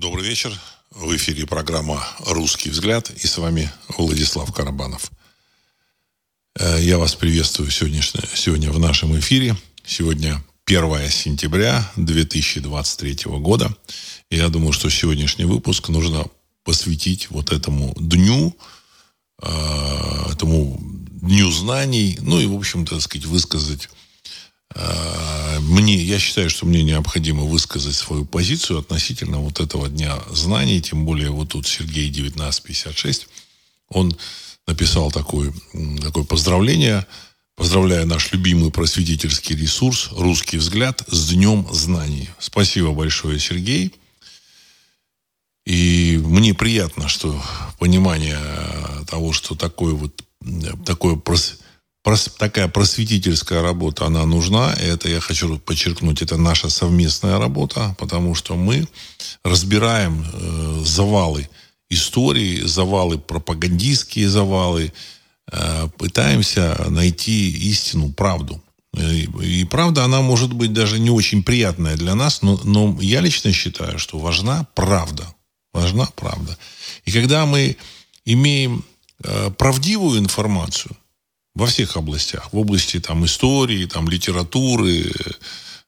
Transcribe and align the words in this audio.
Добрый 0.00 0.24
вечер. 0.28 0.56
В 0.92 1.16
эфире 1.16 1.44
программа 1.44 2.06
«Русский 2.24 2.70
взгляд» 2.70 3.10
и 3.10 3.26
с 3.26 3.36
вами 3.36 3.68
Владислав 3.88 4.54
Карабанов. 4.54 5.10
Э, 6.56 6.78
я 6.80 6.98
вас 6.98 7.16
приветствую 7.16 7.72
сегодня, 7.72 8.00
сегодня 8.32 8.70
в 8.70 8.78
нашем 8.78 9.18
эфире. 9.18 9.56
Сегодня 9.84 10.40
1 10.66 11.10
сентября 11.10 11.90
2023 11.96 13.24
года. 13.40 13.76
Я 14.30 14.48
думаю, 14.50 14.72
что 14.72 14.88
сегодняшний 14.88 15.46
выпуск 15.46 15.88
нужно 15.88 16.26
посвятить 16.62 17.28
вот 17.30 17.50
этому 17.50 17.92
дню, 17.98 18.56
э, 19.42 19.48
этому 20.30 20.78
дню 20.80 21.50
знаний, 21.50 22.18
ну 22.20 22.38
и, 22.38 22.46
в 22.46 22.54
общем-то, 22.54 23.00
сказать, 23.00 23.26
высказать 23.26 23.88
мне, 25.60 25.96
я 25.96 26.18
считаю, 26.18 26.50
что 26.50 26.66
мне 26.66 26.82
необходимо 26.82 27.44
высказать 27.44 27.96
свою 27.96 28.24
позицию 28.24 28.80
относительно 28.80 29.38
вот 29.38 29.60
этого 29.60 29.88
дня 29.88 30.18
знаний, 30.30 30.80
тем 30.80 31.04
более 31.04 31.30
вот 31.30 31.50
тут 31.50 31.66
Сергей 31.66 32.10
1956, 32.10 33.28
он 33.88 34.16
написал 34.66 35.10
такое, 35.10 35.52
такое 36.02 36.24
поздравление, 36.24 37.06
поздравляя 37.56 38.04
наш 38.04 38.30
любимый 38.32 38.70
просветительский 38.70 39.56
ресурс 39.56 40.10
«Русский 40.12 40.58
взгляд» 40.58 41.02
с 41.08 41.30
Днем 41.30 41.66
знаний. 41.72 42.28
Спасибо 42.38 42.92
большое, 42.92 43.40
Сергей. 43.40 43.94
И 45.64 46.20
мне 46.24 46.54
приятно, 46.54 47.08
что 47.08 47.42
понимание 47.78 48.38
того, 49.06 49.32
что 49.32 49.54
такое 49.54 49.94
вот 49.94 50.22
такое 50.86 51.16
прос, 51.16 51.58
прос, 52.08 52.30
такая 52.38 52.68
просветительская 52.68 53.60
работа, 53.60 54.06
она 54.06 54.24
нужна. 54.24 54.72
И 54.80 54.84
это 54.86 55.10
я 55.10 55.20
хочу 55.20 55.58
подчеркнуть, 55.58 56.22
это 56.22 56.38
наша 56.38 56.70
совместная 56.70 57.38
работа, 57.38 57.94
потому 57.98 58.34
что 58.34 58.56
мы 58.56 58.88
разбираем 59.44 60.24
э, 60.24 60.84
завалы 60.86 61.50
истории, 61.90 62.62
завалы 62.64 63.18
пропагандистские 63.18 64.30
завалы, 64.30 64.90
э, 65.52 65.88
пытаемся 65.98 66.86
найти 66.88 67.50
истину, 67.70 68.10
правду. 68.10 68.62
И, 68.96 69.28
и 69.42 69.64
правда, 69.64 70.04
она 70.04 70.22
может 70.22 70.54
быть 70.54 70.72
даже 70.72 70.98
не 70.98 71.10
очень 71.10 71.42
приятная 71.42 71.96
для 71.96 72.14
нас, 72.14 72.40
но, 72.40 72.58
но 72.64 72.96
я 73.02 73.20
лично 73.20 73.52
считаю, 73.52 73.98
что 73.98 74.18
важна 74.18 74.66
правда 74.74 75.34
важна 75.74 76.08
правда. 76.16 76.56
И 77.04 77.12
когда 77.12 77.44
мы 77.44 77.76
имеем 78.24 78.82
э, 79.22 79.50
правдивую 79.50 80.18
информацию 80.18 80.96
во 81.58 81.66
всех 81.66 81.96
областях, 81.96 82.52
в 82.52 82.58
области 82.58 83.00
там, 83.00 83.24
истории, 83.24 83.84
там, 83.86 84.08
литературы, 84.08 85.12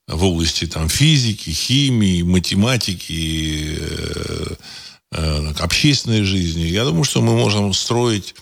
в 0.08 0.24
области 0.24 0.66
там, 0.66 0.88
физики, 0.88 1.50
химии, 1.50 2.22
математики, 2.22 3.78
э, 3.78 4.54
э, 5.12 5.52
общественной 5.60 6.24
жизни, 6.24 6.62
я 6.62 6.84
думаю, 6.84 7.04
что 7.04 7.22
мы 7.22 7.36
можем 7.36 7.72
строить 7.72 8.34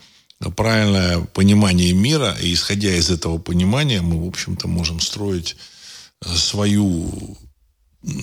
правильное 0.56 1.20
понимание 1.20 1.92
мира, 1.92 2.34
и 2.40 2.54
исходя 2.54 2.94
из 2.94 3.10
этого 3.10 3.36
понимания, 3.36 4.00
мы, 4.00 4.24
в 4.24 4.28
общем-то, 4.28 4.66
можем 4.66 4.98
строить 5.00 5.56
свою 6.24 7.36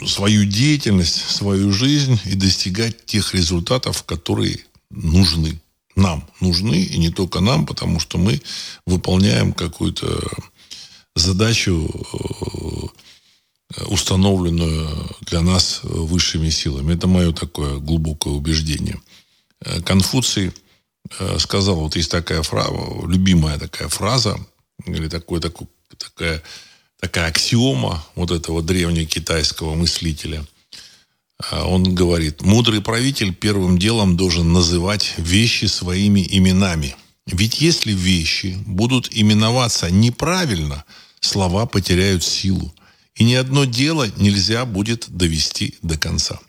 свою 0.07 0.45
деятельность, 0.45 1.29
свою 1.29 1.71
жизнь 1.71 2.19
и 2.25 2.33
достигать 2.33 3.05
тех 3.05 3.35
результатов, 3.35 4.03
которые 4.03 4.59
нужны. 4.89 5.59
Нам 5.95 6.27
нужны, 6.41 6.83
и 6.83 6.97
не 6.97 7.09
только 7.09 7.39
нам, 7.39 7.65
потому 7.65 7.99
что 7.99 8.17
мы 8.17 8.41
выполняем 8.85 9.53
какую-то 9.53 10.21
задачу, 11.15 11.89
э, 11.89 13.83
установленную 13.85 15.09
для 15.21 15.41
нас 15.41 15.79
высшими 15.83 16.49
силами. 16.49 16.93
Это 16.93 17.07
мое 17.07 17.31
такое 17.31 17.77
глубокое 17.77 18.33
убеждение. 18.33 19.01
Э, 19.61 19.81
Конфуций 19.81 20.51
э, 21.19 21.39
сказал, 21.39 21.75
вот 21.75 21.95
есть 21.95 22.11
такая 22.11 22.41
фраза, 22.41 22.71
любимая 23.07 23.57
такая 23.57 23.87
фраза, 23.87 24.37
или 24.85 25.07
такой, 25.07 25.39
такой, 25.39 25.67
такая 25.97 26.43
такая 26.99 27.27
аксиома 27.27 28.03
вот 28.15 28.31
этого 28.31 28.61
древнекитайского 28.61 29.75
мыслителя. 29.75 30.45
А, 31.37 31.67
он 31.67 31.95
говорит, 31.95 32.41
мудрый 32.41 32.81
правитель 32.81 33.33
первым 33.33 33.77
делом 33.77 34.17
должен 34.17 34.53
называть 34.53 35.13
вещи 35.17 35.65
своими 35.65 36.25
именами. 36.29 36.95
Ведь 37.27 37.59
если 37.59 37.91
вещи 37.91 38.57
будут 38.65 39.09
именоваться 39.11 39.89
неправильно, 39.89 40.85
слова 41.19 41.65
потеряют 41.65 42.23
силу. 42.23 42.73
И 43.15 43.23
ни 43.23 43.33
одно 43.33 43.65
дело 43.65 44.07
нельзя 44.17 44.65
будет 44.65 45.09
довести 45.09 45.75
до 45.81 45.97
конца. 45.97 46.39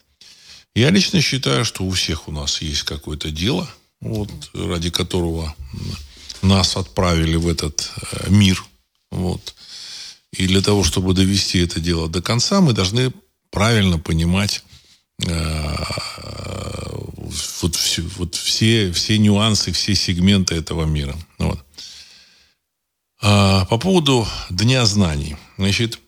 Я 0.74 0.91
лично 0.91 1.20
считаю, 1.20 1.64
что 1.64 1.84
у 1.84 1.91
всех 1.92 2.28
у 2.28 2.32
нас 2.32 2.60
есть 2.60 2.82
какое-то 2.82 3.30
дело, 3.30 3.68
вот, 4.00 4.30
ради 4.53 4.91
которого 4.91 5.54
нас 6.42 6.76
отправили 6.76 7.36
в 7.36 7.48
этот 7.48 7.91
э, 8.12 8.30
мир. 8.30 8.62
Вот. 9.10 9.54
И 10.32 10.47
для 10.47 10.60
того, 10.60 10.84
чтобы 10.84 11.14
довести 11.14 11.60
это 11.60 11.80
дело 11.80 12.08
до 12.08 12.20
конца, 12.20 12.60
мы 12.60 12.74
должны 12.74 13.12
правильно 13.50 13.98
понимать 13.98 14.62
вот, 17.62 17.77
все, 17.77 18.03
вот 18.16 18.34
все, 18.34 18.93
все 18.93 19.19
нюансы, 19.19 19.72
все 19.72 19.94
сегменты 19.94 20.54
этого 20.54 20.84
мира. 20.84 21.16
Вот. 21.38 21.59
А, 23.21 23.65
по 23.66 23.78
поводу 23.78 24.27
Дня 24.50 24.84
знаний. 24.84 25.37
Значит, 25.56 25.99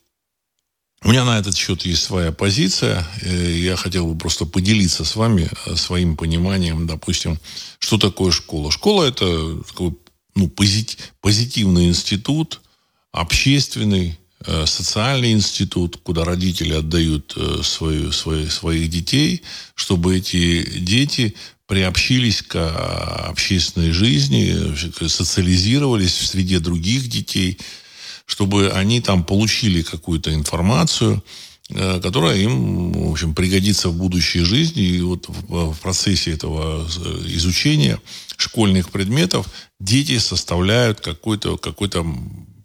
у 1.03 1.11
меня 1.11 1.25
на 1.25 1.39
этот 1.39 1.57
счет 1.57 1.83
есть 1.83 2.03
своя 2.03 2.33
позиция. 2.33 3.07
Я 3.23 3.77
хотел 3.77 4.07
бы 4.07 4.19
просто 4.19 4.47
поделиться 4.47 5.05
с 5.05 5.15
вами 5.17 5.49
э, 5.67 5.77
своим 5.77 6.17
пониманием, 6.17 6.87
допустим, 6.87 7.39
что 7.79 7.99
такое 7.99 8.33
школа. 8.33 8.71
Школа– 8.73 9.05
это 9.05 9.63
такой 9.63 9.97
ну, 10.35 10.49
позитивный 10.49 11.87
институт, 11.87 12.61
общественный, 13.13 14.11
э, 14.11 14.28
социальный 14.67 15.33
институт, 15.33 15.99
куда 16.03 16.25
родители 16.25 16.75
отдают 16.75 17.35
э, 17.37 17.61
свою, 17.63 18.13
свои, 18.13 18.49
своих 18.49 18.89
детей, 18.89 19.43
чтобы 19.75 20.17
эти 20.17 20.79
дети 20.79 21.35
приобщились 21.67 22.43
к 22.43 22.55
а, 22.57 23.27
общественной 23.29 23.91
жизни, 23.91 24.75
социализировались 25.07 26.17
в 26.17 26.27
среде 26.27 26.61
других 26.61 27.09
детей, 27.09 27.59
чтобы 28.25 28.71
они 28.71 29.01
там 29.01 29.23
получили 29.25 29.83
какую-то 29.83 30.33
информацию, 30.33 31.23
э, 31.71 32.01
которая 32.01 32.39
им, 32.39 32.93
в 32.93 33.11
общем, 33.11 33.35
пригодится 33.35 33.89
в 33.89 33.97
будущей 33.97 34.45
жизни. 34.45 34.83
И 34.83 35.01
вот 35.01 35.27
в 35.29 35.75
процессе 35.83 36.31
этого 36.31 36.89
изучения 37.27 38.01
школьных 38.37 38.91
предметов 38.91 39.49
дети 39.81 40.19
составляют 40.19 41.01
какой-то 41.01 41.59
какой 41.59 41.89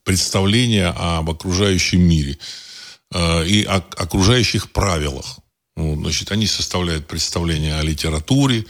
представление 0.04 0.88
об 0.88 1.30
окружающем 1.30 2.02
мире 2.02 2.38
э, 3.14 3.48
и 3.48 3.64
о 3.64 3.78
окружающих 3.78 4.72
правилах. 4.72 5.40
Вот, 5.76 6.00
значит, 6.00 6.32
они 6.32 6.46
составляют 6.48 7.08
представление 7.08 7.76
о 7.76 7.84
литературе, 7.84 8.66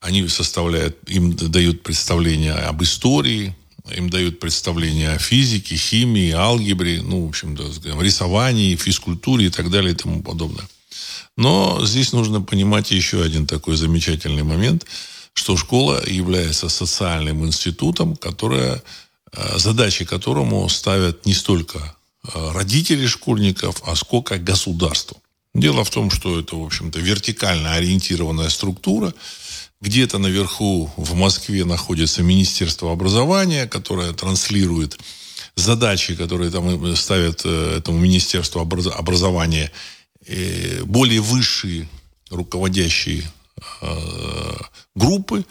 они 0.00 0.28
составляют, 0.28 0.98
им 1.08 1.34
дают 1.34 1.82
представление 1.82 2.52
об 2.52 2.82
истории, 2.82 3.54
им 3.96 4.10
дают 4.10 4.38
представление 4.38 5.12
о 5.12 5.18
физике, 5.18 5.76
химии, 5.76 6.32
алгебре, 6.32 7.02
ну, 7.02 7.24
в 7.24 7.28
общем, 7.30 7.56
рисовании, 8.00 8.76
физкультуре 8.76 9.46
и 9.46 9.50
так 9.50 9.70
далее 9.70 9.92
и 9.92 9.96
тому 9.96 10.22
подобное. 10.22 10.68
Но 11.36 11.80
здесь 11.84 12.12
нужно 12.12 12.42
понимать 12.42 12.90
еще 12.90 13.22
один 13.22 13.46
такой 13.46 13.76
замечательный 13.76 14.42
момент, 14.42 14.84
что 15.32 15.56
школа 15.56 16.02
является 16.04 16.68
социальным 16.68 17.46
институтом, 17.46 18.16
которое 18.16 18.74
Э, 18.74 18.80
задачи 19.32 20.04
которому 20.04 20.68
ставят 20.68 21.26
не 21.26 21.34
столько 21.34 21.78
э, 21.78 22.52
родители 22.52 23.06
школьников, 23.06 23.82
а 23.86 23.94
сколько 23.94 24.38
государство. 24.38 25.16
Дело 25.54 25.84
в 25.84 25.90
том, 25.90 26.10
что 26.10 26.38
это, 26.38 26.56
в 26.56 26.64
общем-то, 26.64 27.00
вертикально 27.00 27.74
ориентированная 27.74 28.48
структура. 28.48 29.12
Где-то 29.80 30.18
наверху 30.18 30.90
в 30.96 31.14
Москве 31.14 31.64
находится 31.64 32.22
Министерство 32.22 32.92
образования, 32.92 33.66
которое 33.66 34.12
транслирует 34.12 34.98
задачи, 35.56 36.14
которые 36.16 36.50
там 36.50 36.96
ставят 36.96 37.42
э, 37.44 37.76
этому 37.78 37.98
Министерству 37.98 38.60
образования 38.60 39.70
более 40.84 41.20
высшие 41.20 41.88
руководящие 42.28 43.24
группы, 44.94 45.46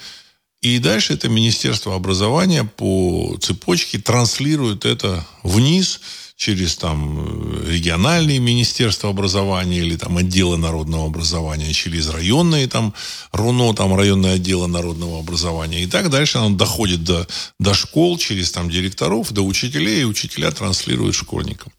и 0.61 0.79
дальше 0.79 1.13
это 1.13 1.29
Министерство 1.29 1.95
образования 1.95 2.63
по 2.63 3.37
цепочке 3.39 3.99
транслирует 3.99 4.85
это 4.85 5.25
вниз 5.43 6.01
через 6.35 6.77
там 6.77 7.67
региональные 7.67 8.37
министерства 8.39 9.09
образования 9.09 9.79
или 9.79 9.95
там 9.97 10.17
отделы 10.17 10.57
народного 10.57 11.07
образования, 11.07 11.73
через 11.73 12.09
районные 12.09 12.67
там 12.67 12.93
РУНО, 13.31 13.73
там 13.73 13.95
районные 13.95 14.33
отделы 14.33 14.67
народного 14.67 15.19
образования. 15.19 15.83
И 15.83 15.87
так 15.87 16.09
дальше 16.09 16.37
оно 16.37 16.55
доходит 16.55 17.03
до, 17.03 17.27
до 17.59 17.73
школ, 17.73 18.19
через 18.19 18.51
там 18.51 18.69
директоров, 18.69 19.31
до 19.31 19.41
учителей, 19.41 20.01
и 20.01 20.05
учителя 20.05 20.51
транслируют 20.51 21.15
школьникам. 21.15 21.71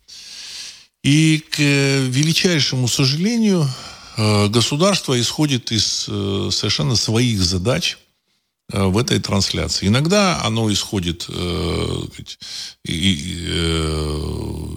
И 1.05 1.45
к 1.51 1.59
величайшему 1.59 2.89
сожалению, 2.89 3.69
э, 4.17 4.49
государство 4.49 5.19
исходит 5.21 5.71
из 5.71 6.07
э, 6.09 6.49
совершенно 6.51 6.97
своих 6.97 7.41
задач 7.41 7.97
э, 7.97 8.08
в 8.71 8.99
этой 8.99 9.19
трансляции. 9.19 9.87
Иногда 9.87 10.43
оно 10.45 10.71
исходит 10.71 11.27
э, 11.29 12.03
э, 12.87 12.91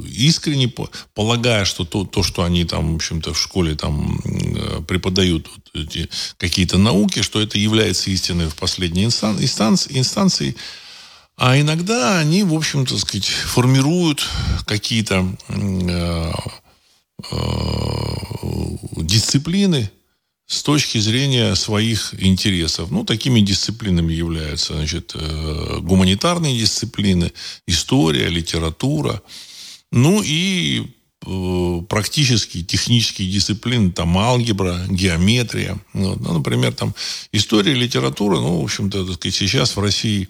искренне, 0.09 0.73
полагая, 1.13 1.65
что 1.65 1.83
то, 1.83 2.05
то, 2.05 2.23
что 2.23 2.43
они 2.43 2.63
там, 2.63 2.93
в 2.93 2.95
общем-то, 2.95 3.33
в 3.33 3.39
школе 3.39 3.75
там 3.75 4.21
преподают 4.87 5.49
вот 5.73 6.09
какие-то 6.37 6.77
науки, 6.77 7.21
что 7.21 7.41
это 7.41 7.57
является 7.57 8.11
истиной 8.11 8.47
в 8.47 8.55
последней 8.55 9.03
инстанции, 9.03 9.97
инстанции 9.97 10.55
а 11.37 11.59
иногда 11.59 12.19
они, 12.19 12.43
в 12.43 12.53
общем-то, 12.53 12.97
сказать, 12.99 13.25
формируют 13.25 14.29
какие-то 14.67 15.25
э, 15.47 16.31
э, 17.31 17.35
дисциплины 18.97 19.89
с 20.51 20.63
точки 20.63 20.97
зрения 20.97 21.55
своих 21.55 22.13
интересов. 22.21 22.91
Ну, 22.91 23.05
такими 23.05 23.39
дисциплинами 23.39 24.11
являются, 24.11 24.73
значит, 24.73 25.13
э, 25.15 25.77
гуманитарные 25.79 26.59
дисциплины, 26.59 27.31
история, 27.67 28.27
литература, 28.27 29.21
ну 29.93 30.21
и 30.21 30.87
э, 31.25 31.81
практические 31.87 32.65
технические 32.65 33.31
дисциплины, 33.31 33.93
там 33.93 34.17
алгебра, 34.17 34.85
геометрия. 34.89 35.79
Вот. 35.93 36.19
Ну, 36.19 36.33
например, 36.33 36.73
там 36.73 36.93
история, 37.31 37.73
литература, 37.73 38.35
ну, 38.41 38.59
в 38.59 38.63
общем-то, 38.65 39.05
так 39.05 39.15
сказать, 39.15 39.35
сейчас 39.35 39.77
в 39.77 39.79
России 39.79 40.27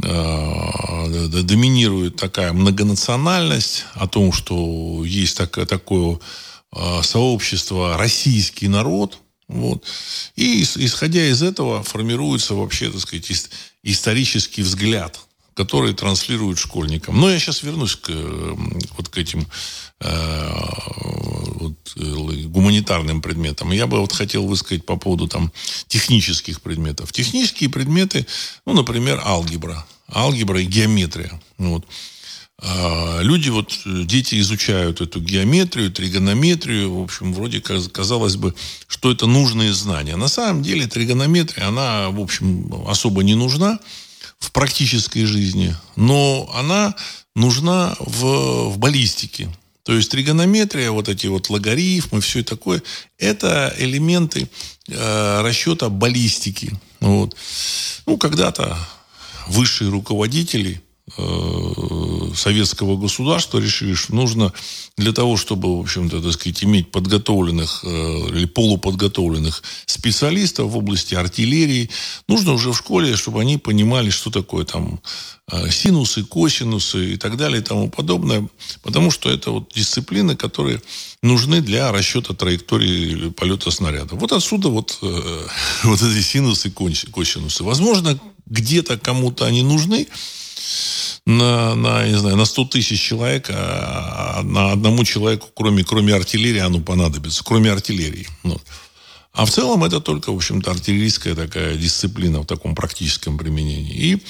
Э, 0.00 1.26
доминирует 1.42 2.14
такая 2.14 2.52
многонациональность, 2.52 3.84
о 3.94 4.06
том, 4.06 4.32
что 4.32 5.04
есть 5.04 5.36
такое, 5.36 5.66
такое 5.66 6.20
сообщество 7.02 7.96
российский 7.96 8.68
народ, 8.68 9.18
вот. 9.48 9.84
И 10.36 10.62
исходя 10.62 11.26
из 11.26 11.42
этого 11.42 11.82
формируется 11.82 12.54
вообще, 12.54 12.90
так 12.90 13.00
сказать, 13.00 13.50
исторический 13.82 14.62
взгляд, 14.62 15.18
который 15.54 15.94
транслируют 15.94 16.58
школьникам. 16.58 17.18
Но 17.18 17.30
я 17.30 17.38
сейчас 17.38 17.62
вернусь 17.62 17.96
к, 17.96 18.10
вот 18.10 19.08
к 19.08 19.18
этим 19.18 19.46
э, 20.00 20.50
вот, 21.54 21.74
гуманитарным 21.96 23.22
предметам. 23.22 23.72
Я 23.72 23.86
бы 23.86 24.00
вот 24.00 24.12
хотел 24.12 24.46
высказать 24.46 24.84
по 24.84 24.96
поводу 24.96 25.26
там 25.26 25.50
технических 25.88 26.60
предметов. 26.60 27.12
Технические 27.12 27.70
предметы, 27.70 28.26
ну, 28.66 28.74
например, 28.74 29.20
алгебра. 29.24 29.86
Алгебра 30.08 30.60
и 30.60 30.64
геометрия. 30.64 31.40
Вот. 31.56 31.84
А 32.60 33.20
люди, 33.22 33.50
вот, 33.50 33.78
дети 33.84 34.40
изучают 34.40 35.00
эту 35.00 35.20
геометрию, 35.20 35.92
тригонометрию. 35.92 36.92
В 36.92 37.02
общем, 37.02 37.32
вроде 37.32 37.60
казалось 37.60 38.36
бы, 38.36 38.54
что 38.88 39.12
это 39.12 39.26
нужные 39.26 39.72
знания. 39.72 40.16
На 40.16 40.28
самом 40.28 40.62
деле 40.62 40.88
тригонометрия, 40.88 41.68
она, 41.68 42.10
в 42.10 42.20
общем, 42.20 42.72
особо 42.88 43.22
не 43.22 43.36
нужна 43.36 43.78
в 44.40 44.50
практической 44.50 45.24
жизни, 45.24 45.74
но 45.94 46.50
она 46.54 46.94
нужна 47.36 47.96
в, 48.00 48.70
в 48.70 48.78
баллистике. 48.78 49.48
То 49.84 49.94
есть 49.94 50.10
тригонометрия, 50.10 50.90
вот 50.90 51.08
эти 51.08 51.28
вот 51.28 51.48
логарифмы, 51.48 52.20
все 52.20 52.42
такое, 52.42 52.82
это 53.18 53.74
элементы 53.78 54.50
э, 54.88 55.40
расчета 55.42 55.88
баллистики. 55.88 56.78
Вот. 57.00 57.34
Ну, 58.04 58.18
когда-то 58.18 58.76
высшие 59.46 59.90
руководители 59.90 60.82
э, 60.82 60.87
советского 62.34 62.96
государства 62.96 63.58
решили, 63.58 63.94
что 63.94 64.14
нужно 64.14 64.52
для 64.96 65.12
того, 65.12 65.36
чтобы, 65.36 65.76
в 65.76 65.80
общем-то, 65.80 66.22
так 66.22 66.32
сказать, 66.32 66.64
иметь 66.64 66.90
подготовленных 66.90 67.80
э, 67.84 67.88
или 67.88 68.46
полуподготовленных 68.46 69.62
специалистов 69.86 70.70
в 70.70 70.76
области 70.76 71.14
артиллерии, 71.14 71.90
нужно 72.28 72.52
уже 72.52 72.72
в 72.72 72.76
школе, 72.76 73.16
чтобы 73.16 73.40
они 73.40 73.58
понимали, 73.58 74.10
что 74.10 74.30
такое 74.30 74.64
там 74.64 75.00
э, 75.50 75.70
синусы, 75.70 76.24
косинусы 76.24 77.14
и 77.14 77.16
так 77.16 77.36
далее 77.36 77.60
и 77.60 77.64
тому 77.64 77.90
подобное, 77.90 78.48
потому 78.82 79.10
что 79.10 79.30
это 79.30 79.50
вот 79.50 79.72
дисциплины, 79.74 80.36
которые 80.36 80.80
нужны 81.22 81.60
для 81.60 81.92
расчета 81.92 82.34
траектории 82.34 83.30
полета 83.30 83.70
снаряда. 83.70 84.14
Вот 84.14 84.32
отсюда 84.32 84.68
вот, 84.68 84.98
вот 85.82 86.02
эти 86.02 86.22
синусы, 86.22 86.70
косинусы. 86.70 87.64
Возможно, 87.64 88.18
где-то 88.46 88.98
кому-то 88.98 89.44
они 89.44 89.62
нужны, 89.62 90.06
на, 91.28 91.74
на, 91.74 92.08
не 92.08 92.16
знаю, 92.16 92.36
на 92.36 92.46
100 92.46 92.64
тысяч 92.64 93.00
человек, 93.02 93.50
а 93.50 94.40
на 94.42 94.72
одному 94.72 95.04
человеку, 95.04 95.48
кроме, 95.54 95.84
кроме 95.84 96.14
артиллерии, 96.14 96.60
оно 96.60 96.80
понадобится, 96.80 97.44
кроме 97.44 97.70
артиллерии. 97.70 98.26
Вот. 98.44 98.62
А 99.32 99.44
в 99.44 99.50
целом 99.50 99.84
это 99.84 100.00
только, 100.00 100.32
в 100.32 100.36
общем-то, 100.36 100.70
артиллерийская 100.70 101.34
такая 101.34 101.76
дисциплина 101.76 102.40
в 102.40 102.46
таком 102.46 102.74
практическом 102.74 103.36
применении. 103.36 103.94
И 103.94 104.22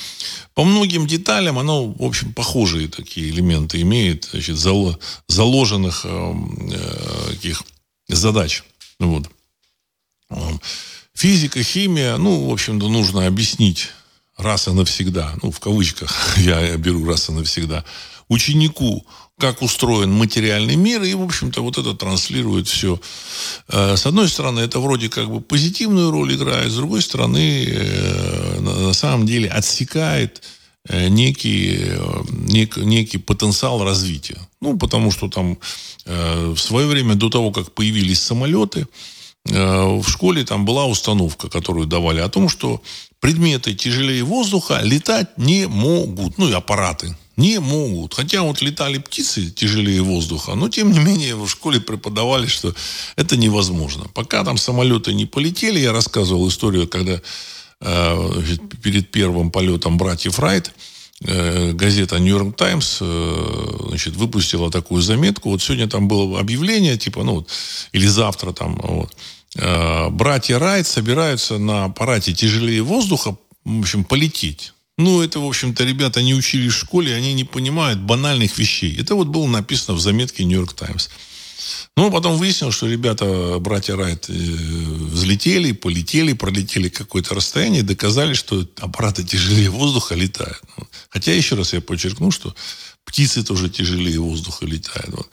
по 0.55 0.65
многим 0.65 1.07
деталям 1.07 1.61
оно, 1.61 1.87
в 1.87 2.03
общем, 2.03 2.33
похожие 2.33 2.89
такие 2.89 3.31
элементы 3.31 3.81
имеет, 3.83 4.29
значит, 4.33 4.57
зало, 4.57 4.99
заложенных 5.29 6.01
э, 6.05 6.35
э, 6.73 7.31
таких 7.31 7.63
задач. 8.09 8.65
Вот. 8.99 9.31
Физика, 11.15 11.63
химия, 11.63 12.17
ну, 12.17 12.49
в 12.49 12.53
общем-то, 12.53 12.89
нужно 12.89 13.29
объяснить 13.29 13.91
раз 14.39 14.69
и 14.69 14.71
навсегда, 14.71 15.35
ну, 15.43 15.51
в 15.51 15.61
кавычках 15.61 16.11
я 16.39 16.77
беру 16.77 17.05
раз 17.05 17.29
и 17.29 17.33
навсегда, 17.33 17.85
ученику, 18.29 19.05
как 19.39 19.63
устроен 19.63 20.13
материальный 20.13 20.77
мир, 20.77 21.03
и, 21.03 21.15
в 21.15 21.23
общем-то, 21.23 21.63
вот 21.63 21.79
это 21.79 21.95
транслирует 21.95 22.69
все. 22.69 23.01
Э, 23.69 23.97
с 23.97 24.07
одной 24.07 24.29
стороны, 24.29 24.61
это 24.61 24.81
вроде 24.81 25.09
как 25.09 25.31
бы 25.31 25.41
позитивную 25.41 26.11
роль 26.11 26.35
играет, 26.35 26.71
с 26.73 26.77
другой 26.77 27.03
стороны, 27.03 27.65
э, 27.69 28.61
на 28.61 28.93
самом 28.93 29.27
деле 29.27 29.49
отсекает 29.49 30.43
э, 30.89 31.09
некий, 31.09 31.93
нек, 32.31 32.77
некий 32.77 33.19
потенциал 33.19 33.85
развития. 33.85 34.39
Ну, 34.61 34.77
потому 34.77 35.11
что 35.13 35.29
там 35.29 35.59
в 36.05 36.57
свое 36.57 36.87
время, 36.87 37.15
до 37.15 37.29
того, 37.29 37.53
как 37.53 37.73
появились 37.73 38.21
самолеты, 38.21 38.87
в 39.45 40.05
школе 40.09 40.43
там 40.45 40.65
была 40.65 40.87
установка, 40.87 41.51
которую 41.51 41.87
давали 41.87 42.21
о 42.21 42.29
том, 42.29 42.49
что 42.49 42.83
предметы 43.21 43.75
тяжелее 43.75 44.23
воздуха 44.23 44.81
летать 44.83 45.37
не 45.37 45.67
могут. 45.67 46.39
Ну 46.39 46.49
и 46.49 46.53
аппараты 46.53 47.17
не 47.39 47.61
могут. 47.61 48.15
Хотя 48.15 48.43
вот 48.43 48.61
летали 48.61 48.99
птицы 48.99 49.51
тяжелее 49.51 50.03
воздуха, 50.03 50.55
но 50.55 50.69
тем 50.69 50.93
не 50.93 50.99
менее 50.99 51.37
в 51.37 51.49
школе 51.49 51.81
преподавали, 51.81 52.47
что 52.47 52.75
это 53.17 53.37
невозможно. 53.37 54.07
Пока 54.13 54.45
там 54.45 54.59
самолеты 54.59 55.15
не 55.15 55.25
полетели, 55.25 55.79
я 55.79 55.93
рассказывал 55.93 56.49
историю, 56.49 56.89
когда 56.89 57.21
э, 57.81 58.43
перед 58.83 59.13
первым 59.13 59.53
полетом 59.53 59.99
братьев 59.99 60.41
Райт 60.41 60.73
э, 61.25 61.71
газета 61.73 62.19
«Нью-Йорк 62.19 62.57
Таймс» 62.57 62.99
э, 63.01 64.11
выпустила 64.17 64.69
такую 64.73 65.01
заметку. 65.01 65.51
Вот 65.51 65.63
сегодня 65.63 65.89
там 65.89 66.09
было 66.09 66.41
объявление, 66.41 66.99
типа, 66.99 67.23
ну, 67.23 67.35
вот, 67.37 67.49
или 67.93 68.09
завтра 68.09 68.53
там, 68.53 68.81
вот, 68.83 69.13
братья 70.11 70.59
Райт 70.59 70.87
собираются 70.87 71.59
на 71.59 71.85
аппарате 71.85 72.33
тяжелее 72.33 72.83
воздуха, 72.83 73.37
в 73.65 73.81
общем, 73.81 74.05
полететь. 74.05 74.73
Ну, 74.99 75.23
это, 75.23 75.39
в 75.39 75.47
общем-то, 75.47 75.85
ребята 75.85 76.23
не 76.23 76.35
учились 76.35 76.73
в 76.73 76.79
школе, 76.79 77.15
они 77.15 77.33
не 77.33 77.45
понимают 77.45 78.01
банальных 78.01 78.59
вещей. 78.59 78.97
Это 78.99 79.15
вот 79.15 79.29
было 79.29 79.47
написано 79.47 79.97
в 79.97 80.01
заметке 80.01 80.45
«Нью-Йорк 80.45 80.75
Таймс». 80.75 81.09
Ну, 81.97 82.11
потом 82.11 82.37
выяснилось, 82.37 82.75
что 82.75 82.89
ребята, 82.89 83.59
братья 83.61 83.97
Райт, 83.97 84.27
э, 84.29 84.33
взлетели, 84.33 85.73
полетели, 85.73 86.33
пролетели 86.33 86.89
какое-то 86.89 87.35
расстояние 87.35 87.81
и 87.81 87.85
доказали, 87.85 88.35
что 88.35 88.67
аппараты 88.81 89.25
тяжелее 89.25 89.71
воздуха 89.71 90.15
летают. 90.15 90.63
Хотя, 91.11 91.33
еще 91.33 91.57
раз 91.57 91.73
я 91.73 91.81
подчеркну, 91.81 92.31
что 92.31 92.55
птицы 93.05 93.45
тоже 93.45 93.69
тяжелее 93.69 94.21
воздуха 94.21 94.67
летают. 94.67 95.29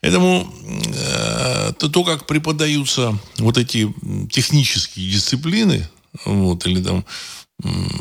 Поэтому 0.00 0.52
э, 0.64 1.72
то, 1.78 2.04
как 2.04 2.26
преподаются 2.26 3.18
вот 3.38 3.58
эти 3.58 3.92
технические 4.30 5.10
дисциплины, 5.10 5.88
вот, 6.24 6.66
или 6.66 6.82
там 6.82 7.04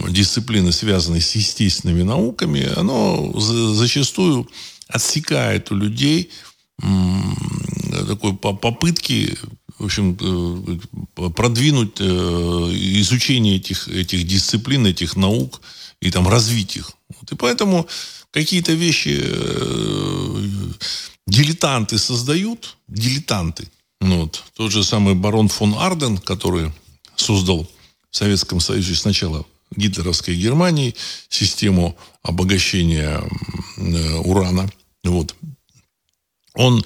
дисциплины, 0.07 0.71
связанные 0.71 1.21
с 1.21 1.35
естественными 1.35 2.03
науками, 2.03 2.71
оно 2.77 3.37
зачастую 3.37 4.49
отсекает 4.87 5.71
у 5.71 5.75
людей 5.75 6.31
такой 8.07 8.33
попытки 8.37 9.37
в 9.79 9.85
общем, 9.85 10.17
э, 10.19 11.29
продвинуть 11.29 11.99
э, 11.99 12.03
изучение 12.03 13.55
этих, 13.55 13.87
этих 13.87 14.27
дисциплин, 14.27 14.85
этих 14.85 15.15
наук 15.15 15.61
и 16.01 16.11
там 16.11 16.27
развить 16.27 16.75
их. 16.75 16.91
И 17.31 17.35
поэтому 17.35 17.87
какие-то 18.31 18.73
вещи 18.73 19.17
дилетанты 21.29 21.97
создают, 21.97 22.77
дилетанты. 22.87 23.67
Ну 24.01 24.21
вот. 24.21 24.43
Тот 24.55 24.71
же 24.71 24.83
самый 24.83 25.15
барон 25.15 25.47
фон 25.47 25.75
Арден, 25.77 26.17
который 26.17 26.71
создал 27.15 27.67
в 28.09 28.15
Советском 28.15 28.59
Союзе 28.59 28.95
сначала 28.95 29.45
гитлеровской 29.75 30.35
Германии 30.35 30.95
систему 31.29 31.95
обогащения 32.23 33.21
э, 33.77 34.15
урана. 34.17 34.69
Вот. 35.03 35.35
Он 36.55 36.83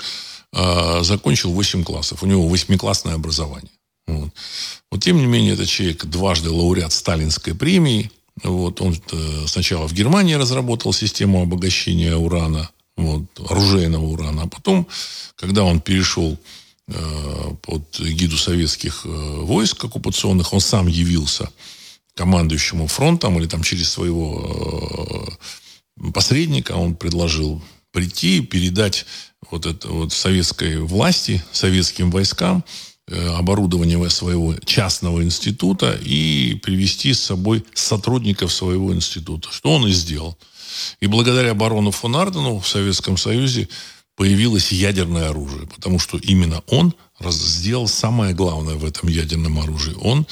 э, 0.52 1.04
закончил 1.04 1.52
8 1.52 1.84
классов. 1.84 2.24
У 2.24 2.26
него 2.26 2.48
восьмиклассное 2.48 3.16
образование. 3.16 3.72
Вот. 4.06 4.30
вот 4.92 5.02
тем 5.02 5.18
не 5.18 5.26
менее, 5.26 5.54
это 5.54 5.66
человек 5.66 6.06
дважды 6.06 6.50
лауреат 6.50 6.92
Сталинской 6.92 7.56
премии. 7.56 8.12
Вот, 8.44 8.82
он 8.82 9.00
э, 9.12 9.46
сначала 9.48 9.88
в 9.88 9.94
Германии 9.94 10.34
разработал 10.34 10.92
систему 10.92 11.42
обогащения 11.42 12.16
урана, 12.16 12.70
вот, 12.96 13.24
оружейного 13.50 14.06
урана, 14.06 14.44
а 14.44 14.48
потом, 14.48 14.88
когда 15.36 15.64
он 15.64 15.82
перешел 15.82 16.38
э, 16.88 17.56
под 17.62 18.00
гиду 18.00 18.38
советских 18.38 19.06
э, 19.06 19.10
войск 19.10 19.84
оккупационных, 19.86 20.54
он 20.54 20.62
сам 20.62 20.88
явился 20.88 21.50
командующему 22.16 22.88
фронтом 22.88 23.40
или 23.40 23.48
там 23.48 23.64
через 23.64 23.90
своего 23.90 25.38
э, 26.00 26.12
посредника 26.12 26.74
он 26.74 26.96
предложил 26.96 27.62
прийти, 27.92 28.42
передать 28.42 29.06
вот 29.50 29.66
это 29.66 29.88
вот 29.88 30.14
советской 30.14 30.78
власти, 30.80 31.44
советским 31.52 32.12
войскам 32.12 32.64
Э, 33.06 33.36
оборудование 33.36 34.10
своего 34.10 34.56
частного 34.64 35.22
института 35.24 36.00
и 36.02 36.56
привести 36.64 37.14
с 37.14 37.20
собой 37.20 37.66
сотрудников 37.74 38.54
своего 38.54 38.94
института. 38.94 39.50
Что 39.52 39.74
он 39.74 39.88
и 39.88 39.92
сделал. 39.92 40.38
И 41.00 41.08
благодаря 41.08 41.54
барону 41.54 41.92
фон 41.92 42.16
Ардену 42.16 42.60
в 42.60 42.68
Советском 42.68 43.18
Союзе 43.18 43.68
появилось 44.16 44.72
ядерное 44.72 45.30
оружие, 45.30 45.68
потому 45.68 46.00
что 46.00 46.18
именно 46.18 46.62
он 46.68 46.94
сделал 47.30 47.88
самое 47.88 48.34
главное 48.34 48.76
в 48.76 48.86
этом 48.86 49.10
ядерном 49.10 49.60
оружии. 49.60 49.96
Он 50.02 50.28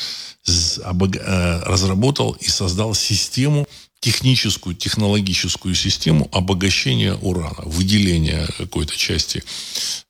э, 0.47 1.61
разработал 1.65 2.33
и 2.33 2.47
создал 2.47 2.93
систему, 2.93 3.67
техническую, 3.99 4.75
технологическую 4.75 5.75
систему 5.75 6.27
обогащения 6.31 7.13
урана, 7.13 7.61
выделения 7.65 8.47
какой-то 8.57 8.95
части 8.95 9.43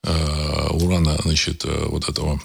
э, 0.04 0.68
урана, 0.72 1.18
значит, 1.24 1.66
э, 1.66 1.86
вот 1.88 2.10
этого 2.10 2.42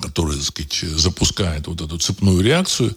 который, 0.00 0.36
так 0.36 0.44
сказать, 0.44 0.74
запускает 0.98 1.66
вот 1.66 1.80
эту 1.80 1.98
цепную 1.98 2.40
реакцию. 2.40 2.96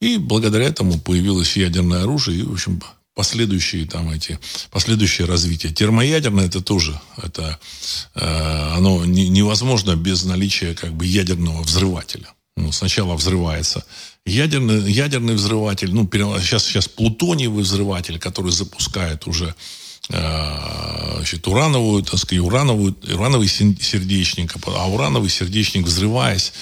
И 0.00 0.16
благодаря 0.16 0.66
этому 0.66 0.98
появилось 1.00 1.56
ядерное 1.56 2.02
оружие 2.02 2.40
и, 2.40 2.42
в 2.42 2.52
общем, 2.52 2.80
последующие 3.16 3.86
там 3.86 4.10
эти, 4.10 4.38
последующее 4.70 5.26
развитие. 5.26 5.72
Термоядерное 5.72 6.46
это 6.46 6.60
тоже, 6.60 7.00
это, 7.16 7.58
э, 8.14 8.74
оно 8.76 9.04
не, 9.04 9.28
невозможно 9.28 9.96
без 9.96 10.24
наличия 10.24 10.74
как 10.74 10.92
бы 10.92 11.06
ядерного 11.06 11.62
взрывателя. 11.62 12.28
Ну, 12.58 12.72
сначала 12.72 13.14
взрывается 13.16 13.84
ядерный, 14.24 14.90
ядерный 14.90 15.34
взрыватель, 15.34 15.92
ну, 15.92 16.08
сейчас, 16.40 16.64
сейчас 16.64 16.88
плутониевый 16.88 17.64
взрыватель, 17.64 18.18
который 18.18 18.52
запускает 18.52 19.26
уже 19.26 19.54
Э, 20.08 21.14
значит, 21.16 21.46
урановую, 21.48 22.02
так 22.04 22.18
сказать, 22.18 22.44
урановую, 22.44 22.96
урановый 23.12 23.48
сердечник, 23.48 24.54
а 24.66 24.88
урановый 24.88 25.30
сердечник, 25.30 25.84
взрываясь, 25.84 26.52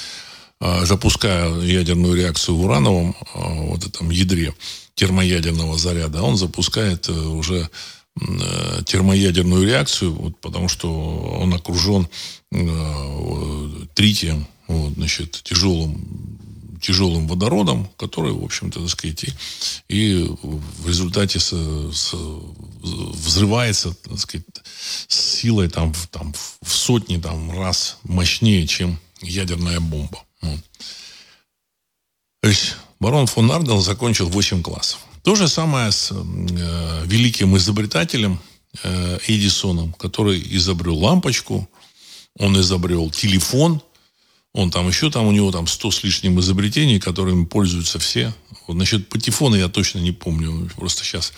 запуская 0.85 1.61
ядерную 1.61 2.15
реакцию 2.15 2.57
в 2.57 2.65
урановом 2.65 3.15
э, 3.35 3.39
вот 3.69 3.87
этом 3.87 4.11
ядре 4.11 4.55
термоядерного 4.95 5.77
заряда, 5.79 6.23
он 6.23 6.37
запускает 6.37 7.09
уже 7.09 7.69
термоядерную 8.87 9.67
реакцию, 9.67 10.13
вот, 10.13 10.39
потому 10.39 10.69
что 10.69 10.89
он 11.41 11.53
окружен 11.53 12.07
тритием, 13.95 14.47
вот, 14.69 14.93
значит, 14.93 15.41
тяжелым 15.43 16.39
тяжелым 16.85 17.27
водородом, 17.27 17.89
который, 17.97 18.33
в 18.33 18.45
общем-то, 18.45 18.81
так 18.81 18.91
сказать, 18.91 19.25
и, 19.25 19.33
и 19.89 20.31
в 20.43 20.87
результате 20.87 21.41
с, 21.41 21.51
с, 21.51 22.15
взрывается, 22.83 23.95
так 23.95 24.19
сказать, 24.19 24.45
с 25.09 25.19
силой 25.19 25.69
там, 25.71 25.95
там, 26.11 26.35
в 26.61 26.71
сотни 26.71 27.17
там, 27.17 27.59
раз 27.59 27.97
мощнее, 28.03 28.67
чем 28.67 28.99
ядерная 29.23 29.81
бомба. 29.81 30.24
То 32.43 32.49
есть 32.49 32.77
барон 33.01 33.27
фон 33.27 33.51
Арден 33.51 33.81
закончил 33.81 34.29
8 34.29 34.63
классов. 34.63 35.01
То 35.23 35.35
же 35.35 35.49
самое 35.49 35.91
с 35.91 36.13
э, 36.13 37.03
великим 37.07 37.57
изобретателем 37.57 38.39
э, 38.83 39.19
Эдисоном, 39.27 39.93
который 39.95 40.43
изобрел 40.57 40.99
лампочку, 40.99 41.69
он 42.39 42.61
изобрел 42.61 43.11
телефон– 43.11 43.81
он 44.55 44.71
там 44.71 44.87
еще 44.87 45.11
там 45.11 45.27
у 45.27 45.33
него 45.33 45.51
там 45.51 45.67
сто 45.67 45.91
с 45.91 46.05
лишним 46.05 46.39
изобретений, 46.39 47.01
которыми 47.01 47.45
пользуются 47.45 47.99
все. 47.99 48.33
Вот 48.69 48.75
насчет 48.75 49.09
патефона 49.09 49.57
я 49.57 49.69
точно 49.69 49.99
не 49.99 50.13
помню. 50.13 50.71
Просто 50.77 51.03
сейчас 51.03 51.33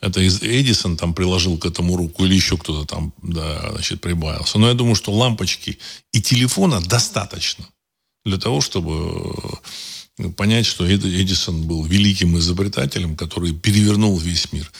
это 0.00 0.26
Эдисон 0.26 0.96
там 0.96 1.12
приложил 1.12 1.58
к 1.58 1.66
этому 1.66 1.98
руку 1.98 2.24
или 2.24 2.34
еще 2.34 2.56
кто-то 2.56 2.86
там, 2.86 3.12
да, 3.22 3.72
значит, 3.72 4.00
прибавился. 4.00 4.58
Но 4.58 4.68
я 4.68 4.74
думаю, 4.74 4.94
что 4.94 5.12
лампочки 5.12 5.78
и 6.12 6.22
телефона 6.22 6.80
достаточно 6.80 7.66
для 8.24 8.38
того, 8.38 8.60
чтобы 8.60 9.34
э, 10.18 10.28
понять, 10.30 10.66
что 10.66 10.86
Эдисон 10.86 11.62
был 11.62 11.84
великим 11.84 12.38
изобретателем, 12.38 13.16
который 13.16 13.52
перевернул 13.52 14.18
весь 14.18 14.52
мир. 14.52 14.70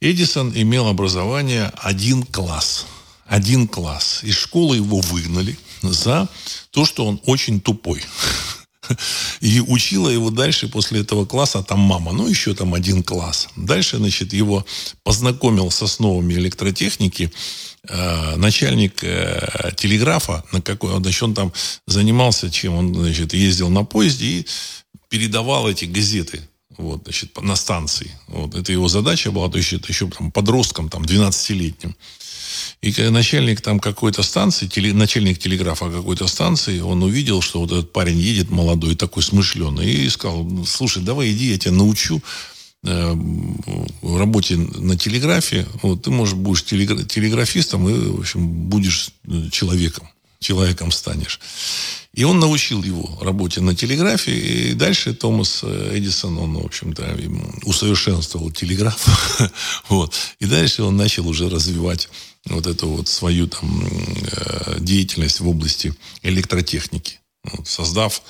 Эдисон 0.00 0.52
имел 0.54 0.86
образование 0.86 1.72
один 1.76 2.22
класс. 2.22 2.86
Один 3.26 3.66
класс. 3.66 4.20
Из 4.22 4.36
школы 4.36 4.76
его 4.76 5.00
выгнали 5.00 5.58
за 5.82 6.28
то, 6.70 6.84
что 6.84 7.06
он 7.06 7.20
очень 7.24 7.60
тупой. 7.60 8.02
И 9.40 9.60
учила 9.60 10.08
его 10.08 10.30
дальше 10.30 10.68
после 10.68 11.00
этого 11.00 11.26
класса 11.26 11.62
там 11.62 11.80
мама, 11.80 12.12
ну 12.12 12.28
еще 12.28 12.54
там 12.54 12.74
один 12.74 13.02
класс. 13.02 13.48
Дальше, 13.56 13.96
значит, 13.96 14.32
его 14.32 14.64
познакомил 15.02 15.70
с 15.70 15.82
основами 15.82 16.34
электротехники 16.34 17.32
начальник 18.36 19.02
э, 19.02 19.72
телеграфа, 19.76 20.44
на 20.52 20.60
какой, 20.60 20.96
значит, 20.98 21.22
он 21.22 21.34
там 21.34 21.52
занимался 21.86 22.50
чем, 22.50 22.74
он, 22.74 22.94
значит, 22.94 23.34
ездил 23.34 23.68
на 23.70 23.84
поезде 23.84 24.26
и 24.26 24.46
передавал 25.08 25.68
эти 25.68 25.84
газеты 25.84 26.42
вот, 26.78 27.02
значит, 27.04 27.40
на 27.40 27.56
станции. 27.56 28.10
Вот, 28.28 28.54
это 28.54 28.72
его 28.72 28.88
задача 28.88 29.30
была, 29.30 29.48
то 29.48 29.58
есть 29.58 29.72
это 29.72 29.88
еще 29.88 30.08
там, 30.08 30.30
подростком, 30.30 30.88
там, 30.88 31.02
12-летним. 31.02 31.94
И 32.82 32.92
начальник 33.10 33.60
там 33.60 33.80
какой-то 33.80 34.22
станции, 34.22 34.66
теле, 34.66 34.92
начальник 34.92 35.38
телеграфа 35.38 35.90
какой-то 35.90 36.26
станции, 36.26 36.80
он 36.80 37.02
увидел, 37.02 37.42
что 37.42 37.60
вот 37.60 37.72
этот 37.72 37.92
парень 37.92 38.18
едет 38.18 38.50
молодой, 38.50 38.94
такой 38.94 39.22
смышленый, 39.22 39.90
и 39.90 40.08
сказал, 40.08 40.46
слушай, 40.66 41.02
давай 41.02 41.32
иди, 41.32 41.50
я 41.50 41.58
тебя 41.58 41.72
научу 41.72 42.22
э, 42.86 43.16
работе 44.02 44.56
на 44.56 44.96
телеграфе. 44.96 45.66
Вот, 45.82 46.02
ты, 46.02 46.10
может, 46.10 46.36
будешь 46.36 46.64
телеграфистом 46.64 47.88
и, 47.88 47.92
в 47.92 48.20
общем, 48.20 48.46
будешь 48.46 49.10
э, 49.26 49.48
человеком. 49.50 50.08
Человеком 50.38 50.92
станешь. 50.92 51.40
И 52.12 52.24
он 52.24 52.38
научил 52.38 52.82
его 52.82 53.18
работе 53.20 53.60
на 53.60 53.74
телеграфе. 53.74 54.32
И 54.32 54.74
дальше 54.74 55.14
Томас 55.14 55.60
э, 55.62 55.92
Эдисон, 55.94 56.38
он, 56.38 56.54
в 56.58 56.66
общем-то, 56.66 57.18
усовершенствовал 57.64 58.50
телеграф. 58.50 59.06
вот. 59.88 60.14
И 60.38 60.46
дальше 60.46 60.82
он 60.82 60.96
начал 60.96 61.26
уже 61.26 61.48
развивать 61.48 62.08
вот 62.46 62.66
эту 62.66 62.88
вот 62.88 63.08
свою 63.08 63.48
там 63.48 63.88
деятельность 64.78 65.40
в 65.40 65.48
области 65.48 65.92
электротехники. 66.22 67.20
Вот, 67.44 67.66
создав 67.66 68.22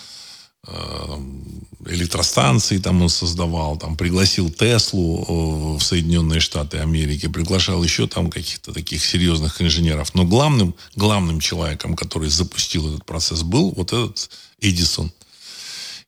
электростанции 1.88 2.78
там 2.78 3.02
он 3.02 3.08
создавал, 3.08 3.76
там 3.76 3.96
пригласил 3.96 4.50
Теслу 4.50 5.76
в 5.78 5.82
Соединенные 5.82 6.40
Штаты 6.40 6.78
Америки, 6.78 7.28
приглашал 7.28 7.82
еще 7.82 8.06
там 8.06 8.30
каких-то 8.30 8.72
таких 8.72 9.04
серьезных 9.04 9.62
инженеров. 9.62 10.14
Но 10.14 10.24
главным, 10.24 10.74
главным 10.96 11.40
человеком, 11.40 11.94
который 11.94 12.28
запустил 12.28 12.88
этот 12.88 13.04
процесс, 13.04 13.42
был 13.42 13.72
вот 13.76 13.92
этот 13.92 14.30
Эдисон. 14.60 15.12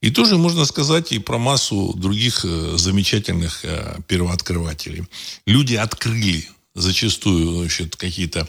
И 0.00 0.10
тоже 0.10 0.36
можно 0.36 0.64
сказать 0.64 1.12
и 1.12 1.18
про 1.18 1.38
массу 1.38 1.92
других 1.96 2.44
э, 2.44 2.74
замечательных 2.76 3.64
первооткрывателей. 4.06 5.04
Люди 5.44 5.74
открыли 5.74 6.48
зачастую 6.74 7.68
какие-то 7.96 8.48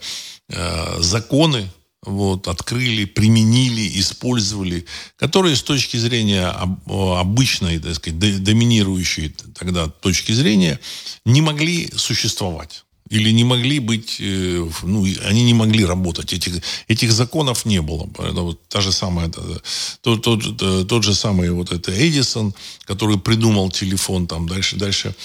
э, 0.49 1.01
законы, 1.01 1.69
вот, 2.03 2.48
открыли, 2.48 3.06
применили, 3.06 4.00
использовали, 4.00 4.86
которые 5.18 5.56
с 5.56 5.63
точки 5.63 5.98
зрения 5.98 6.48
обычной, 6.88 7.79
так 7.79 7.96
сказать, 7.96 8.44
доминирующей 8.44 9.36
тогда 9.58 9.88
точки 9.88 10.32
зрения 10.32 10.79
не 11.25 11.41
могли 11.41 11.91
существовать 11.96 12.86
или 13.09 13.31
не 13.31 13.43
могли 13.43 13.79
быть, 13.79 14.17
э, 14.19 14.67
ну, 14.83 15.07
они 15.25 15.43
не 15.43 15.53
могли 15.53 15.85
работать. 15.85 16.33
Этих, 16.33 16.61
этих 16.87 17.11
законов 17.11 17.65
не 17.65 17.81
было. 17.81 18.07
Это 18.19 18.41
вот 18.41 18.59
та 18.67 18.81
же 18.81 18.91
самая, 18.91 19.31
тот, 20.01 20.21
тот, 20.21 20.87
тот 20.87 21.03
же 21.03 21.15
самый 21.15 21.49
вот 21.51 21.71
это 21.71 21.91
Эдисон, 21.91 22.53
который 22.85 23.17
придумал 23.17 23.71
телефон, 23.71 24.27
там 24.27 24.47
дальше, 24.47 24.75
дальше 24.75 25.15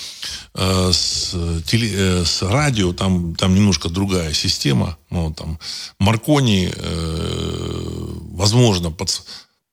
э, 0.54 0.90
с, 0.92 1.36
теле, 1.66 1.90
э, 1.92 2.24
с 2.24 2.42
радио, 2.42 2.92
там, 2.92 3.34
там 3.34 3.54
немножко 3.54 3.88
другая 3.88 4.32
система. 4.32 4.96
Ну, 5.10 5.32
там 5.32 5.58
Маркони, 5.98 6.72
э, 6.74 8.04
возможно, 8.32 8.90
под, 8.90 9.22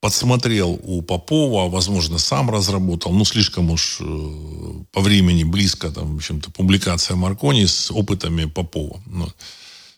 подсмотрел 0.01 0.79
у 0.83 1.01
Попова, 1.03 1.69
возможно, 1.69 2.17
сам 2.17 2.49
разработал, 2.49 3.13
ну, 3.13 3.23
слишком 3.23 3.69
уж 3.69 3.99
э, 4.01 4.83
по 4.91 4.99
времени 4.99 5.43
близко, 5.43 5.91
там, 5.91 6.13
в 6.13 6.15
общем-то, 6.17 6.51
публикация 6.51 7.15
Маркони 7.15 7.65
с 7.65 7.91
опытами 7.91 8.45
Попова. 8.45 8.99
Ну, 9.05 9.29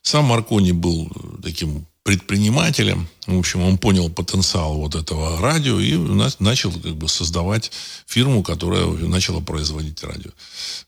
Сам 0.02 0.26
Маркони 0.26 0.74
был 0.74 1.10
таким 1.42 1.86
предпринимателем. 2.04 3.08
В 3.28 3.40
общем, 3.40 3.64
он 3.64 3.78
понял 3.78 4.10
потенциал 4.10 4.76
вот 4.76 4.96
этого 4.96 5.40
радио 5.40 5.80
и 5.80 5.96
начал 6.40 6.74
как 6.74 6.96
бы 6.96 7.08
создавать 7.08 7.72
фирму, 8.06 8.44
которая 8.44 8.86
начала 8.86 9.40
производить 9.40 10.04
радио. 10.04 10.32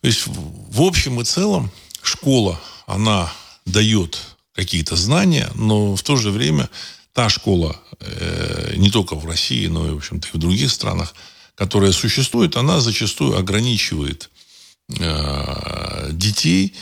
То 0.01 0.07
есть, 0.07 0.23
в 0.27 0.81
общем 0.81 1.21
и 1.21 1.23
целом, 1.23 1.71
школа, 2.01 2.59
она 2.85 3.31
дает 3.65 4.19
какие-то 4.53 4.97
знания, 4.97 5.49
но 5.55 5.95
в 5.95 6.03
то 6.03 6.17
же 6.17 6.31
время 6.31 6.69
та 7.13 7.29
школа, 7.29 7.79
э, 8.01 8.44
не 8.75 8.91
только 8.91 9.15
в 9.15 9.25
России, 9.25 9.67
но 9.67 9.87
и, 9.87 9.91
в 9.91 9.97
общем-то, 9.97 10.27
и 10.27 10.31
в 10.31 10.37
других 10.37 10.71
странах, 10.71 11.15
которая 11.55 11.91
существует, 11.91 12.55
она 12.55 12.79
зачастую 12.79 13.37
ограничивает 13.37 14.29
э, 14.99 16.09
детей 16.11 16.73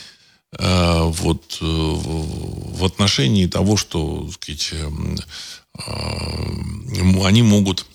э, 0.57 1.01
вот 1.03 1.57
э, 1.61 1.65
в 1.65 2.83
отношении 2.83 3.47
того, 3.47 3.77
что, 3.77 4.29
сказать, 4.31 4.73
они 7.25 7.41
могут 7.41 7.85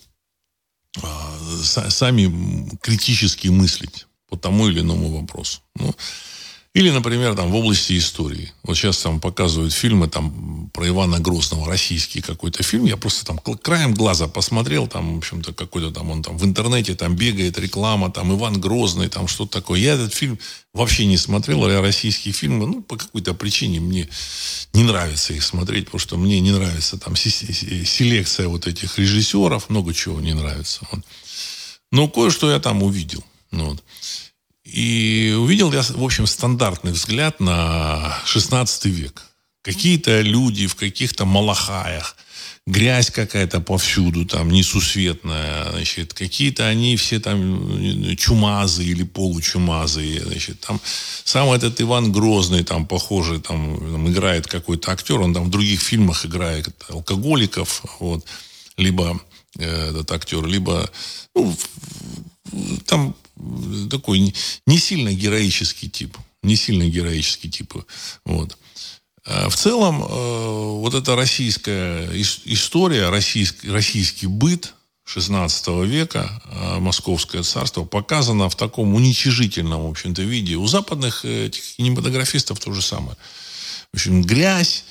сами 1.62 2.68
критически 2.80 3.48
мыслить 3.48 4.06
по 4.28 4.36
тому 4.36 4.68
или 4.68 4.80
иному 4.80 5.16
вопросу. 5.20 5.60
Ну, 5.76 5.94
или, 6.74 6.90
например, 6.90 7.34
там 7.34 7.50
в 7.50 7.56
области 7.56 7.96
истории. 7.98 8.52
Вот 8.62 8.76
сейчас 8.76 8.98
там 8.98 9.20
показывают 9.20 9.72
фильмы 9.72 10.08
там 10.08 10.70
про 10.72 10.86
Ивана 10.86 11.18
Грозного, 11.18 11.66
российский 11.66 12.20
какой-то 12.20 12.62
фильм. 12.62 12.84
Я 12.84 12.96
просто 12.96 13.24
там 13.24 13.38
краем 13.38 13.94
глаза 13.94 14.28
посмотрел, 14.28 14.86
там, 14.86 15.14
в 15.14 15.18
общем-то, 15.18 15.52
какой-то 15.54 15.90
там 15.90 16.10
он 16.10 16.22
там 16.22 16.36
в 16.36 16.44
интернете 16.44 16.94
там 16.94 17.16
бегает 17.16 17.58
реклама, 17.58 18.10
там 18.10 18.36
Иван 18.36 18.60
Грозный, 18.60 19.08
там 19.08 19.28
что-то 19.28 19.60
такое. 19.60 19.80
Я 19.80 19.94
этот 19.94 20.14
фильм 20.14 20.38
вообще 20.74 21.06
не 21.06 21.16
смотрел, 21.16 21.68
я 21.68 21.80
российские 21.80 22.34
фильмы, 22.34 22.66
ну, 22.66 22.82
по 22.82 22.96
какой-то 22.96 23.34
причине 23.34 23.80
мне 23.80 24.08
не 24.74 24.84
нравится 24.84 25.32
их 25.32 25.42
смотреть, 25.42 25.86
потому 25.86 26.00
что 26.00 26.16
мне 26.16 26.38
не 26.40 26.52
нравится 26.52 26.98
там 26.98 27.16
селекция 27.16 28.48
вот 28.48 28.66
этих 28.66 28.98
режиссеров, 28.98 29.70
много 29.70 29.94
чего 29.94 30.20
не 30.20 30.34
нравится. 30.34 30.86
Вот. 30.92 31.00
Но 31.90 32.08
кое-что 32.08 32.50
я 32.50 32.60
там 32.60 32.82
увидел. 32.82 33.24
Ну, 33.50 33.70
вот. 33.70 33.82
И 34.72 35.34
увидел 35.38 35.72
я, 35.72 35.82
в 35.82 36.04
общем, 36.04 36.26
стандартный 36.26 36.92
взгляд 36.92 37.40
на 37.40 38.18
16 38.26 38.84
век. 38.86 39.22
Какие-то 39.62 40.20
люди 40.20 40.66
в 40.66 40.74
каких-то 40.74 41.24
малахаях, 41.24 42.16
грязь 42.66 43.10
какая-то 43.10 43.60
повсюду, 43.60 44.26
там, 44.26 44.50
несусветная, 44.50 45.70
значит, 45.70 46.12
какие-то 46.12 46.66
они 46.66 46.96
все 46.96 47.18
там 47.18 48.14
чумазы 48.16 48.84
или 48.84 49.04
получумазые, 49.04 50.20
значит, 50.20 50.60
там, 50.60 50.80
сам 51.24 51.50
этот 51.50 51.80
Иван 51.80 52.12
Грозный, 52.12 52.62
там, 52.62 52.86
похожий, 52.86 53.40
там, 53.40 53.78
там 53.78 54.10
играет 54.10 54.46
какой-то 54.46 54.92
актер, 54.92 55.20
он 55.20 55.32
там 55.32 55.44
в 55.44 55.50
других 55.50 55.80
фильмах 55.80 56.26
играет 56.26 56.68
алкоголиков, 56.90 57.84
вот, 58.00 58.26
либо 58.76 59.18
э, 59.58 59.90
этот 59.90 60.12
актер, 60.12 60.44
либо, 60.44 60.90
ну, 61.34 61.56
там 62.84 63.14
такой 63.90 64.34
не 64.66 64.78
сильно 64.78 65.12
героический 65.12 65.88
тип. 65.88 66.16
Не 66.42 66.56
сильно 66.56 66.88
героический 66.88 67.50
тип. 67.50 67.74
Вот. 68.24 68.56
А 69.28 69.50
в 69.50 69.56
целом, 69.56 70.02
э, 70.02 70.06
вот 70.80 70.94
эта 70.94 71.14
российская 71.14 72.08
история, 72.14 73.10
российский, 73.10 73.70
российский 73.70 74.26
быт 74.26 74.74
16 75.04 75.84
века, 75.84 76.42
э, 76.46 76.78
Московское 76.78 77.42
царство, 77.42 77.84
показано 77.84 78.48
в 78.48 78.56
таком 78.56 78.94
уничижительном, 78.94 79.86
в 79.86 79.90
общем-то, 79.90 80.22
виде. 80.22 80.56
У 80.56 80.66
западных 80.66 81.26
э, 81.26 81.50
кинематографистов 81.50 82.58
то 82.58 82.72
же 82.72 82.80
самое. 82.80 83.16
В 83.92 83.96
общем, 83.96 84.22
грязь, 84.22 84.84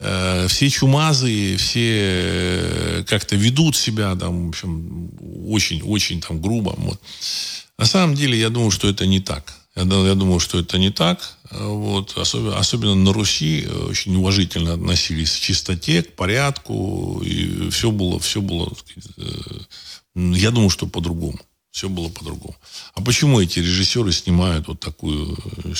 все 0.00 0.70
чумазые, 0.70 1.56
все 1.56 3.04
как-то 3.08 3.34
ведут 3.34 3.74
себя 3.74 4.14
там, 4.14 4.46
в 4.46 4.48
общем, 4.50 5.10
очень-очень 5.48 6.20
там 6.20 6.40
грубо. 6.40 6.72
Вот. 6.76 7.00
На 7.78 7.86
самом 7.86 8.14
деле, 8.16 8.38
я 8.38 8.50
думаю, 8.50 8.70
что 8.72 8.88
это 8.88 9.06
не 9.06 9.20
так. 9.20 9.54
Я, 9.76 9.82
я 9.82 10.14
думаю, 10.14 10.40
что 10.40 10.58
это 10.58 10.78
не 10.78 10.90
так. 10.90 11.36
Вот. 11.50 12.18
Особенно, 12.18 12.58
особенно 12.58 12.94
на 12.96 13.12
Руси 13.12 13.64
э, 13.64 13.72
очень 13.90 14.16
уважительно 14.16 14.74
относились 14.74 15.36
к 15.36 15.40
чистоте, 15.40 16.02
к 16.02 16.16
порядку. 16.16 17.22
И 17.24 17.70
все 17.70 17.92
было, 17.92 18.18
все 18.18 18.40
было, 18.40 18.72
э, 19.16 19.22
я 20.14 20.50
думаю, 20.50 20.70
что 20.70 20.88
по-другому. 20.88 21.38
Все 21.70 21.88
было 21.88 22.08
по-другому. 22.08 22.56
А 22.94 23.02
почему 23.02 23.40
эти 23.40 23.60
режиссеры 23.60 24.10
снимают 24.10 24.66
вот 24.66 24.80
такую, 24.80 25.38
э, 25.64 25.72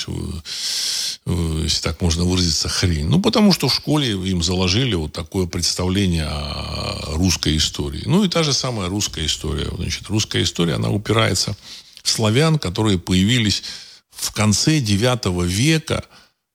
если 1.63 1.81
так 1.81 2.01
можно 2.01 2.23
выразиться, 2.23 2.69
хрень? 2.69 3.07
Ну, 3.07 3.21
потому 3.21 3.51
что 3.51 3.67
в 3.67 3.75
школе 3.75 4.11
им 4.11 4.41
заложили 4.41 4.95
вот 4.95 5.11
такое 5.11 5.47
представление 5.47 6.27
о 6.27 7.15
русской 7.15 7.57
истории. 7.57 8.03
Ну, 8.05 8.23
и 8.23 8.29
та 8.29 8.43
же 8.43 8.53
самая 8.53 8.87
русская 8.87 9.25
история. 9.25 9.69
Значит, 9.75 10.07
русская 10.07 10.43
история, 10.43 10.75
она 10.75 10.89
упирается 10.89 11.57
славян, 12.03 12.59
которые 12.59 12.99
появились 12.99 13.63
в 14.09 14.31
конце 14.31 14.79
IX 14.79 15.45
века, 15.45 16.03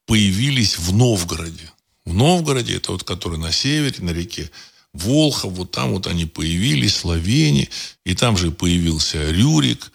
появились 0.07 0.79
в 0.79 0.95
Новгороде. 0.95 1.71
В 2.05 2.13
Новгороде, 2.13 2.77
это 2.77 2.93
вот 2.93 3.05
который 3.05 3.39
на 3.39 3.53
севере, 3.53 3.97
на 4.01 4.11
реке 4.11 4.51
Волхов, 4.93 5.53
вот 5.55 5.71
там 5.73 5.93
вот 5.93 6.07
они 6.07 6.25
появились, 6.25 6.97
словени, 6.97 7.69
и 8.05 8.15
там 8.15 8.37
же 8.37 8.51
появился 8.51 9.31
Рюрик, 9.31 9.91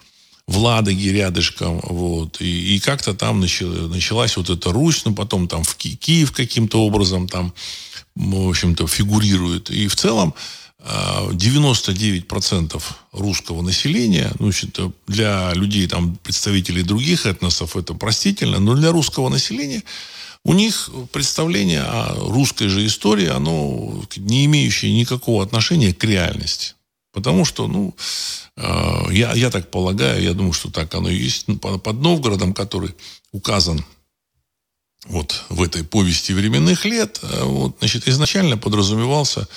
в 0.50 0.58
Ладоге 0.58 1.14
рядышком, 1.14 1.80
вот, 1.84 2.42
и, 2.42 2.76
и 2.76 2.80
как-то 2.80 3.14
там 3.14 3.40
началась 3.40 4.36
вот 4.36 4.50
эта 4.50 4.72
Русь, 4.72 5.06
ну, 5.06 5.14
потом 5.14 5.48
там 5.48 5.64
в 5.64 5.76
Ки- 5.76 5.96
Киев 5.96 6.32
каким-то 6.32 6.84
образом 6.84 7.28
там, 7.28 7.54
в 8.16 8.50
общем-то, 8.50 8.88
фигурирует. 8.88 9.70
И 9.70 9.88
в 9.88 9.96
целом 9.96 10.34
99% 10.82 12.82
русского 13.12 13.62
населения, 13.62 14.32
ну, 14.40 14.52
для 15.08 15.54
людей, 15.54 15.88
там, 15.88 16.18
представителей 16.24 16.84
других 16.84 17.26
этносов 17.26 17.76
это 17.76 17.94
простительно, 17.94 18.60
но 18.60 18.76
для 18.76 18.92
русского 18.92 19.28
населения 19.30 19.84
у 20.46 20.54
них 20.54 20.90
представление 21.12 21.82
о 21.82 22.16
русской 22.16 22.70
же 22.70 22.86
истории, 22.86 23.28
оно 23.28 24.06
не 24.16 24.46
имеющее 24.46 24.94
никакого 24.94 25.44
отношения 25.44 25.94
к 25.94 26.02
реальности. 26.06 26.76
Потому 27.12 27.44
что, 27.44 27.68
ну, 27.68 27.94
э, 28.56 29.08
я, 29.12 29.34
я 29.34 29.50
так 29.50 29.72
полагаю, 29.72 30.22
я 30.22 30.34
думаю, 30.34 30.54
что 30.54 30.72
так 30.72 30.94
оно 30.96 31.10
и 31.10 31.18
есть. 31.18 31.48
Ну, 31.48 31.58
под 31.58 32.00
Новгородом, 32.00 32.54
который 32.54 32.96
указан 33.32 33.84
вот 35.06 35.44
в 35.50 35.62
этой 35.62 35.84
повести 35.84 36.34
временных 36.34 36.86
лет, 36.86 37.20
э, 37.24 37.44
вот, 37.44 37.78
значит, 37.80 38.08
изначально 38.08 38.58
подразумевался 38.58 39.48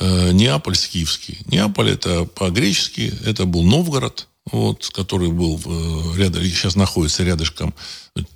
Э, 0.00 0.30
Неаполь 0.32 0.76
скифский. 0.76 1.38
Неаполь 1.46 1.90
это 1.90 2.24
по-гречески, 2.24 3.12
это 3.24 3.46
был 3.46 3.64
Новгород, 3.64 4.28
вот, 4.52 4.90
который 4.94 5.30
был 5.30 5.60
э, 5.64 6.18
рядом, 6.18 6.44
сейчас 6.44 6.76
находится 6.76 7.24
рядышком, 7.24 7.74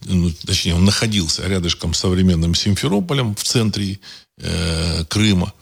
ну, 0.05 0.31
точнее, 0.45 0.75
он 0.75 0.85
находился 0.85 1.47
рядышком 1.47 1.95
с 1.95 2.01
современным 2.01 2.55
Симферополем 2.55 3.37
в 3.37 3.45
центре 3.45 4.01
э, 4.39 5.05
Крыма. 5.05 5.53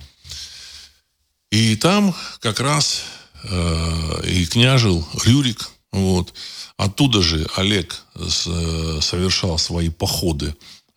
И 1.50 1.76
там 1.76 2.14
как 2.38 2.60
раз 2.60 3.02
э, 3.44 4.22
и 4.26 4.46
княжил 4.46 5.06
Рюрик. 5.24 5.70
Вот. 5.92 6.32
Оттуда 6.76 7.20
же 7.20 7.46
Олег 7.56 8.04
с, 8.14 8.46
э, 8.46 9.00
совершал 9.02 9.58
свои 9.58 9.90
походы 9.90 10.54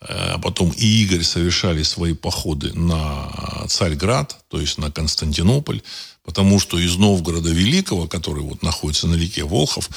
а 0.07 0.39
потом 0.39 0.71
и 0.71 0.85
Игорь 1.03 1.23
совершали 1.23 1.83
свои 1.83 2.13
походы 2.13 2.73
на 2.73 3.65
Царьград, 3.67 4.37
то 4.49 4.59
есть 4.59 4.77
на 4.77 4.91
Константинополь, 4.91 5.81
потому 6.23 6.59
что 6.59 6.79
из 6.79 6.95
Новгорода 6.95 7.49
Великого, 7.49 8.07
который 8.07 8.43
вот 8.43 8.63
находится 8.63 9.07
на 9.07 9.15
реке 9.15 9.43
Волхов, 9.43 9.89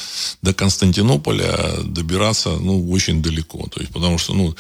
до 0.43 0.53
Константинополя 0.53 1.83
добираться 1.85 2.51
ну, 2.51 2.91
очень 2.91 3.23
далеко. 3.23 3.67
То 3.69 3.81
есть, 3.81 3.93
потому 3.93 4.19
что 4.19 4.35
ну, 4.35 4.55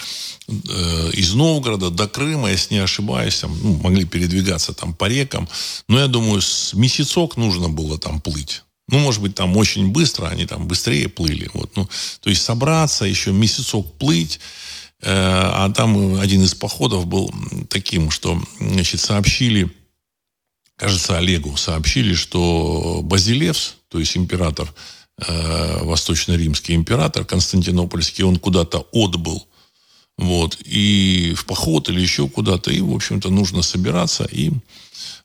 э, 0.48 1.10
из 1.12 1.34
Новгорода 1.34 1.90
до 1.90 2.06
Крыма, 2.06 2.50
если 2.50 2.74
не 2.74 2.80
ошибаюсь, 2.80 3.40
там, 3.40 3.58
ну, 3.62 3.74
могли 3.82 4.04
передвигаться 4.04 4.72
там 4.72 4.94
по 4.94 5.06
рекам, 5.06 5.48
но 5.88 5.98
я 5.98 6.06
думаю, 6.06 6.40
с 6.40 6.72
месяцок 6.74 7.36
нужно 7.36 7.68
было 7.68 7.98
там 7.98 8.20
плыть. 8.20 8.62
Ну, 8.88 9.00
может 9.00 9.20
быть, 9.20 9.34
там 9.34 9.56
очень 9.56 9.88
быстро, 9.88 10.28
они 10.28 10.46
там 10.46 10.68
быстрее 10.68 11.08
плыли. 11.08 11.50
Вот, 11.52 11.74
ну, 11.76 11.88
то 12.20 12.30
есть 12.30 12.42
собраться, 12.42 13.04
еще 13.04 13.32
месяцок 13.32 13.92
плыть, 13.98 14.38
а 15.02 15.70
там 15.70 16.18
один 16.18 16.42
из 16.42 16.54
походов 16.54 17.06
был 17.06 17.32
таким, 17.68 18.10
что 18.10 18.40
значит, 18.58 19.00
сообщили, 19.00 19.70
кажется, 20.76 21.18
Олегу 21.18 21.56
сообщили, 21.56 22.14
что 22.14 23.00
Базилевс, 23.02 23.76
то 23.88 23.98
есть 23.98 24.16
император, 24.16 24.72
э, 25.18 25.84
восточно-римский 25.84 26.74
император 26.74 27.24
Константинопольский, 27.24 28.24
он 28.24 28.38
куда-то 28.38 28.86
отбыл. 28.92 29.46
Вот, 30.18 30.58
и 30.64 31.34
в 31.36 31.44
поход 31.44 31.90
или 31.90 32.00
еще 32.00 32.26
куда-то, 32.26 32.70
и, 32.70 32.80
в 32.80 32.94
общем-то, 32.94 33.28
нужно 33.28 33.60
собираться, 33.60 34.24
и, 34.24 34.50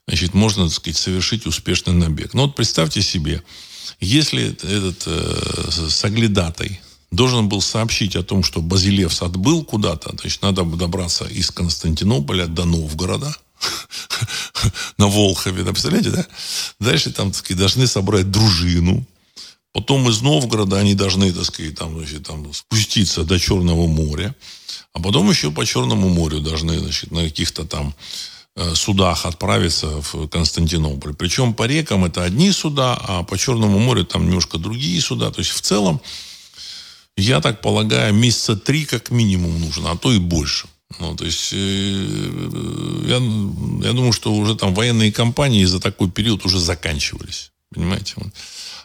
значит, 0.06 0.34
можно, 0.34 0.64
так 0.64 0.74
сказать, 0.74 0.98
совершить 0.98 1.46
успешный 1.46 1.94
набег. 1.94 2.34
Но 2.34 2.42
вот 2.42 2.54
представьте 2.54 3.00
себе, 3.00 3.42
если 4.00 4.50
этот 4.50 5.04
э, 5.06 5.88
соглядатай, 5.88 6.80
должен 7.12 7.48
был 7.48 7.60
сообщить 7.60 8.16
о 8.16 8.24
том, 8.24 8.42
что 8.42 8.60
Базилевс 8.60 9.22
отбыл 9.22 9.64
куда-то, 9.64 10.14
значит, 10.18 10.42
надо 10.42 10.64
добраться 10.64 11.24
из 11.26 11.50
Константинополя 11.50 12.46
до 12.46 12.64
Новгорода, 12.64 13.34
на 14.98 15.06
Волхове, 15.06 15.62
да, 15.62 15.70
представляете, 15.70 16.10
да? 16.10 16.26
Дальше 16.80 17.12
там, 17.12 17.30
так 17.30 17.38
сказать, 17.38 17.58
должны 17.58 17.86
собрать 17.86 18.30
дружину, 18.30 19.06
Потом 19.72 20.06
из 20.10 20.20
Новгорода 20.20 20.78
они 20.78 20.94
должны, 20.94 21.32
так 21.32 21.46
сказать, 21.46 21.76
там, 21.76 21.96
значит, 21.96 22.26
там, 22.26 22.52
спуститься 22.52 23.24
до 23.24 23.38
Черного 23.38 23.86
моря. 23.86 24.34
А 24.92 25.00
потом 25.00 25.30
еще 25.30 25.50
по 25.50 25.64
Черному 25.64 26.10
морю 26.10 26.40
должны 26.40 26.78
значит, 26.78 27.10
на 27.10 27.24
каких-то 27.24 27.64
там 27.64 27.94
э, 28.54 28.74
судах 28.74 29.24
отправиться 29.24 29.86
в 30.02 30.28
Константинополь. 30.28 31.14
Причем 31.14 31.54
по 31.54 31.66
рекам 31.66 32.04
это 32.04 32.22
одни 32.22 32.52
суда, 32.52 32.98
а 33.02 33.22
по 33.22 33.38
Черному 33.38 33.78
морю 33.78 34.04
там 34.04 34.26
немножко 34.26 34.58
другие 34.58 35.00
суда. 35.00 35.30
То 35.30 35.38
есть 35.38 35.52
в 35.52 35.62
целом, 35.62 36.02
я 37.16 37.40
так 37.40 37.60
полагаю, 37.60 38.14
месяца 38.14 38.56
три 38.56 38.84
как 38.84 39.10
минимум 39.10 39.60
нужно, 39.60 39.90
а 39.90 39.96
то 39.96 40.12
и 40.12 40.18
больше. 40.18 40.68
Ну, 40.98 41.16
то 41.16 41.24
есть, 41.24 41.50
э, 41.52 41.56
я, 43.06 43.16
я 43.16 43.92
думаю, 43.92 44.12
что 44.12 44.32
уже 44.34 44.56
там 44.56 44.74
военные 44.74 45.12
кампании 45.12 45.64
за 45.64 45.80
такой 45.80 46.10
период 46.10 46.44
уже 46.44 46.58
заканчивались. 46.58 47.52
Понимаете? 47.70 48.16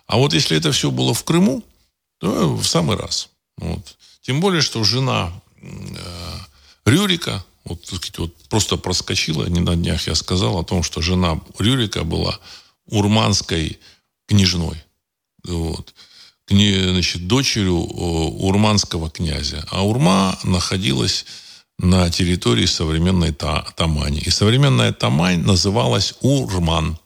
А 0.05 0.17
вот 0.17 0.33
если 0.33 0.57
это 0.57 0.71
все 0.71 0.89
было 0.89 1.13
в 1.13 1.23
Крыму, 1.23 1.63
то 2.19 2.55
в 2.55 2.65
самый 2.65 2.97
раз. 2.97 3.29
Вот. 3.57 3.97
Тем 4.21 4.39
более, 4.39 4.61
что 4.61 4.83
жена 4.83 5.31
э, 5.61 5.67
Рюрика, 6.85 7.43
вот, 7.65 7.85
сказать, 7.85 8.17
вот 8.17 8.35
просто 8.49 8.77
проскочила, 8.77 9.45
не 9.45 9.59
на 9.59 9.75
днях 9.75 10.07
я 10.07 10.15
сказал 10.15 10.57
о 10.57 10.63
том, 10.63 10.83
что 10.83 11.01
жена 11.01 11.41
Рюрика 11.59 12.03
была 12.03 12.39
урманской 12.85 13.79
княжной. 14.27 14.81
Вот. 15.43 15.93
Значит, 16.49 17.27
дочерью 17.27 17.75
урманского 17.75 19.09
князя. 19.09 19.65
А 19.69 19.85
Урма 19.85 20.39
находилась 20.43 21.25
на 21.77 22.09
территории 22.09 22.65
современной 22.65 23.33
Тамани. 23.33 24.19
И 24.19 24.29
современная 24.29 24.93
Тамань 24.93 25.39
называлась 25.41 26.15
Урман. 26.21 26.97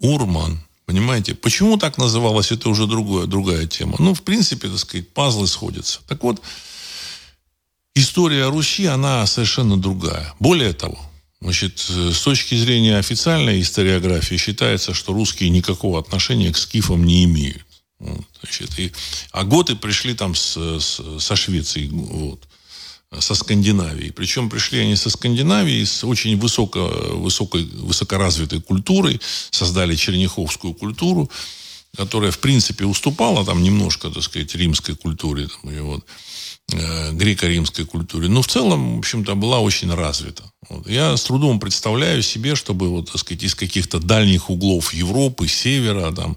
Урман. 0.00 0.60
Понимаете? 0.86 1.34
Почему 1.34 1.78
так 1.78 1.96
называлось, 1.96 2.52
это 2.52 2.68
уже 2.68 2.86
другое, 2.86 3.26
другая 3.26 3.66
тема. 3.66 3.96
Ну, 3.98 4.12
в 4.12 4.22
принципе, 4.22 4.68
так 4.68 4.78
сказать, 4.78 5.08
пазлы 5.08 5.46
сходятся. 5.46 6.00
Так 6.06 6.22
вот, 6.22 6.42
история 7.94 8.50
Руси, 8.50 8.84
она 8.84 9.26
совершенно 9.26 9.78
другая. 9.78 10.34
Более 10.38 10.74
того, 10.74 10.98
значит, 11.40 11.78
с 11.78 12.20
точки 12.20 12.54
зрения 12.54 12.98
официальной 12.98 13.62
историографии 13.62 14.36
считается, 14.36 14.92
что 14.92 15.14
русские 15.14 15.48
никакого 15.48 15.98
отношения 15.98 16.52
к 16.52 16.58
скифам 16.58 17.04
не 17.06 17.24
имеют. 17.24 17.64
Значит, 18.44 18.78
и, 18.78 18.92
а 19.32 19.44
готы 19.44 19.74
пришли 19.74 20.14
там 20.14 20.34
с, 20.34 20.56
с, 20.56 21.00
со 21.18 21.36
Швеции. 21.36 21.88
Вот 21.88 22.40
со 23.20 23.34
Скандинавией. 23.34 24.12
Причем 24.12 24.50
пришли 24.50 24.80
они 24.80 24.96
со 24.96 25.10
Скандинавии 25.10 25.84
с 25.84 26.04
очень 26.04 26.36
высоко, 26.36 26.88
высокой, 27.12 27.64
высокоразвитой 27.64 28.60
культурой, 28.60 29.20
создали 29.50 29.94
черняховскую 29.94 30.74
культуру, 30.74 31.30
которая, 31.96 32.30
в 32.30 32.38
принципе, 32.38 32.84
уступала 32.84 33.44
там 33.44 33.62
немножко, 33.62 34.10
так 34.10 34.22
сказать, 34.22 34.54
римской 34.54 34.96
культуре. 34.96 35.48
Там, 35.48 35.70
и 35.70 35.78
вот 35.80 36.04
э, 36.72 37.12
греко-римской 37.12 37.84
культуре. 37.84 38.28
Но 38.28 38.42
в 38.42 38.48
целом, 38.48 38.96
в 38.96 38.98
общем-то, 38.98 39.34
была 39.34 39.60
очень 39.60 39.92
развита. 39.94 40.42
Вот. 40.68 40.88
Я 40.88 41.16
с 41.16 41.22
трудом 41.24 41.60
представляю 41.60 42.22
себе, 42.22 42.56
чтобы 42.56 42.88
вот, 42.88 43.12
так 43.12 43.20
сказать, 43.20 43.44
из 43.44 43.54
каких-то 43.54 44.00
дальних 44.00 44.50
углов 44.50 44.92
Европы, 44.92 45.46
севера, 45.46 46.10
там, 46.12 46.36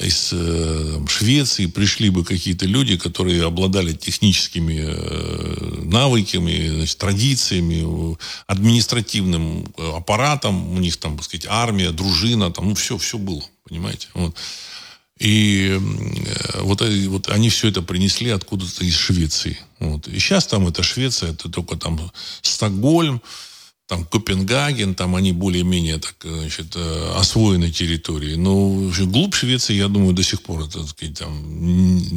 из 0.00 0.30
э, 0.32 1.00
Швеции 1.08 1.66
пришли 1.66 2.10
бы 2.10 2.24
какие-то 2.24 2.66
люди, 2.66 2.96
которые 2.96 3.44
обладали 3.44 3.92
техническими 3.92 4.80
э, 4.82 5.82
навыками, 5.84 6.68
значит, 6.76 6.98
традициями, 6.98 8.16
административным 8.46 9.66
аппаратом, 9.76 10.72
у 10.72 10.78
них 10.78 10.96
там, 10.96 11.16
так 11.16 11.24
сказать, 11.24 11.46
армия, 11.48 11.90
дружина, 11.90 12.50
там, 12.50 12.68
ну, 12.68 12.74
все, 12.74 12.96
все 12.98 13.18
было, 13.18 13.42
понимаете. 13.68 14.08
Вот. 14.14 14.34
И 15.18 15.78
э, 15.78 16.60
вот, 16.62 16.82
вот 16.82 17.28
они 17.28 17.50
все 17.50 17.68
это 17.68 17.82
принесли 17.82 18.30
откуда-то 18.30 18.84
из 18.84 18.96
Швеции. 18.96 19.58
Вот. 19.78 20.08
И 20.08 20.18
сейчас 20.18 20.46
там 20.46 20.66
это 20.66 20.82
Швеция, 20.82 21.32
это 21.32 21.50
только 21.50 21.76
там 21.76 22.10
Стокгольм, 22.42 23.20
там 23.90 24.04
Копенгаген, 24.04 24.94
там 24.94 25.16
они 25.16 25.32
более-менее 25.32 25.98
так, 25.98 26.14
значит, 26.22 26.76
э, 26.76 27.12
освоены 27.16 27.72
территории. 27.72 28.36
Но 28.36 28.88
глубь 29.06 29.34
Швеции, 29.34 29.74
я 29.74 29.88
думаю, 29.88 30.12
до 30.12 30.22
сих 30.22 30.42
пор, 30.42 30.68
так 30.68 30.88
сказать, 30.88 31.18
там 31.18 31.34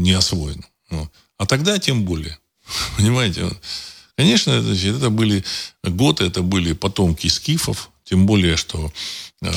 не 0.04 0.12
освоено. 0.12 0.64
Ну, 0.92 1.10
а 1.40 1.48
тогда 1.48 1.80
тем 1.80 2.04
более. 2.06 2.38
Понимаете? 2.98 3.50
Конечно, 4.16 4.52
это, 4.52 4.88
это 4.88 5.10
были 5.10 5.44
готы, 5.84 6.26
это 6.26 6.44
были 6.44 6.74
потомки 6.74 7.26
скифов, 7.26 7.90
тем 8.04 8.28
более, 8.28 8.56
что 8.56 8.94
э, 9.42 9.52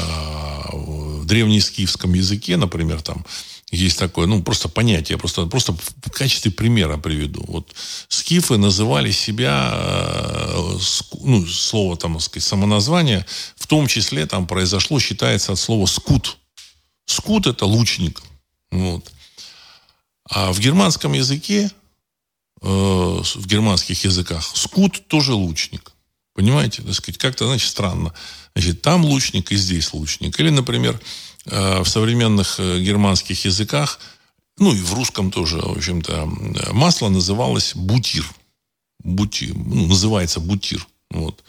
в 0.72 1.26
древнескифском 1.26 2.14
языке, 2.14 2.56
например, 2.56 3.02
там 3.02 3.26
есть 3.70 3.98
такое, 3.98 4.26
ну, 4.26 4.42
просто 4.42 4.68
понятие, 4.68 5.18
просто, 5.18 5.46
просто 5.46 5.72
в 5.72 6.10
качестве 6.10 6.52
примера 6.52 6.98
приведу. 6.98 7.44
Вот 7.48 7.74
скифы 8.08 8.58
называли 8.58 9.10
себя, 9.10 9.72
э, 9.74 10.78
ну, 11.22 11.44
слово, 11.46 11.96
там, 11.96 12.20
сказать, 12.20 12.44
самоназвание, 12.44 13.26
в 13.56 13.66
том 13.66 13.88
числе 13.88 14.26
там 14.26 14.46
произошло, 14.46 15.00
считается 15.00 15.52
от 15.52 15.58
слова 15.58 15.86
скут. 15.86 16.38
Скут– 17.06 17.46
это 17.48 17.66
лучник. 17.66 18.22
Вот. 18.70 19.10
А 20.30 20.52
в 20.52 20.60
германском 20.60 21.12
языке, 21.12 21.70
э, 22.62 22.66
в 22.66 23.46
германских 23.46 24.04
языках, 24.04 24.48
скут 24.54 25.08
тоже 25.08 25.34
лучник. 25.34 25.92
Понимаете? 26.34 26.82
Так 26.82 26.94
сказать, 26.94 27.18
как-то, 27.18 27.46
значит, 27.46 27.68
странно. 27.68 28.12
Значит, 28.54 28.82
там 28.82 29.04
лучник 29.04 29.50
и 29.50 29.56
здесь 29.56 29.92
лучник. 29.92 30.38
Или, 30.38 30.50
например, 30.50 31.00
Э, 31.00 31.02
в 31.46 31.84
современных 31.86 32.58
э, 32.58 32.80
германских 32.80 33.44
языках, 33.44 34.00
ну 34.58 34.74
и 34.74 34.80
в 34.80 34.94
русском 34.94 35.30
тоже, 35.30 35.58
в 35.58 35.76
общем-то, 35.76 36.26
масло 36.72 37.08
называлось 37.08 37.74
бутир. 37.74 38.26
Бути, 39.02 39.52
ну, 39.54 39.86
называется 39.86 40.40
бутир. 40.40 40.86
Вот. 41.10 41.44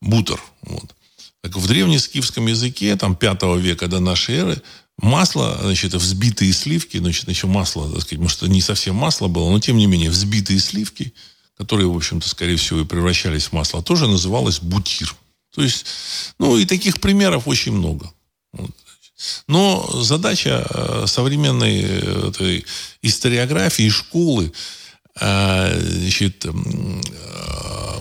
Бутер. 0.00 0.40
Вот. 0.62 0.94
Так 1.42 1.56
в 1.56 1.66
древнескифском 1.66 2.46
языке, 2.46 2.96
там, 2.96 3.16
5 3.16 3.42
века 3.58 3.88
до 3.88 4.00
нашей 4.00 4.34
эры, 4.34 4.62
масло, 4.98 5.58
значит, 5.62 5.94
взбитые 5.94 6.52
сливки, 6.52 6.98
значит, 6.98 7.28
еще 7.28 7.46
масло, 7.46 7.90
так 7.90 8.02
сказать, 8.02 8.20
может, 8.20 8.42
не 8.42 8.60
совсем 8.60 8.96
масло 8.96 9.28
было, 9.28 9.50
но, 9.50 9.58
тем 9.60 9.76
не 9.76 9.86
менее, 9.86 10.10
взбитые 10.10 10.60
сливки, 10.60 11.14
которые, 11.56 11.88
в 11.88 11.96
общем-то, 11.96 12.28
скорее 12.28 12.56
всего, 12.56 12.80
и 12.80 12.84
превращались 12.84 13.46
в 13.46 13.52
масло, 13.52 13.82
тоже 13.82 14.06
называлось 14.06 14.60
бутир. 14.60 15.14
То 15.54 15.62
есть, 15.62 15.86
ну, 16.38 16.56
и 16.58 16.66
таких 16.66 17.00
примеров 17.00 17.48
очень 17.48 17.72
много. 17.72 18.12
Вот. 18.52 18.70
Но 19.46 19.88
задача 20.02 20.66
э, 20.68 21.04
современной 21.06 21.82
э, 21.82 22.28
этой 22.28 22.64
историографии 23.02 23.88
школы 23.88 24.52
э, 25.20 25.80
значит, 25.80 26.46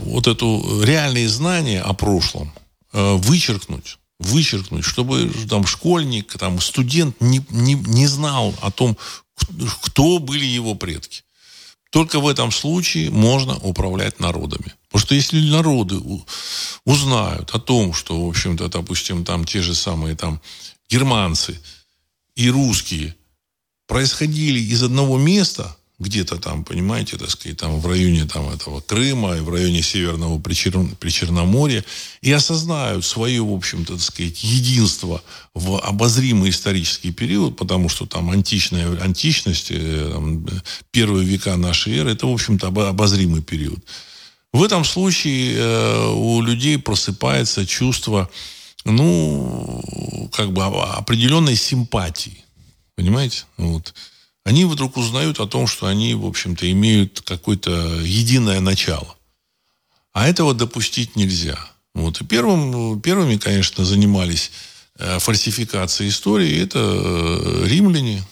вот 0.01 0.27
эту 0.27 0.81
реальные 0.83 1.27
знания 1.27 1.81
о 1.81 1.93
прошлом 1.93 2.51
вычеркнуть 2.91 3.97
вычеркнуть, 4.19 4.83
чтобы 4.83 5.31
там 5.49 5.65
школьник, 5.65 6.37
там 6.37 6.59
студент 6.59 7.21
не, 7.21 7.41
не, 7.49 7.75
не 7.75 8.05
знал 8.05 8.53
о 8.61 8.69
том, 8.69 8.97
кто 9.81 10.19
были 10.19 10.43
его 10.43 10.75
предки. 10.75 11.23
Только 11.89 12.19
в 12.19 12.27
этом 12.27 12.51
случае 12.51 13.09
можно 13.09 13.55
управлять 13.57 14.19
народами. 14.19 14.73
Потому 14.89 15.05
что 15.05 15.15
если 15.15 15.39
народы 15.49 16.01
узнают 16.83 17.51
о 17.51 17.59
том, 17.59 17.93
что, 17.93 18.25
в 18.25 18.29
общем-то, 18.29 18.69
допустим, 18.69 19.23
там 19.23 19.45
те 19.45 19.61
же 19.61 19.75
самые 19.75 20.15
там 20.15 20.41
германцы 20.89 21.59
и 22.35 22.49
русские 22.49 23.15
происходили 23.87 24.59
из 24.59 24.81
одного 24.81 25.17
места, 25.17 25.75
где-то 25.99 26.37
там, 26.37 26.63
понимаете, 26.63 27.17
так 27.17 27.29
сказать, 27.29 27.57
там 27.57 27.79
в 27.79 27.85
районе 27.85 28.25
там, 28.25 28.49
этого 28.49 28.79
Крыма 28.79 29.35
и 29.35 29.41
в 29.41 29.49
районе 29.49 29.81
Северного 29.81 30.39
Причер... 30.39 30.79
Причерноморья, 30.99 31.83
и 32.21 32.31
осознают 32.31 33.03
свое, 33.05 33.43
в 33.43 33.53
общем-то, 33.53 33.93
так 33.93 34.01
сказать, 34.01 34.41
единство 34.41 35.21
в 35.53 35.77
обозримый 35.81 36.51
исторический 36.51 37.11
период, 37.11 37.57
потому 37.57 37.89
что 37.89 38.05
там 38.05 38.31
античная 38.31 38.97
античность, 39.01 39.71
э, 39.71 40.09
там, 40.13 40.47
первые 40.91 41.25
века 41.25 41.57
нашей 41.57 41.97
эры, 41.97 42.13
это, 42.13 42.27
в 42.27 42.33
общем-то, 42.33 42.67
обозримый 42.67 43.41
период. 43.41 43.83
В 44.51 44.63
этом 44.63 44.83
случае 44.83 45.55
э, 45.55 46.11
у 46.11 46.41
людей 46.41 46.77
просыпается 46.79 47.65
чувство 47.65 48.29
ну, 48.85 50.29
как 50.33 50.51
бы 50.51 50.63
определенной 50.63 51.55
симпатии. 51.55 52.43
Понимаете? 52.95 53.43
Вот. 53.57 53.93
Они 54.43 54.65
вдруг 54.65 54.97
узнают 54.97 55.39
о 55.39 55.47
том, 55.47 55.67
что 55.67 55.87
они, 55.87 56.13
в 56.15 56.25
общем-то, 56.25 56.69
имеют 56.71 57.21
какое-то 57.21 58.01
единое 58.01 58.59
начало. 58.59 59.15
А 60.11 60.27
этого 60.27 60.53
допустить 60.53 61.15
нельзя. 61.15 61.57
Вот. 61.93 62.21
И 62.21 62.25
первым, 62.25 62.99
первыми, 63.01 63.37
конечно, 63.37 63.85
занимались 63.85 64.51
э, 64.97 65.19
фальсификацией 65.19 66.09
истории. 66.09 66.61
Это 66.61 66.79
э, 66.79 67.67
римляне. 67.67 68.23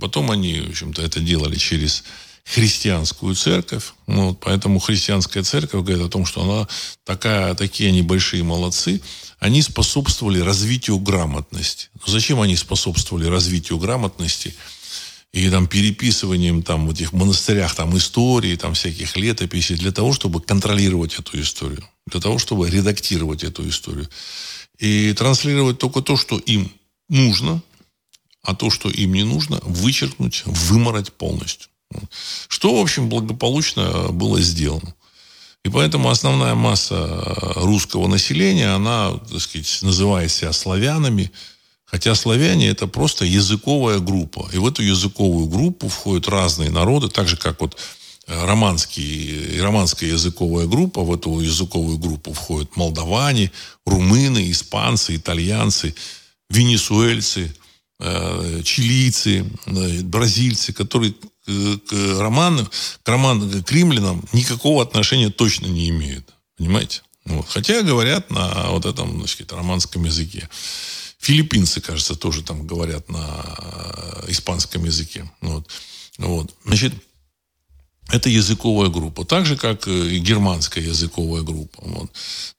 Потом 0.00 0.30
они, 0.30 0.60
в 0.60 0.70
общем-то, 0.70 1.02
это 1.02 1.20
делали 1.20 1.56
через 1.56 2.04
христианскую 2.52 3.34
церковь. 3.34 3.92
Ну, 4.06 4.28
вот, 4.28 4.40
поэтому 4.40 4.80
христианская 4.80 5.42
церковь 5.42 5.84
говорит 5.84 6.04
о 6.04 6.10
том, 6.10 6.26
что 6.26 6.42
она 6.42 6.68
такая, 7.04 7.54
такие 7.54 7.90
они 7.90 8.02
большие 8.02 8.42
молодцы. 8.42 9.00
Они 9.38 9.62
способствовали 9.62 10.40
развитию 10.40 10.98
грамотности. 10.98 11.88
Но 11.94 12.12
зачем 12.12 12.40
они 12.40 12.56
способствовали 12.56 13.26
развитию 13.26 13.78
грамотности? 13.78 14.54
и 15.32 15.48
там 15.48 15.68
переписыванием 15.68 16.62
там 16.62 16.88
в 16.88 16.90
этих 16.90 17.12
монастырях 17.12 17.74
там 17.76 17.96
истории, 17.96 18.56
там 18.56 18.74
всяких 18.74 19.16
летописей, 19.16 19.76
для 19.76 19.92
того, 19.92 20.12
чтобы 20.12 20.40
контролировать 20.40 21.14
эту 21.14 21.40
историю, 21.40 21.88
для 22.06 22.20
того, 22.20 22.38
чтобы 22.38 22.68
редактировать 22.68 23.44
эту 23.44 23.68
историю. 23.68 24.08
И 24.78 25.12
транслировать 25.12 25.78
только 25.78 26.00
то, 26.00 26.16
что 26.16 26.36
им 26.36 26.72
нужно, 27.08 27.62
а 28.42 28.56
то, 28.56 28.70
что 28.70 28.90
им 28.90 29.14
не 29.14 29.22
нужно, 29.22 29.60
вычеркнуть, 29.62 30.42
вымороть 30.46 31.12
полностью. 31.12 31.69
Что, 32.48 32.76
в 32.76 32.80
общем, 32.80 33.08
благополучно 33.08 34.08
было 34.10 34.40
сделано. 34.40 34.94
И 35.64 35.68
поэтому 35.68 36.08
основная 36.08 36.54
масса 36.54 36.96
русского 37.56 38.08
населения, 38.08 38.74
она, 38.74 39.12
так 39.30 39.40
сказать, 39.40 39.78
называет 39.82 40.30
себя 40.30 40.52
славянами, 40.52 41.30
хотя 41.84 42.14
славяне 42.14 42.68
это 42.68 42.86
просто 42.86 43.24
языковая 43.24 43.98
группа. 43.98 44.48
И 44.52 44.58
в 44.58 44.66
эту 44.66 44.82
языковую 44.82 45.46
группу 45.48 45.88
входят 45.88 46.28
разные 46.28 46.70
народы, 46.70 47.08
так 47.08 47.28
же, 47.28 47.36
как 47.36 47.60
вот 47.60 47.76
э, 48.26 48.44
романский, 48.46 49.60
романская 49.60 50.10
языковая 50.10 50.66
группа, 50.66 51.02
в 51.02 51.12
эту 51.12 51.40
языковую 51.40 51.98
группу 51.98 52.32
входят 52.32 52.76
молдаване, 52.76 53.50
румыны, 53.84 54.50
испанцы, 54.50 55.16
итальянцы, 55.16 55.94
венесуэльцы, 56.48 57.54
э, 57.98 58.62
чилийцы, 58.64 59.44
э, 59.66 60.00
бразильцы, 60.02 60.72
которые 60.72 61.14
к 61.88 62.18
роману, 62.18 62.68
к 63.02 63.08
роману, 63.08 63.62
к 63.62 63.72
римлянам 63.72 64.24
никакого 64.32 64.82
отношения 64.82 65.30
точно 65.30 65.66
не 65.66 65.88
имеют. 65.88 66.34
Понимаете? 66.56 67.02
Вот. 67.24 67.46
Хотя 67.48 67.82
говорят 67.82 68.30
на 68.30 68.70
вот 68.70 68.86
этом, 68.86 69.18
значит, 69.18 69.52
романском 69.52 70.04
языке. 70.04 70.48
Филиппинцы, 71.18 71.80
кажется, 71.80 72.14
тоже 72.14 72.42
там 72.42 72.66
говорят 72.66 73.08
на 73.08 74.24
испанском 74.28 74.84
языке. 74.84 75.30
Вот. 75.40 75.68
Вот. 76.18 76.54
Значит, 76.64 76.94
это 78.12 78.28
языковая 78.28 78.88
группа. 78.88 79.24
Так 79.24 79.46
же, 79.46 79.56
как 79.56 79.86
и 79.86 80.18
германская 80.18 80.82
языковая 80.82 81.42
группа. 81.42 81.82
Вот. 81.84 82.10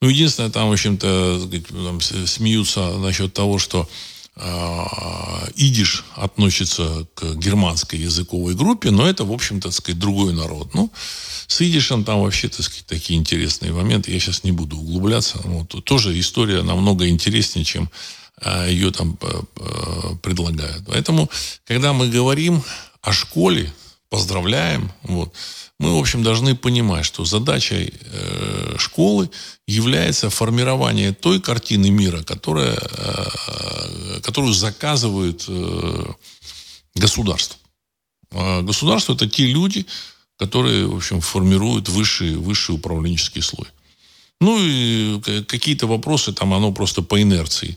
Ну, 0.01 0.09
единственное, 0.09 0.49
там, 0.49 0.69
в 0.69 0.73
общем-то, 0.73 1.49
смеются 2.25 2.97
насчет 2.97 3.33
того, 3.33 3.59
что 3.59 3.89
идиш 5.55 6.05
относится 6.15 7.05
к 7.13 7.35
германской 7.35 7.99
языковой 7.99 8.55
группе, 8.55 8.89
но 8.89 9.07
это, 9.07 9.25
в 9.25 9.31
общем-то, 9.31 9.71
сказать, 9.71 9.99
другой 9.99 10.33
народ. 10.33 10.73
Ну, 10.73 10.89
с 11.47 11.61
идишем 11.61 12.05
там 12.05 12.21
вообще, 12.21 12.47
так 12.47 12.61
сказать, 12.61 12.85
такие 12.85 13.19
интересные 13.19 13.73
моменты. 13.73 14.11
Я 14.11 14.19
сейчас 14.19 14.43
не 14.43 14.53
буду 14.53 14.77
углубляться. 14.77 15.37
Вот. 15.43 15.83
Тоже 15.83 16.17
история 16.17 16.63
намного 16.63 17.09
интереснее, 17.09 17.65
чем 17.65 17.89
а, 18.37 18.67
ее 18.67 18.91
там 18.91 19.17
предлагают. 20.23 20.85
Поэтому, 20.87 21.29
когда 21.65 21.91
мы 21.91 22.07
говорим 22.07 22.63
о 23.01 23.11
школе, 23.11 23.71
поздравляем, 24.09 24.91
вот, 25.03 25.33
мы, 25.81 25.95
в 25.95 25.99
общем, 25.99 26.21
должны 26.21 26.55
понимать, 26.55 27.05
что 27.05 27.25
задачей 27.25 27.91
э, 28.01 28.75
школы 28.77 29.31
является 29.67 30.29
формирование 30.29 31.11
той 31.11 31.41
картины 31.41 31.89
мира, 31.89 32.21
которая, 32.21 32.77
э, 32.77 34.19
которую 34.21 34.53
заказывает 34.53 35.45
э, 35.47 36.05
государство. 36.93 37.57
А 38.31 38.61
государство– 38.61 39.13
это 39.15 39.27
те 39.27 39.47
люди, 39.47 39.87
которые, 40.37 40.85
в 40.85 40.95
общем, 40.95 41.19
формируют 41.19 41.89
высший, 41.89 42.35
высший 42.35 42.75
управленческий 42.75 43.41
слой. 43.41 43.67
Ну 44.39 44.59
и 44.61 45.19
какие-то 45.47 45.87
вопросы 45.87 46.31
там, 46.31 46.53
оно 46.53 46.71
просто 46.71 47.01
по 47.01 47.19
инерции. 47.19 47.75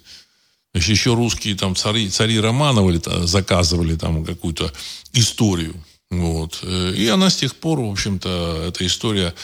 Еще 0.74 1.14
русские 1.14 1.54
там 1.54 1.74
цари, 1.74 2.10
цари 2.10 2.38
Романовы 2.38 3.00
заказывали 3.26 3.96
там 3.96 4.26
какую-то 4.26 4.70
историю. 5.14 5.74
Вот. 6.20 6.60
Э, 6.62 6.94
и 6.96 7.06
она 7.08 7.30
с 7.30 7.36
тех 7.36 7.54
пор, 7.56 7.80
в 7.80 7.90
общем-то, 7.90 8.64
эта 8.68 8.86
история 8.86 9.34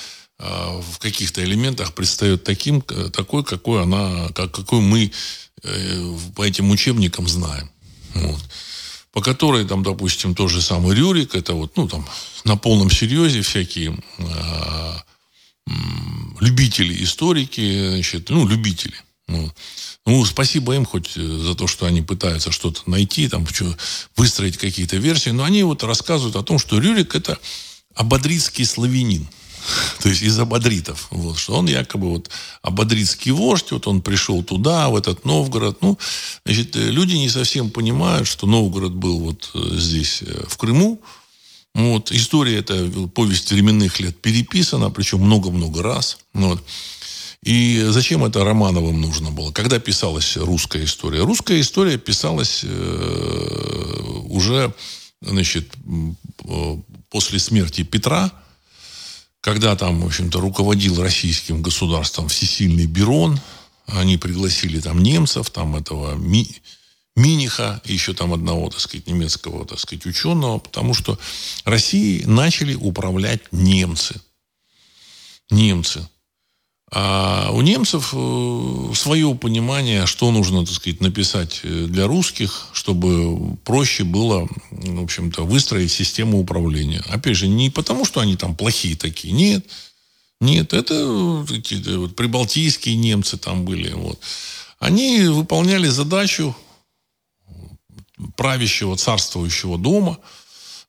а, 0.42 0.80
в 0.80 0.98
каких-то 0.98 1.44
элементах 1.44 1.92
предстает 1.94 2.44
таким, 2.44 2.80
такой, 2.80 3.44
какой 3.44 3.82
она, 3.82 4.28
как, 4.34 4.52
какой 4.52 4.80
мы 4.80 5.12
э, 5.62 6.16
по 6.34 6.42
этим 6.46 6.70
учебникам 6.70 7.28
знаем. 7.28 7.70
Вот. 8.14 8.40
По 9.12 9.20
которой, 9.20 9.66
там, 9.66 9.82
допустим, 9.82 10.34
тот 10.34 10.50
же 10.50 10.62
самый 10.62 10.96
Рюрик, 10.96 11.34
это 11.34 11.52
вот, 11.52 11.76
ну, 11.76 11.86
там, 11.88 12.06
на 12.44 12.56
полном 12.56 12.90
серьезе 12.90 13.42
всякие 13.42 13.98
а, 14.18 15.02
любители, 16.40 17.04
историки, 17.04 17.90
значит, 17.90 18.30
ну, 18.30 18.46
любители. 18.46 18.94
Ну, 19.30 19.52
ну, 20.06 20.24
спасибо 20.24 20.74
им 20.74 20.84
хоть 20.84 21.16
э, 21.16 21.20
за 21.20 21.54
то, 21.54 21.66
что 21.68 21.86
они 21.86 22.02
пытаются 22.02 22.50
что-то 22.50 22.82
найти, 22.86 23.28
там, 23.28 23.46
выстроить 24.16 24.56
какие-то 24.56 24.96
версии. 24.96 25.30
Но 25.30 25.44
они 25.44 25.62
вот 25.62 25.84
рассказывают 25.84 26.36
о 26.36 26.42
том, 26.42 26.58
что 26.58 26.78
Рюрик 26.78 27.14
это 27.14 27.38
ободритский 27.94 28.64
славянин. 28.64 29.28
То 30.02 30.08
есть 30.08 30.22
из 30.22 30.38
ободритов. 30.38 31.06
Вот, 31.10 31.38
что 31.38 31.54
он 31.54 31.68
якобы 31.68 32.10
вот 32.10 32.30
ободритский 32.62 33.30
вождь, 33.30 33.70
вот 33.70 33.86
он 33.86 34.02
пришел 34.02 34.42
туда, 34.42 34.88
в 34.88 34.96
этот 34.96 35.24
Новгород. 35.24 35.80
Ну, 35.80 35.96
значит, 36.44 36.74
э, 36.74 36.90
люди 36.90 37.14
не 37.14 37.28
совсем 37.28 37.70
понимают, 37.70 38.26
что 38.26 38.48
Новгород 38.48 38.92
был 38.92 39.20
вот 39.20 39.50
э, 39.54 39.76
здесь, 39.76 40.24
в 40.48 40.56
Крыму. 40.56 41.00
Вот, 41.72 42.10
история 42.10 42.58
эта, 42.58 42.90
повесть 43.14 43.52
временных 43.52 44.00
лет 44.00 44.20
переписана, 44.20 44.90
причем 44.90 45.20
много-много 45.20 45.84
раз. 45.84 46.18
Вот. 46.34 46.64
И 47.42 47.82
зачем 47.88 48.24
это 48.24 48.44
Романовым 48.44 49.00
нужно 49.00 49.30
было? 49.30 49.50
Когда 49.50 49.78
писалась 49.78 50.36
русская 50.36 50.84
история? 50.84 51.20
Русская 51.24 51.60
история 51.60 51.96
писалась 51.96 52.60
э, 52.64 54.20
уже 54.28 54.74
значит, 55.22 55.72
после 57.08 57.38
смерти 57.38 57.82
Петра, 57.82 58.30
когда 59.40 59.74
там, 59.76 60.02
в 60.02 60.06
общем-то, 60.06 60.40
руководил 60.40 61.00
российским 61.02 61.62
государством 61.62 62.28
всесильный 62.28 62.86
Берон, 62.86 63.40
они 63.86 64.16
пригласили 64.18 64.80
там 64.80 65.02
немцев, 65.02 65.50
там 65.50 65.76
этого 65.76 66.14
Ми, 66.14 66.48
Миниха, 67.16 67.80
еще 67.84 68.14
там 68.14 68.32
одного, 68.32 68.70
так 68.70 68.80
сказать, 68.80 69.06
немецкого, 69.06 69.66
так 69.66 69.80
сказать, 69.80 70.06
ученого, 70.06 70.58
потому 70.58 70.94
что 70.94 71.18
Россией 71.64 72.24
начали 72.24 72.74
управлять 72.74 73.40
немцы. 73.52 74.20
Немцы. 75.50 76.08
А 76.92 77.50
у 77.52 77.60
немцев 77.60 78.12
э, 78.12 78.92
свое 78.94 79.32
понимание, 79.36 80.06
что 80.06 80.32
нужно, 80.32 80.66
так 80.66 80.74
сказать, 80.74 81.00
написать 81.00 81.60
э, 81.62 81.86
для 81.86 82.08
русских, 82.08 82.66
чтобы 82.72 83.56
проще 83.64 84.02
было, 84.02 84.48
в 84.70 85.02
общем-то, 85.02 85.44
выстроить 85.44 85.92
систему 85.92 86.40
управления. 86.40 87.02
Опять 87.08 87.36
же, 87.36 87.46
не 87.46 87.70
потому, 87.70 88.04
что 88.04 88.18
они 88.18 88.36
там 88.36 88.56
плохие 88.56 88.96
такие, 88.96 89.32
нет. 89.32 89.64
Нет, 90.40 90.72
это 90.72 91.44
какие-то 91.46 92.00
вот 92.00 92.16
прибалтийские 92.16 92.96
немцы 92.96 93.36
там 93.36 93.64
были. 93.64 93.92
Вот. 93.92 94.18
Они 94.80 95.22
выполняли 95.24 95.86
задачу 95.86 96.56
правящего, 98.36 98.96
царствующего 98.96 99.78
дома– 99.78 100.18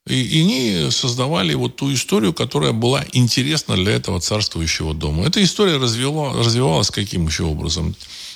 и, 0.06 0.20
и 0.20 0.40
они 0.40 0.90
создавали 0.90 1.54
вот 1.54 1.76
ту 1.76 1.92
историю, 1.92 2.32
которая 2.32 2.72
была 2.72 3.04
интересна 3.12 3.76
для 3.76 3.92
этого 3.92 4.20
царствующего 4.20 4.94
дома. 4.94 5.24
Эта 5.24 5.42
история 5.42 5.76
развела, 5.76 6.32
развивалась 6.32 6.90
каким 6.90 7.26
еще 7.26 7.44
образом? 7.44 7.94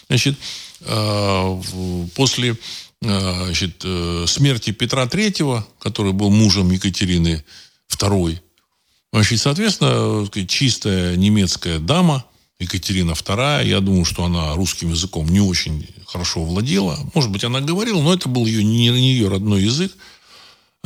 Значит, 0.08 0.36
э, 0.82 1.62
после 2.14 2.56
э, 3.02 3.44
значит, 3.46 3.82
э, 3.84 4.24
смерти 4.28 4.70
Петра 4.70 5.06
Третьего, 5.06 5.66
который 5.80 6.12
был 6.12 6.30
мужем 6.30 6.70
Екатерины 6.70 7.44
II, 7.90 8.38
значит, 9.12 9.40
соответственно, 9.40 10.28
чистая 10.46 11.16
немецкая 11.16 11.80
дама, 11.80 12.24
Екатерина 12.60 13.10
II, 13.10 13.66
я 13.66 13.80
думаю, 13.80 14.04
что 14.04 14.24
она 14.24 14.54
русским 14.54 14.90
языком 14.90 15.28
не 15.28 15.40
очень 15.40 15.86
хорошо 16.06 16.42
владела. 16.42 16.98
Может 17.12 17.30
быть, 17.30 17.44
она 17.44 17.60
говорила, 17.60 18.00
но 18.00 18.14
это 18.14 18.28
был 18.28 18.46
ее, 18.46 18.64
не 18.64 18.86
ее 18.86 19.28
родной 19.28 19.62
язык. 19.62 19.92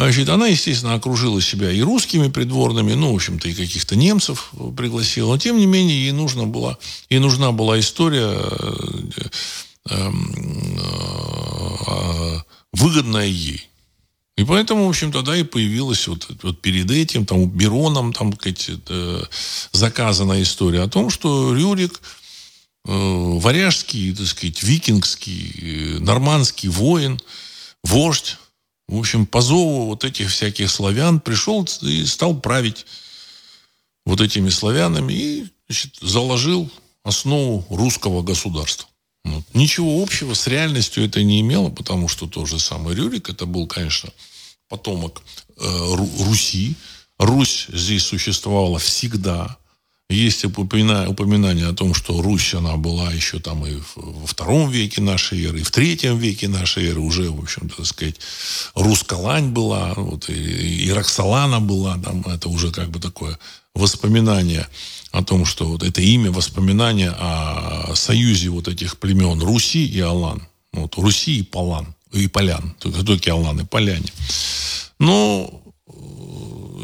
Значит, 0.01 0.29
она, 0.31 0.47
естественно, 0.47 0.95
окружила 0.95 1.43
себя 1.43 1.71
и 1.71 1.83
русскими 1.83 2.29
придворными, 2.29 2.95
ну, 2.95 3.13
в 3.13 3.17
общем-то, 3.17 3.49
и 3.49 3.55
каких-то 3.55 3.97
немцев 3.97 4.51
пригласила. 4.75 5.33
Но, 5.33 5.39
тем 5.39 5.59
не 5.59 5.67
менее, 5.67 6.05
ей 6.05 6.13
нужна 6.13 6.45
была, 6.45 6.79
ей 7.11 7.19
нужна 7.19 7.53
была 7.53 7.79
история 7.79 8.31
э, 8.33 9.29
эм, 9.91 10.79
э, 11.87 12.41
выгодная 12.73 13.27
ей. 13.27 13.69
И 14.39 14.45
поэтому, 14.45 14.87
в 14.87 14.89
общем-то, 14.89 15.21
да, 15.21 15.37
и 15.37 15.43
появилась 15.43 16.09
вот, 16.09 16.27
вот 16.43 16.63
перед 16.63 16.91
этим, 16.91 17.27
там, 17.27 17.51
Бероном, 17.51 18.15
там, 18.15 18.33
э, 18.43 19.23
заказанная 19.73 20.43
история 20.43 20.81
о 20.81 20.89
том, 20.89 21.11
что 21.11 21.55
Рюрик, 21.55 22.01
варяжский, 22.85 24.15
так 24.15 24.27
сказать, 24.27 24.63
викингский, 24.63 25.99
нормандский 25.99 26.71
воин, 26.71 27.21
вождь, 27.85 28.39
в 28.91 28.99
общем, 28.99 29.25
по 29.25 29.41
зову 29.41 29.87
вот 29.87 30.05
этих 30.05 30.31
всяких 30.31 30.69
славян 30.69 31.21
пришел 31.21 31.67
и 31.83 32.05
стал 32.05 32.41
править 32.41 32.87
вот 34.05 34.21
этими 34.21 34.49
славянами 34.49 35.13
и 35.13 35.47
значит, 35.69 35.97
заложил 36.01 36.69
основу 37.05 37.65
русского 37.71 38.23
государства. 38.23 38.89
Вот. 39.25 39.45
Ничего 39.55 40.03
общего 40.03 40.35
с 40.35 40.49
реальностью 40.49 41.05
это 41.05 41.23
не 41.23 41.41
имело, 41.41 41.71
потому 41.71 42.09
что 42.09 42.27
тот 42.27 42.49
же 42.49 42.59
самый 42.59 42.97
Рюрик, 42.97 43.29
это 43.29 43.47
был, 43.47 43.69
конечно, 43.69 44.11
потомок 44.69 45.23
э, 45.57 45.95
Руси. 46.25 46.75
Русь 47.17 47.67
здесь 47.69 48.05
существовала 48.05 48.81
всегда. 48.81 49.57
Есть 50.11 50.45
упоминание, 50.45 51.09
упоминание 51.09 51.69
о 51.69 51.73
том, 51.73 51.95
что 51.95 52.21
Русь, 52.21 52.55
она 52.55 52.77
была 52.77 53.13
еще 53.13 53.39
там 53.39 53.65
и 53.65 53.77
во 53.95 54.27
втором 54.27 54.69
веке 54.69 55.01
нашей 55.01 55.45
эры, 55.47 55.61
и 55.61 55.63
в 55.63 55.71
третьем 55.71 56.19
веке 56.19 56.49
нашей 56.49 56.89
эры 56.89 56.99
уже, 56.99 57.31
в 57.31 57.39
общем-то, 57.39 57.77
так 57.77 57.87
сказать, 57.87 58.17
Рускалань 58.75 59.51
была, 59.51 59.95
вот, 59.95 60.29
и, 60.29 60.35
и 60.87 60.91
Роксолана 60.91 61.61
была, 61.61 61.97
там, 61.99 62.23
это 62.23 62.49
уже 62.49 62.73
как 62.73 62.91
бы 62.91 62.99
такое 62.99 63.39
воспоминание 63.77 64.67
о 65.13 65.23
том, 65.23 65.45
что 65.45 65.67
вот 65.67 65.85
это 65.85 66.03
имя, 66.03 66.33
воспоминание 66.33 67.11
о 67.11 67.95
союзе 67.95 68.49
вот 68.49 68.67
этих 68.67 68.99
племен 68.99 69.41
Руси 69.41 69.87
и 69.87 70.01
Алан. 70.01 70.43
Вот, 70.73 70.97
Руси 70.97 71.39
и 71.39 71.43
Палан, 71.45 71.95
и 72.13 72.27
Полян. 72.27 72.75
Только, 72.81 73.05
только 73.05 73.33
Алан 73.33 73.61
и 73.61 73.65
Поляне. 73.65 74.13
Но 74.99 75.63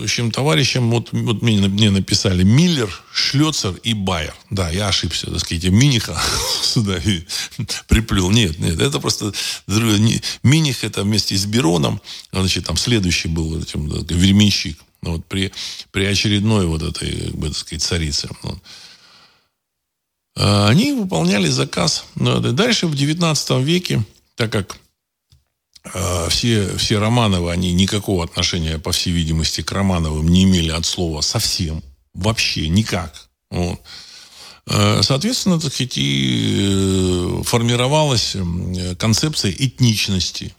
общем, 0.05 0.31
товарищам, 0.31 0.91
вот, 0.91 1.09
вот 1.13 1.43
мне, 1.43 1.69
мне 1.69 1.91
написали 1.91 2.43
Миллер, 2.43 2.91
Шлёцер 3.13 3.75
и 3.83 3.95
Байер. 3.95 4.35
Да, 4.51 4.71
я 4.71 4.89
ошибся, 4.89 5.31
так 5.31 5.41
сказать, 5.41 5.65
Миниха 5.65 6.21
сюда 6.63 6.99
и 6.99 7.23
приплел. 7.89 8.31
Нет, 8.31 8.59
нет, 8.59 8.81
это 8.81 9.01
просто... 9.01 9.33
Миних 10.43 10.85
это 10.85 11.03
вместе 11.03 11.37
с 11.37 11.47
Бероном, 11.47 12.01
значит, 12.33 12.65
там 12.67 12.77
следующий 12.77 13.29
был 13.29 13.61
этим, 13.61 13.89
временщик. 13.89 14.79
Вот, 15.03 15.25
при, 15.27 15.53
при 15.93 16.05
очередной 16.05 16.67
вот 16.67 16.83
этой, 16.83 17.27
как 17.27 17.37
бы, 17.37 17.49
так 17.49 17.57
сказать, 17.57 17.83
царице. 17.83 18.29
Вот. 18.43 18.59
А, 20.37 20.69
они 20.69 20.93
выполняли 20.93 21.49
заказ. 21.49 22.05
Дальше 22.15 22.87
в 22.87 22.95
19 22.95 23.51
веке, 23.65 24.05
так 24.37 24.53
как 24.53 24.79
все, 26.29 26.77
все 26.77 26.99
Романовы, 26.99 27.53
они 27.53 27.73
никакого 27.73 28.25
отношения, 28.25 28.79
по 28.79 28.93
всей 28.93 29.13
видимости, 29.13 29.61
к 29.61 29.73
Романовым 29.73 30.29
не 30.29 30.45
имели 30.45 30.71
от 30.71 30.87
слова 30.87 31.21
совсем, 31.21 31.83
вообще 32.15 32.69
никак. 32.69 33.29
Вот. 33.51 33.81
А, 34.69 35.01
соответственно, 35.03 35.61
так 35.61 35.73
сказать, 35.73 35.97
и 35.97 36.57
э, 36.59 37.43
формировалась 37.45 38.37
концепция 38.99 39.53
этничности. 39.53 40.55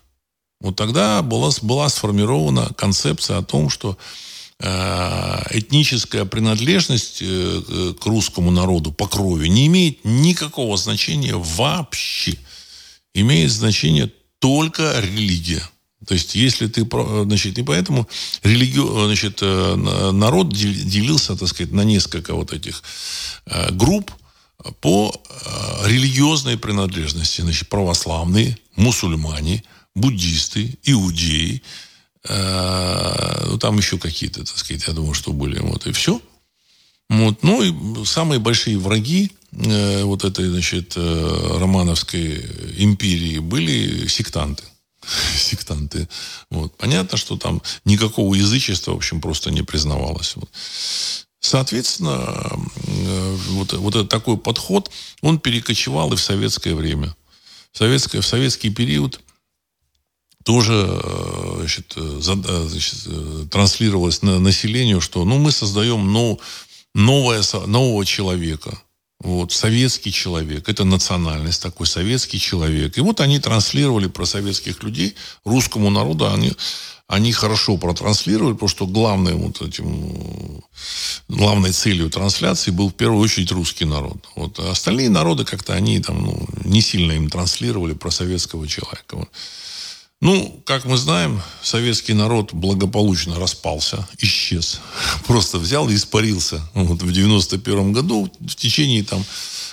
Вот 0.59 0.75
тогда 0.75 1.21
была, 1.21 1.51
была 1.61 1.89
сформирована 1.89 2.73
концепция 2.75 3.37
о 3.37 3.43
том, 3.43 3.69
что 3.69 3.97
а, 4.59 5.45
этническая 5.51 6.25
принадлежность 6.25 7.19
э, 7.21 7.93
к 7.99 8.05
русскому 8.05 8.49
народу 8.49 8.91
по 8.91 9.07
крови 9.07 9.47
не 9.49 9.67
имеет 9.67 10.03
никакого 10.03 10.77
значения 10.77 11.35
вообще. 11.35 12.37
Имеет 13.13 13.51
значение 13.51 14.11
только 14.39 14.99
религия. 14.99 15.63
То 16.05 16.13
есть, 16.13 16.35
если 16.35 16.67
ты, 16.67 16.87
значит, 17.23 17.57
и 17.57 17.63
поэтому 17.63 18.07
религию, 18.43 19.05
значит, 19.05 19.39
э, 19.41 19.75
народ 20.11 20.53
делился, 20.53 21.35
так 21.35 21.47
сказать, 21.49 21.73
на 21.73 21.81
несколько 21.81 22.33
вот 22.33 22.53
этих 22.53 22.83
э, 23.45 23.71
групп 23.71 24.11
по 24.79 25.11
э, 25.11 25.89
религиозной 25.89 26.57
принадлежности. 26.57 27.41
Значит, 27.41 27.67
православные, 27.69 28.57
мусульмане, 28.75 29.63
буддисты, 29.95 30.77
иудеи, 30.83 31.61
ну, 32.29 33.57
там 33.57 33.77
еще 33.77 33.97
какие-то, 33.97 34.43
так 34.43 34.57
сказать, 34.57 34.85
я 34.85 34.93
думаю, 34.93 35.13
что 35.13 35.31
были, 35.31 35.59
вот, 35.59 35.87
и 35.87 35.93
все. 35.93 36.21
Вот. 37.09 37.41
Ну, 37.41 37.63
и 37.63 38.05
самые 38.05 38.39
большие 38.39 38.77
враги 38.77 39.31
Э, 39.53 40.03
вот 40.03 40.23
этой, 40.23 40.49
значит, 40.49 40.93
э, 40.97 41.57
романовской 41.59 42.45
империи 42.77 43.39
были 43.39 44.07
сектанты. 44.07 44.63
Сектанты. 45.35 46.07
Вот. 46.49 46.75
Понятно, 46.77 47.17
что 47.17 47.37
там 47.37 47.61
никакого 47.85 48.35
язычества, 48.35 48.91
в 48.91 48.97
общем, 48.97 49.21
просто 49.21 49.51
не 49.51 49.61
признавалось. 49.61 50.35
Вот. 50.35 50.49
Соответственно, 51.39 52.59
э, 52.87 53.35
вот, 53.49 53.73
вот 53.73 53.95
этот 53.95 54.09
такой 54.09 54.37
подход, 54.37 54.91
он 55.21 55.39
перекочевал 55.39 56.11
и 56.13 56.17
в 56.17 56.21
советское 56.21 56.75
время. 56.75 57.15
В, 57.71 57.77
советское, 57.77 58.21
в 58.21 58.27
советский 58.27 58.69
период 58.69 59.21
тоже 60.43 61.01
значит, 61.57 61.93
значит, 61.97 63.49
транслировалось 63.51 64.21
на 64.21 64.39
населению, 64.39 65.01
что 65.01 65.25
ну, 65.25 65.37
мы 65.37 65.51
создаем 65.51 66.11
ну, 66.11 66.39
новое, 66.93 67.43
нового 67.65 68.05
человека– 68.05 68.81
вот, 69.19 69.51
советский 69.51 70.11
человек, 70.11 70.69
это 70.69 70.83
национальность, 70.83 71.61
такой 71.61 71.87
советский 71.87 72.39
человек. 72.39 72.97
И 72.97 73.01
вот 73.01 73.19
они 73.19 73.39
транслировали 73.39 74.07
про 74.07 74.25
советских 74.25 74.83
людей 74.83 75.15
русскому 75.43 75.89
народу, 75.89 76.31
они, 76.31 76.51
они 77.07 77.31
хорошо 77.31 77.77
протранслировали, 77.77 78.53
потому 78.53 78.69
что 78.69 78.85
главным 78.85 79.47
вот 79.47 79.61
этим, 79.61 80.61
главной 81.27 81.71
целью 81.71 82.11
трансляции 82.11 82.69
был 82.69 82.89
в 82.89 82.93
первую 82.93 83.21
очередь 83.21 83.51
русский 83.51 83.85
народ. 83.85 84.17
Вот. 84.35 84.59
А 84.59 84.71
остальные 84.71 85.09
народы 85.09 85.45
как-то 85.45 85.73
они 85.73 85.99
там 85.99 86.23
ну, 86.23 86.47
не 86.63 86.81
сильно 86.81 87.13
им 87.13 87.29
транслировали 87.29 87.93
про 87.93 88.11
советского 88.11 88.67
человека. 88.67 89.15
Вот. 89.15 89.29
Ну, 90.19 90.63
как 90.65 90.85
мы 90.85 90.97
знаем, 90.97 91.41
советский 91.61 92.13
народ 92.13 92.51
благополучно 92.51 93.39
распался, 93.39 94.07
исчез. 94.17 94.81
Просто 95.27 95.59
взял 95.59 95.87
и 95.89 95.95
испарился. 95.95 96.67
Вот 96.73 97.03
в 97.03 97.11
91 97.11 97.93
году 97.93 98.31
в 98.39 98.55
течение 98.55 99.03
там 99.03 99.23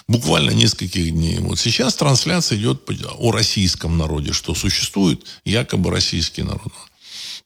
буквально 0.06 0.50
нескольких 0.50 1.12
дней. 1.12 1.38
Вот 1.38 1.58
сейчас 1.58 1.94
трансляция 1.94 2.58
идет 2.58 2.86
о 3.18 3.32
российском 3.32 3.96
народе, 3.96 4.34
что 4.34 4.54
существует 4.54 5.24
якобы 5.46 5.90
российский 5.90 6.42
народ. 6.42 6.72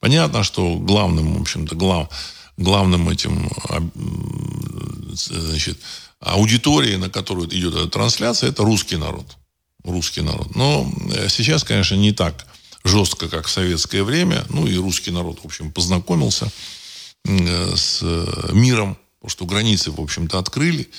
Понятно, 0.01 0.43
что 0.43 0.75
главным, 0.75 1.37
в 1.37 1.41
общем-то, 1.41 1.75
глав, 1.75 2.09
главным 2.57 3.07
этим 3.07 3.49
значит, 5.13 5.79
аудиторией, 6.19 6.97
на 6.97 7.09
которую 7.09 7.47
идет 7.47 7.75
эта 7.75 7.87
трансляция, 7.87 8.49
это 8.49 8.63
русский 8.63 8.97
народ. 8.97 9.37
Русский 9.85 10.19
народ. 10.19 10.53
Но 10.57 10.91
э, 11.13 11.29
сейчас, 11.29 11.63
конечно, 11.63 11.95
не 11.95 12.11
так 12.11 12.45
жестко, 12.83 13.29
как 13.29 13.47
в 13.47 13.51
советское 13.51 14.03
время. 14.03 14.45
Ну 14.49 14.67
и 14.67 14.77
русский 14.77 15.11
народ, 15.11 15.39
в 15.41 15.45
общем, 15.45 15.71
познакомился 15.71 16.51
э, 17.25 17.75
с 17.75 17.99
э, 18.01 18.49
миром, 18.53 18.97
потому 19.19 19.29
что 19.29 19.45
границы, 19.45 19.91
в 19.91 19.99
общем-то, 19.99 20.39
открыли. 20.39 20.89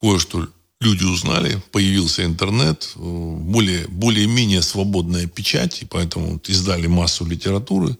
Кое-что 0.00 0.48
люди 0.80 1.04
узнали, 1.04 1.62
появился 1.72 2.24
интернет, 2.24 2.92
э, 2.96 2.98
более, 2.98 3.86
более-менее 3.88 4.62
свободная 4.62 5.26
печать, 5.26 5.82
и 5.82 5.86
поэтому 5.86 6.40
издали 6.46 6.86
массу 6.86 7.24
литературы. 7.24 7.96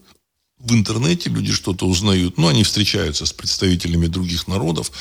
В 0.63 0.73
интернете 0.73 1.29
люди 1.29 1.51
что-то 1.51 1.87
узнают, 1.87 2.37
но 2.37 2.49
они 2.49 2.63
встречаются 2.63 3.25
с 3.25 3.33
представителями 3.33 4.07
других 4.07 4.47
народов, 4.47 4.91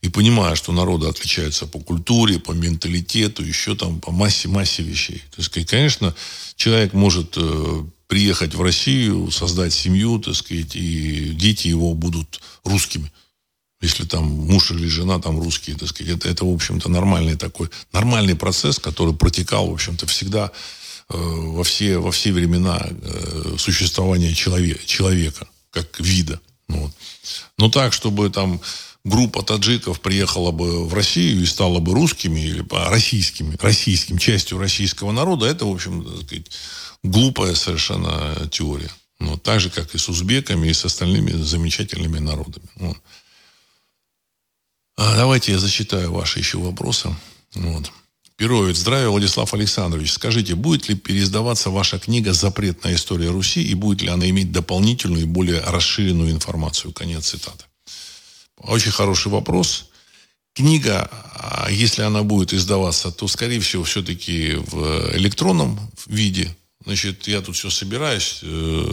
и 0.00 0.08
понимая, 0.08 0.54
что 0.54 0.72
народы 0.72 1.06
отличаются 1.06 1.66
по 1.66 1.78
культуре, 1.78 2.38
по 2.38 2.52
менталитету, 2.52 3.44
еще 3.44 3.76
там 3.76 4.00
по 4.00 4.10
массе-массе 4.10 4.82
вещей. 4.82 5.22
То 5.34 5.42
есть, 5.42 5.68
конечно, 5.68 6.14
человек 6.56 6.94
может 6.94 7.34
э, 7.36 7.84
приехать 8.08 8.54
в 8.54 8.62
Россию, 8.62 9.30
создать 9.30 9.74
семью, 9.74 10.18
так 10.18 10.34
сказать, 10.34 10.76
и 10.76 11.30
дети 11.34 11.68
его 11.68 11.94
будут 11.94 12.40
русскими. 12.64 13.12
Если 13.82 14.04
там 14.04 14.24
муж 14.24 14.70
или 14.70 14.86
жена 14.86 15.18
там 15.18 15.40
русские, 15.40 15.76
так 15.76 15.88
сказать, 15.88 16.16
это, 16.16 16.28
это 16.28 16.44
в 16.44 16.54
общем-то, 16.54 16.88
нормальный 16.88 17.36
такой, 17.36 17.68
нормальный 17.92 18.36
процесс, 18.36 18.78
который 18.78 19.14
протекал, 19.14 19.68
в 19.68 19.74
общем-то, 19.74 20.06
всегда 20.06 20.52
во, 21.08 21.62
все, 21.62 21.98
во 21.98 22.10
все 22.10 22.32
времена 22.32 22.80
э, 22.88 23.56
существования 23.58 24.34
человека, 24.34 24.84
человека 24.86 25.46
как 25.70 26.00
вида. 26.00 26.40
Вот. 26.68 26.92
Но 27.58 27.70
так, 27.70 27.92
чтобы 27.92 28.30
там 28.30 28.60
группа 29.04 29.42
таджиков 29.42 30.00
приехала 30.00 30.50
бы 30.50 30.86
в 30.86 30.94
Россию 30.94 31.42
и 31.42 31.46
стала 31.46 31.80
бы 31.80 31.92
русскими 31.94 32.40
или 32.40 32.64
российскими, 32.70 33.56
российским, 33.60 34.18
частью 34.18 34.58
российского 34.58 35.12
народа, 35.12 35.46
это, 35.46 35.66
в 35.66 35.72
общем, 35.72 36.04
так 36.04 36.26
сказать, 36.26 36.46
глупая 37.02 37.54
совершенно 37.54 38.48
теория. 38.50 38.90
Ну, 39.18 39.36
так 39.38 39.60
же, 39.60 39.70
как 39.70 39.94
и 39.94 39.98
с 39.98 40.08
узбеками, 40.08 40.68
и 40.68 40.72
с 40.72 40.84
остальными 40.84 41.30
замечательными 41.30 42.18
народами. 42.18 42.66
Вот. 42.76 42.96
А 44.96 45.16
давайте 45.16 45.52
я 45.52 45.58
зачитаю 45.58 46.12
ваши 46.12 46.40
еще 46.40 46.58
вопросы. 46.58 47.14
Вот. 47.54 47.92
Перовец, 48.36 48.78
здравия, 48.78 49.08
Владислав 49.08 49.52
Александрович. 49.54 50.12
Скажите, 50.12 50.54
будет 50.54 50.88
ли 50.88 50.94
переиздаваться 50.94 51.70
ваша 51.70 51.98
книга 51.98 52.32
«Запретная 52.32 52.94
история 52.94 53.30
Руси» 53.30 53.62
и 53.62 53.74
будет 53.74 54.02
ли 54.02 54.08
она 54.08 54.28
иметь 54.30 54.52
дополнительную 54.52 55.22
и 55.22 55.26
более 55.26 55.60
расширенную 55.60 56.30
информацию? 56.30 56.92
Конец 56.92 57.26
цитаты. 57.26 57.64
Очень 58.58 58.92
хороший 58.92 59.30
вопрос. 59.30 59.90
Книга, 60.54 61.08
а 61.34 61.68
если 61.70 62.02
она 62.02 62.22
будет 62.22 62.52
издаваться, 62.52 63.10
то, 63.10 63.28
скорее 63.28 63.60
всего, 63.60 63.84
все-таки 63.84 64.54
в 64.54 65.16
электронном 65.16 65.78
виде, 66.06 66.54
Значит, 66.84 67.28
я 67.28 67.40
тут 67.40 67.56
все 67.56 67.70
собираюсь 67.70 68.40
э, 68.42 68.84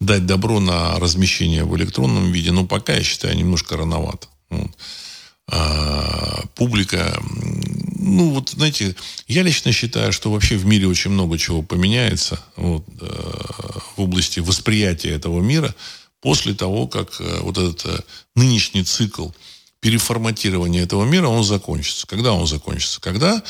дать 0.00 0.26
добро 0.26 0.60
на 0.60 0.98
размещение 0.98 1.64
в 1.64 1.76
электронном 1.76 2.30
виде, 2.30 2.52
но 2.52 2.66
пока, 2.66 2.94
я 2.94 3.02
считаю, 3.02 3.36
немножко 3.36 3.76
рановато. 3.76 4.28
Вот. 4.50 4.70
А, 5.50 6.42
публика, 6.56 7.18
ну 8.08 8.30
вот, 8.30 8.50
знаете, 8.50 8.96
я 9.26 9.42
лично 9.42 9.72
считаю, 9.72 10.12
что 10.12 10.30
вообще 10.30 10.56
в 10.56 10.66
мире 10.66 10.88
очень 10.88 11.10
много 11.10 11.38
чего 11.38 11.62
поменяется 11.62 12.40
вот, 12.56 12.84
э, 13.00 13.06
в 13.96 14.00
области 14.00 14.40
восприятия 14.40 15.10
этого 15.10 15.40
мира 15.40 15.74
после 16.20 16.54
того, 16.54 16.86
как 16.86 17.20
э, 17.20 17.40
вот 17.42 17.58
этот 17.58 17.84
э, 17.86 18.00
нынешний 18.34 18.84
цикл 18.84 19.28
переформатирования 19.80 20.82
этого 20.82 21.04
мира, 21.04 21.28
он 21.28 21.44
закончится. 21.44 22.06
Когда 22.06 22.32
он 22.32 22.46
закончится? 22.46 23.00
Когда 23.00 23.42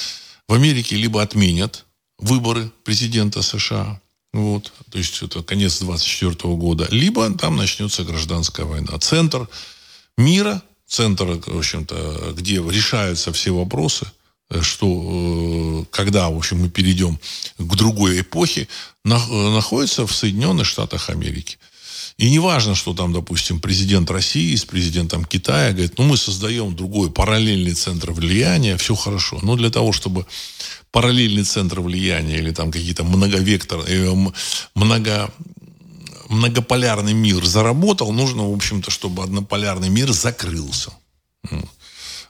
в 0.47 0.53
Америке 0.53 0.97
либо 0.97 1.23
отменят 1.23 1.87
выборы 2.19 2.71
президента 2.85 3.43
США, 3.43 4.01
вот, 4.33 4.73
то 4.91 4.99
есть 4.99 5.23
это 5.23 5.43
конец 5.43 5.79
24 5.81 6.55
года, 6.55 6.87
либо 6.91 7.31
там 7.35 7.57
начнется 7.57 8.05
гражданская 8.05 8.67
война. 8.67 8.99
Центр 8.99 9.49
мира, 10.19 10.63
центр, 10.87 11.41
в 11.47 11.59
общем-то, 11.59 12.35
где 12.37 12.57
решаются 12.57 13.33
все 13.33 13.53
вопросы, 13.53 14.07
что 14.61 15.87
когда, 15.91 16.29
в 16.31 16.37
общем, 16.37 16.61
мы 16.61 16.69
перейдем 16.71 17.19
к 17.59 17.77
другой 17.77 18.21
эпохе, 18.21 18.69
находится 19.05 20.07
в 20.07 20.15
Соединенных 20.15 20.67
Штатах 20.67 21.11
Америки. 21.11 21.59
И 22.19 22.31
не 22.31 22.41
важно, 22.41 22.75
что 22.75 22.95
там, 22.95 23.13
допустим, 23.13 23.61
президент 23.61 24.11
России 24.11 24.57
с 24.57 24.65
президентом 24.65 25.25
Китая 25.25 25.71
говорит, 25.71 25.99
ну, 25.99 26.05
мы 26.05 26.17
создаем 26.17 26.75
другой 26.75 27.13
параллельный 27.13 27.75
центр 27.75 28.11
влияния, 28.11 28.77
все 28.77 28.97
хорошо. 28.97 29.39
Но 29.43 29.55
для 29.55 29.71
того, 29.71 29.93
чтобы 29.93 30.27
параллельный 30.91 31.45
центр 31.45 31.81
влияния 31.81 32.39
или 32.39 32.51
там 32.51 32.73
какие-то 32.73 33.05
многовектор, 33.05 33.85
э, 33.87 34.13
много, 34.75 35.31
многополярный 36.29 37.13
мир 37.15 37.45
заработал, 37.45 38.13
нужно, 38.13 38.51
в 38.51 38.53
общем-то, 38.55 38.91
чтобы 38.91 39.23
однополярный 39.23 39.89
мир 39.89 40.11
закрылся. 40.13 40.91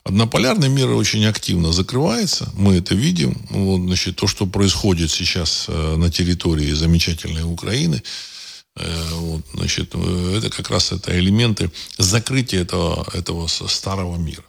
Однополярный 0.09 0.69
мир 0.69 0.91
очень 0.91 1.25
активно 1.27 1.73
закрывается, 1.73 2.51
мы 2.55 2.77
это 2.77 2.95
видим. 2.95 3.37
Вот, 3.51 3.81
значит, 3.81 4.17
то, 4.17 4.27
что 4.27 4.47
происходит 4.47 5.11
сейчас 5.11 5.67
э, 5.69 5.97
на 5.97 6.11
территории 6.11 6.73
замечательной 6.73 7.45
Украины– 7.45 8.03
Э, 8.79 9.09
вот, 9.13 9.43
значит, 9.55 9.91
э, 9.95 10.35
это 10.39 10.51
как 10.51 10.71
раз 10.71 10.93
это 10.93 11.19
элементы 11.19 11.71
закрытия 11.99 12.63
этого, 12.63 13.09
этого 13.13 13.47
старого 13.49 14.17
мира. 14.17 14.45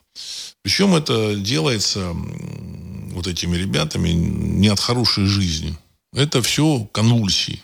Причем 0.61 0.93
это 0.95 1.35
делается 1.35 2.13
вот 2.13 3.27
этими 3.27 3.57
ребятами 3.57 4.09
не 4.09 4.67
от 4.67 4.79
хорошей 4.79 5.25
жизни. 5.25 5.75
Это 6.13 6.41
все 6.41 6.87
конвульсии, 6.91 7.61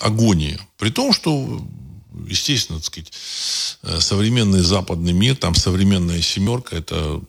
агония. 0.00 0.60
При 0.76 0.90
том, 0.90 1.12
что, 1.12 1.60
естественно, 2.26 2.78
так 2.78 2.86
сказать, 2.86 3.12
э, 3.82 4.00
современный 4.00 4.62
западный 4.62 5.12
мир, 5.12 5.36
там 5.36 5.54
современная 5.54 6.22
семерка, 6.22 6.76
это 6.76 7.20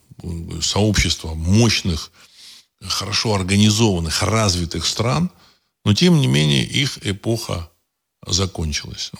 сообщество 0.61 1.33
мощных, 1.33 2.11
хорошо 2.81 3.35
организованных, 3.35 4.23
развитых 4.23 4.85
стран, 4.85 5.31
но 5.85 5.93
тем 5.93 6.19
не 6.19 6.27
менее 6.27 6.63
их 6.63 6.99
эпоха 7.05 7.69
закончилась. 8.25 9.11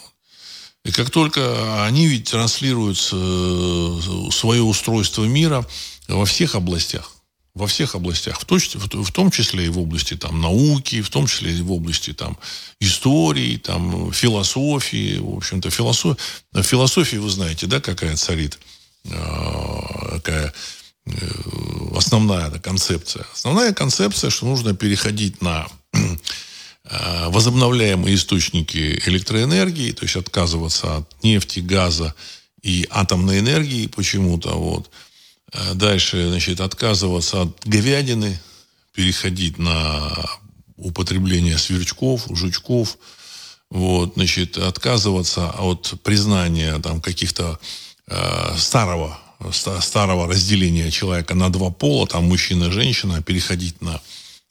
И 0.84 0.91
как 0.91 1.12
только 1.12 1.86
они 1.86 2.07
ведь 2.07 2.32
транслируют 2.32 2.97
э, 3.12 3.99
свое 4.32 4.64
устройство 4.64 5.24
мира 5.26 5.66
во 6.07 6.26
всех 6.26 6.55
областях, 6.55 7.12
во 7.54 7.68
всех 7.68 7.95
областях, 7.95 8.39
в, 8.39 8.45
точ, 8.45 8.76
в 8.76 9.12
том 9.12 9.30
числе 9.32 9.66
и 9.66 9.70
в 9.70 9.80
области 9.80 10.16
там, 10.16 10.41
науки, 10.41 11.02
в 11.02 11.10
том 11.10 11.28
числе 11.28 11.54
и 11.54 11.62
в 11.62 11.72
области 11.72 12.14
там, 12.14 12.38
истории, 12.80 13.58
там, 13.58 14.12
философии. 14.14 15.18
В 15.20 15.38
общем-то, 15.38 15.70
философия, 15.70 16.22
философии, 16.62 17.18
вы 17.18 17.30
знаете, 17.30 17.68
да, 17.68 17.82
какая 17.82 18.16
царит, 18.16 18.58
э, 19.06 19.12
какая 20.12 20.54
э, 21.06 21.12
основная 21.95 22.52
концепция. 22.60 23.26
Основная 23.34 23.74
концепция, 23.74 24.30
что 24.30 24.45
нужно 24.45 24.74
переходить 24.74 25.41
на 25.41 25.68
Э, 26.84 27.30
возобновляемые 27.30 28.16
источники 28.16 29.02
электроэнергии, 29.06 29.91
то 29.91 30.04
есть 30.04 30.16
отказываться 30.16 30.97
от 30.97 31.24
нефти, 31.24 31.60
газа 31.60 32.16
и 32.64 32.88
атомной 32.89 33.39
энергии 33.39 33.88
почему-то. 33.88 34.49
Вот. 34.49 34.89
Э, 35.54 35.74
дальше, 35.74 36.30
значит, 36.30 36.62
отказываться 36.62 37.43
от 37.43 37.60
говядины, 37.66 38.39
переходить 38.93 39.58
на 39.58 40.12
употребление 40.78 41.58
сверчков, 41.58 42.26
жучков, 42.30 42.97
вот, 43.70 44.14
значит, 44.16 44.58
отказываться 44.58 45.49
от 45.52 45.93
признания 46.04 46.78
там 46.80 47.02
каких-то 47.02 47.60
э, 48.08 48.56
старого, 48.58 49.18
старого 49.52 50.28
разделения 50.28 50.91
человека 50.91 51.36
на 51.36 51.49
два 51.49 51.70
пола, 51.72 52.08
там 52.08 52.26
мужчина 52.26 52.72
женщина, 52.72 53.22
переходить 53.22 53.82
на 53.82 54.02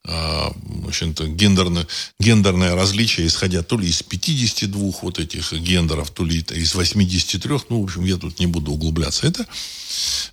в 0.04 0.88
общем-то, 0.88 1.26
гендерное, 1.26 1.86
гендерное 2.18 2.74
различие, 2.74 3.26
исходя 3.26 3.62
то 3.62 3.78
ли 3.78 3.88
из 3.88 4.02
52 4.02 4.92
вот 5.02 5.18
этих 5.18 5.52
гендеров, 5.52 6.10
то 6.10 6.24
ли 6.24 6.38
из 6.38 6.74
83, 6.74 7.58
ну, 7.68 7.82
в 7.82 7.84
общем, 7.84 8.04
я 8.04 8.16
тут 8.16 8.40
не 8.40 8.46
буду 8.46 8.72
углубляться. 8.72 9.26
Это 9.26 9.46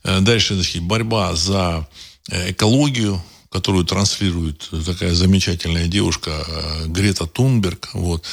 э, 0.03 0.19
дальше, 0.21 0.55
значит, 0.55 0.83
борьба 0.83 1.35
за 1.35 1.87
э, 2.29 2.51
экологию, 2.51 3.21
которую 3.49 3.85
транслирует 3.85 4.69
такая 4.85 5.13
замечательная 5.13 5.87
девушка 5.87 6.31
э, 6.47 6.87
Грета 6.87 7.27
Тунберг, 7.27 7.89
вот, 7.93 8.23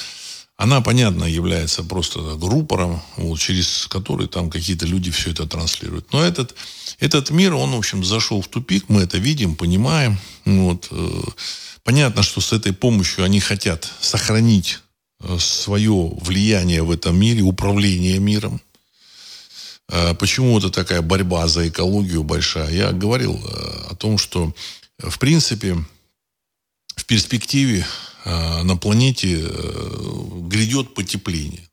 она, 0.57 0.81
понятно, 0.81 1.25
является 1.25 1.83
просто 1.83 2.21
рупором, 2.41 3.03
вот, 3.17 3.41
через 3.41 3.87
который 3.89 4.29
там 4.29 4.51
какие-то 4.51 4.87
люди 4.87 5.11
все 5.11 5.31
это 5.31 5.47
транслируют. 5.47 6.13
Но 6.13 6.23
этот, 6.23 6.55
этот 7.01 7.31
мир, 7.31 7.55
он, 7.55 7.73
в 7.73 7.79
общем, 7.79 8.05
зашел 8.05 8.41
в 8.41 8.49
тупик, 8.49 8.85
мы 8.89 9.03
это 9.03 9.19
видим, 9.19 9.57
понимаем. 9.57 10.17
Вот. 10.45 10.89
Э, 10.93 11.23
понятно, 11.83 12.23
что 12.23 12.41
с 12.41 12.53
этой 12.53 12.73
помощью 12.73 13.25
они 13.25 13.41
хотят 13.41 13.93
сохранить 14.01 14.79
э, 15.21 15.39
свое 15.41 16.13
влияние 16.21 16.85
в 16.85 16.93
этом 16.93 17.19
мире, 17.19 17.43
управление 17.43 18.21
миром. 18.21 18.61
Э, 19.89 20.15
почему 20.15 20.57
это 20.57 20.71
такая 20.71 21.03
борьба 21.03 21.49
за 21.49 21.69
экологию 21.69 22.23
большая? 22.23 22.71
Я 22.71 22.93
говорил 22.93 23.45
о 23.91 23.97
том, 23.97 24.19
что, 24.19 24.55
в 24.99 25.19
принципе, 25.19 25.85
в 26.95 27.05
перспективе 27.07 27.85
Э, 27.85 28.14
на 28.25 28.77
планете 28.77 29.41
э, 29.41 30.39
грядет 30.49 30.95
потепление. 30.95 31.69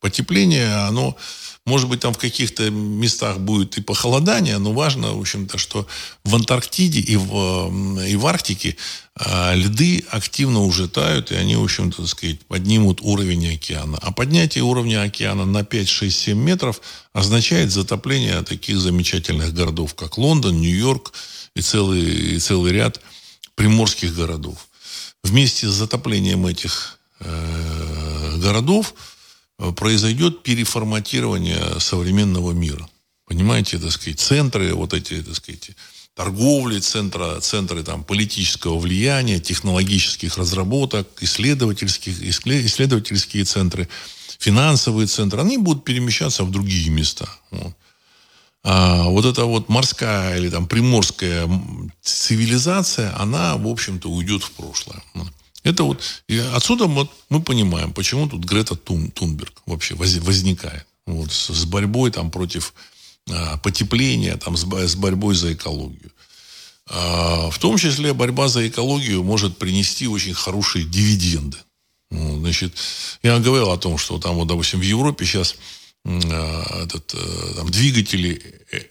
Потепление, 0.00 0.86
оно, 0.86 1.16
может 1.64 1.88
быть, 1.88 2.00
там 2.00 2.12
в 2.12 2.18
каких-то 2.18 2.70
местах 2.70 3.40
будет 3.40 3.78
и 3.78 3.80
похолодание, 3.80 4.58
но 4.58 4.72
важно, 4.72 5.14
в 5.14 5.20
общем-то, 5.20 5.56
что 5.56 5.86
в 6.24 6.34
Антарктиде 6.34 7.00
и 7.00 7.16
в, 7.16 8.02
и 8.06 8.14
в 8.14 8.26
Арктике 8.26 8.76
э, 9.18 9.56
льды 9.56 10.04
активно 10.10 10.60
уже 10.60 10.88
тают, 10.88 11.32
и 11.32 11.36
они, 11.36 11.56
в 11.56 11.64
общем-то, 11.64 12.02
так 12.02 12.08
сказать, 12.08 12.46
поднимут 12.46 13.00
уровень 13.00 13.54
океана. 13.54 13.98
А 14.00 14.12
поднятие 14.12 14.62
уровня 14.62 15.02
океана 15.02 15.46
на 15.46 15.64
5, 15.64 15.88
6, 15.88 16.16
7 16.16 16.38
метров 16.38 16.82
означает 17.14 17.72
затопление 17.72 18.42
таких 18.42 18.78
замечательных 18.78 19.54
городов, 19.54 19.94
как 19.94 20.18
Лондон, 20.18 20.60
Нью-Йорк 20.60 21.14
и 21.56 21.62
целый, 21.62 22.34
и 22.36 22.38
целый 22.38 22.72
ряд 22.72 23.00
приморских 23.56 24.14
городов 24.14 24.68
вместе 25.24 25.66
с 25.66 25.72
затоплением 25.72 26.46
этих 26.46 26.98
э, 27.18 28.36
городов 28.36 28.94
э, 29.58 29.72
произойдет 29.72 30.42
переформатирование 30.42 31.80
современного 31.80 32.52
мира. 32.52 32.88
Понимаете, 33.26 33.78
так 33.78 33.90
сказать, 33.90 34.20
центры, 34.20 34.74
вот 34.74 34.92
эти, 34.92 35.22
так 35.22 35.34
сказать, 35.34 35.70
торговли, 36.14 36.78
центра, 36.78 37.40
центры 37.40 37.82
там, 37.82 38.04
политического 38.04 38.78
влияния, 38.78 39.40
технологических 39.40 40.36
разработок, 40.36 41.08
исследовательских, 41.20 42.22
исследовательские 42.22 43.44
центры, 43.44 43.88
финансовые 44.38 45.06
центры, 45.06 45.40
они 45.40 45.56
будут 45.56 45.84
перемещаться 45.84 46.44
в 46.44 46.50
другие 46.50 46.90
места. 46.90 47.28
Вот. 47.50 47.74
А 48.62 49.04
вот 49.04 49.24
эта 49.26 49.44
вот 49.44 49.68
морская 49.68 50.38
или 50.38 50.48
там 50.48 50.66
приморская 50.66 51.46
цивилизация, 52.04 53.18
она, 53.18 53.56
в 53.56 53.66
общем-то, 53.66 54.08
уйдет 54.10 54.42
в 54.42 54.52
прошлое. 54.52 55.02
Это 55.62 55.84
вот, 55.84 56.02
и 56.28 56.38
отсюда 56.38 56.86
вот 56.86 57.10
мы 57.30 57.42
понимаем, 57.42 57.92
почему 57.92 58.28
тут 58.28 58.44
Грета 58.44 58.76
Тун, 58.76 59.10
Тунберг 59.10 59.62
вообще 59.66 59.94
возникает. 59.94 60.86
Вот, 61.06 61.32
с, 61.32 61.48
с 61.48 61.64
борьбой 61.64 62.10
там 62.10 62.30
против 62.30 62.74
а, 63.30 63.56
потепления, 63.58 64.36
там, 64.36 64.56
с, 64.56 64.64
с 64.64 64.94
борьбой 64.94 65.34
за 65.34 65.54
экологию. 65.54 66.12
А, 66.86 67.50
в 67.50 67.58
том 67.58 67.78
числе 67.78 68.12
борьба 68.12 68.48
за 68.48 68.68
экологию 68.68 69.22
может 69.22 69.56
принести 69.56 70.06
очень 70.06 70.34
хорошие 70.34 70.84
дивиденды. 70.84 71.56
Значит, 72.10 72.74
я 73.22 73.38
говорил 73.38 73.70
о 73.70 73.78
том, 73.78 73.98
что 73.98 74.18
там, 74.18 74.36
вот, 74.36 74.46
допустим, 74.46 74.80
в 74.80 74.84
Европе 74.84 75.24
сейчас 75.24 75.56
Э, 76.04 76.82
этот, 76.82 77.14
э, 77.14 77.54
там, 77.56 77.70
двигатели 77.70 78.40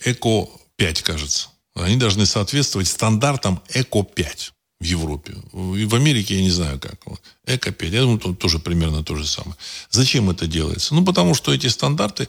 Эко-5, 0.06 1.04
кажется. 1.04 1.50
Они 1.76 1.96
должны 1.96 2.26
соответствовать 2.26 2.88
стандартам 2.88 3.62
Эко-5. 3.74 4.52
в 4.80 4.86
Европе. 4.86 5.34
И 5.54 5.86
в 5.86 5.96
Америке 5.96 6.36
я 6.36 6.42
не 6.42 6.52
знаю 6.52 6.80
как. 6.80 7.00
Эко-5, 7.48 7.90
я 7.90 8.02
думаю, 8.02 8.20
тут 8.20 8.40
тоже 8.40 8.60
примерно 8.60 9.04
то 9.04 9.16
же 9.16 9.26
самое. 9.26 9.56
Зачем 9.90 10.30
это 10.30 10.46
делается? 10.46 10.94
Ну, 10.94 11.06
потому 11.06 11.34
что 11.36 11.54
эти 11.54 11.68
стандарты, 11.68 12.28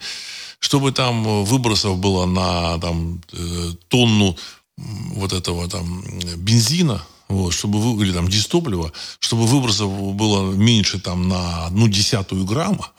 чтобы 0.61 0.93
там 0.93 1.45
выбросов 1.45 1.99
было 1.99 2.27
на 2.27 2.79
там, 2.79 3.21
э, 3.33 3.73
тонну 3.89 4.37
вот 4.77 5.33
этого 5.33 5.69
там 5.69 6.05
бензина, 6.37 7.03
вот, 7.29 7.53
чтобы 7.55 7.81
вы, 7.81 8.05
или 8.05 8.13
там 8.13 8.29
дистоплива, 8.29 8.93
чтобы 9.19 9.47
выбросов 9.47 9.91
было 10.15 10.53
меньше 10.53 11.01
там 11.01 11.29
на 11.29 11.67
одну 11.67 11.89
десятую 11.89 12.45
грамма, 12.45 12.93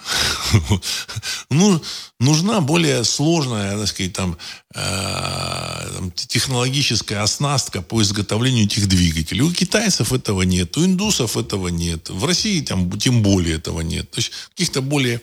ну, 1.50 1.82
нужна 2.20 2.62
более 2.62 3.04
сложная, 3.04 3.78
так 3.78 3.88
сказать, 3.88 4.14
там, 4.14 4.38
э, 4.74 6.10
технологическая 6.16 7.18
оснастка 7.18 7.82
по 7.82 8.02
изготовлению 8.02 8.66
этих 8.66 8.88
двигателей. 8.88 9.42
У 9.42 9.52
китайцев 9.52 10.12
этого 10.12 10.42
нет, 10.42 10.76
у 10.78 10.86
индусов 10.86 11.38
этого 11.38 11.68
нет, 11.68 12.10
в 12.10 12.26
России 12.26 12.62
там 12.62 12.92
тем 12.98 13.22
более 13.22 13.58
этого 13.58 13.82
нет. 13.82 14.10
То 14.10 14.20
есть 14.20 14.32
каких-то 14.50 14.82
более 14.82 15.22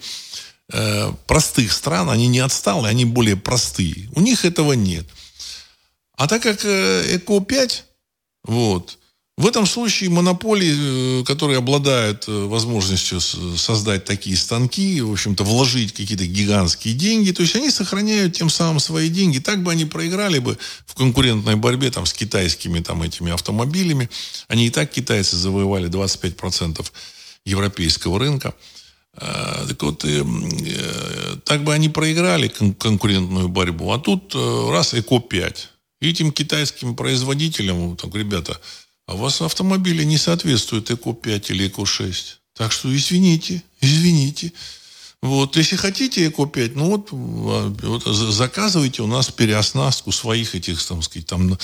э, 0.73 1.13
простых 1.27 1.73
стран, 1.73 2.09
они 2.09 2.29
не 2.29 2.39
отсталые, 2.39 2.91
они 2.91 3.05
более 3.05 3.37
простые. 3.37 4.09
У 4.15 4.21
них 4.21 4.45
этого 4.45 4.75
нет. 4.75 5.07
А 6.17 6.29
так 6.29 6.43
как 6.43 6.65
э, 6.65 7.17
ЭКО-5, 7.17 7.83
вот, 8.45 8.99
в 9.39 9.47
этом 9.47 9.65
случае 9.65 10.11
монополии, 10.11 11.21
э, 11.21 11.25
которые 11.25 11.59
обладают 11.59 12.29
э, 12.29 12.45
возможностью 12.45 13.19
создать 13.21 14.05
такие 14.05 14.37
станки, 14.37 15.01
в 15.01 15.11
общем-то, 15.11 15.43
вложить 15.43 15.95
какие-то 15.95 16.27
гигантские 16.27 16.93
деньги, 16.95 17.33
то 17.33 17.41
есть 17.41 17.57
они 17.57 17.71
сохраняют 17.71 18.37
тем 18.37 18.51
самым 18.51 18.79
свои 18.79 19.09
деньги. 19.09 19.39
Так 19.39 19.63
бы 19.63 19.73
они 19.73 19.87
проиграли 19.87 20.39
бы 20.39 20.59
в 20.85 20.95
конкурентной 20.95 21.57
борьбе 21.57 21.91
там, 21.91 22.05
с 22.05 22.13
китайскими 22.13 22.81
там, 22.81 23.03
этими 23.03 23.33
автомобилями. 23.33 24.11
Они 24.49 24.67
и 24.67 24.71
так, 24.71 24.91
китайцы, 24.91 25.37
завоевали 25.37 25.89
25% 25.89 26.87
европейского 27.47 28.19
рынка. 28.19 28.55
Так 29.15 29.83
вот, 29.83 30.07
так 31.45 31.65
бы 31.65 31.75
они 31.75 31.89
проиграли 31.91 32.49
конкурентную 32.49 33.49
борьбу. 33.49 33.93
А 33.93 33.99
тут 33.99 34.35
раз 34.35 34.95
ЭКО-5. 34.95 35.57
И 36.03 36.11
этим 36.11 36.33
китайским 36.33 36.97
производителям, 36.97 37.97
так, 37.97 38.13
ребята, 38.17 38.61
а 39.07 39.15
у 39.15 39.19
вас 39.19 39.41
автомобили 39.41 40.03
не 40.03 40.19
соответствуют 40.19 40.91
ЭКО-5 40.91 41.53
или 41.53 41.69
ЭКО-6. 41.69 42.39
Так 42.55 42.73
что 42.73 42.95
извините, 42.95 43.63
извините. 43.81 44.53
Вот, 45.23 45.57
если 45.57 45.77
хотите 45.77 46.27
ЭКО-5, 46.27 46.73
ну 46.75 46.87
вот, 46.91 47.09
а, 47.13 47.73
вот 47.83 48.03
заказывайте 48.05 49.03
у 49.03 49.07
нас 49.07 49.31
переоснастку 49.31 50.11
своих 50.11 50.57
этих, 50.57 50.85
там, 50.85 51.03
сказать, 51.03 51.29
там, 51.29 51.57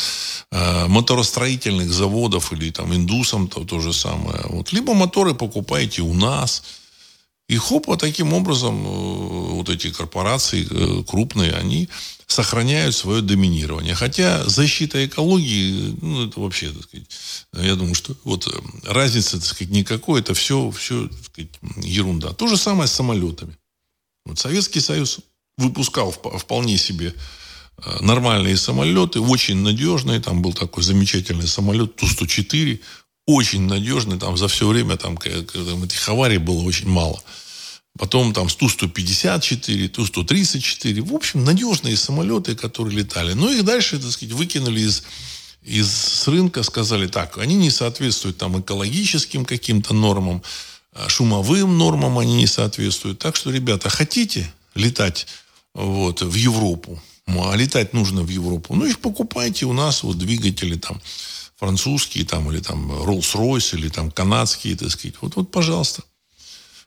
э, 0.52 0.86
моторостроительных 0.86 1.92
заводов 1.92 2.52
или 2.52 2.70
там 2.70 2.94
индусам 2.94 3.48
то, 3.48 3.64
то 3.64 3.80
же 3.80 3.92
самое. 3.92 4.44
Вот. 4.50 4.72
Либо 4.72 4.94
моторы 4.94 5.34
покупайте 5.34 6.02
у 6.02 6.14
нас. 6.14 6.62
И 7.48 7.56
хоп, 7.56 7.86
вот 7.86 8.00
таким 8.00 8.34
образом 8.34 8.86
э, 8.86 8.90
вот 9.54 9.70
эти 9.70 9.90
корпорации 9.90 10.66
э, 10.70 11.02
крупные, 11.04 11.54
они 11.54 11.88
сохраняют 12.26 12.94
свое 12.94 13.22
доминирование. 13.22 13.94
Хотя 13.94 14.46
защита 14.46 15.06
экологии, 15.06 15.96
ну, 16.02 16.26
это 16.26 16.40
вообще, 16.40 16.70
так 16.70 16.82
сказать, 16.82 17.06
я 17.54 17.74
думаю, 17.74 17.94
что 17.94 18.14
вот 18.24 18.46
э, 18.46 18.50
разницы, 18.84 19.38
так 19.38 19.46
сказать, 19.46 19.72
никакой, 19.72 20.20
это 20.20 20.34
все, 20.34 20.70
все 20.70 21.08
так 21.08 21.24
сказать, 21.24 21.50
ерунда. 21.82 22.34
То 22.34 22.48
же 22.48 22.58
самое 22.58 22.86
с 22.86 22.92
самолетами. 22.92 23.56
Вот 24.26 24.38
Советский 24.38 24.80
Союз 24.80 25.20
выпускал 25.56 26.12
вполне 26.12 26.76
себе 26.76 27.14
нормальные 28.00 28.58
самолеты, 28.58 29.20
очень 29.20 29.56
надежные. 29.56 30.20
Там 30.20 30.42
был 30.42 30.52
такой 30.52 30.82
замечательный 30.82 31.46
самолет 31.46 31.96
Ту-104, 31.96 32.80
очень 33.28 33.66
надежный, 33.66 34.18
там 34.18 34.38
за 34.38 34.48
все 34.48 34.66
время 34.66 34.96
там, 34.96 35.18
там 35.18 35.84
этих 35.84 36.08
аварий 36.08 36.38
было 36.38 36.62
очень 36.62 36.88
мало. 36.88 37.22
Потом 37.98 38.32
там 38.32 38.48
Ту-154, 38.48 39.88
Ту-134. 39.88 41.02
В 41.02 41.14
общем, 41.14 41.44
надежные 41.44 41.98
самолеты, 41.98 42.56
которые 42.56 42.96
летали. 42.96 43.34
Но 43.34 43.50
их 43.50 43.66
дальше, 43.66 43.98
так 43.98 44.12
сказать, 44.12 44.32
выкинули 44.32 44.80
из, 44.80 45.02
из 45.62 45.90
с 45.90 46.26
рынка, 46.26 46.62
сказали 46.62 47.06
так, 47.06 47.36
они 47.36 47.56
не 47.56 47.70
соответствуют 47.70 48.38
там 48.38 48.58
экологическим 48.58 49.44
каким-то 49.44 49.92
нормам, 49.92 50.42
а 50.94 51.10
шумовым 51.10 51.76
нормам 51.76 52.18
они 52.18 52.34
не 52.34 52.46
соответствуют. 52.46 53.18
Так 53.18 53.36
что, 53.36 53.50
ребята, 53.50 53.90
хотите 53.90 54.50
летать 54.74 55.26
вот, 55.74 56.22
в 56.22 56.34
Европу, 56.34 56.98
а 57.26 57.54
летать 57.56 57.92
нужно 57.92 58.22
в 58.22 58.30
Европу, 58.30 58.74
ну 58.74 58.86
их 58.86 59.00
покупайте 59.00 59.66
у 59.66 59.74
нас, 59.74 60.02
вот 60.02 60.16
двигатели 60.16 60.76
там 60.76 60.98
французские 61.58 62.24
там, 62.24 62.50
или 62.50 62.60
там 62.60 62.90
Rolls-Royce, 62.90 63.76
или 63.76 63.88
там 63.88 64.10
канадские, 64.10 64.76
так 64.76 64.90
сказать. 64.90 65.16
Вот, 65.20 65.36
вот 65.36 65.50
пожалуйста. 65.50 66.02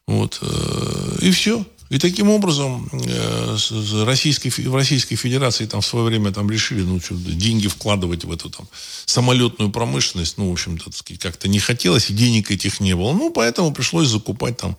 Вот. 0.08 0.40
Э, 0.42 1.18
и 1.22 1.32
все. 1.32 1.66
И 1.90 2.00
таким 2.00 2.30
образом 2.30 2.90
э, 2.94 3.58
Российской, 4.06 4.50
в 4.50 4.76
Российской 4.76 5.18
Федерации 5.18 5.66
там 5.66 5.82
в 5.82 5.86
свое 5.86 6.06
время 6.06 6.32
там 6.32 6.50
решили 6.50 6.84
ну, 6.84 7.02
что, 7.02 7.16
деньги 7.16 7.68
вкладывать 7.68 8.24
в 8.24 8.32
эту 8.32 8.50
там 8.50 8.66
самолетную 9.06 9.72
промышленность. 9.72 10.38
Ну, 10.38 10.50
в 10.50 10.54
общем-то, 10.54 10.90
как-то 11.20 11.50
не 11.50 11.60
хотелось, 11.60 12.10
и 12.10 12.14
денег 12.14 12.50
этих 12.50 12.80
не 12.80 12.96
было. 12.96 13.12
Ну, 13.12 13.30
поэтому 13.30 13.74
пришлось 13.74 14.08
закупать 14.08 14.56
там 14.56 14.78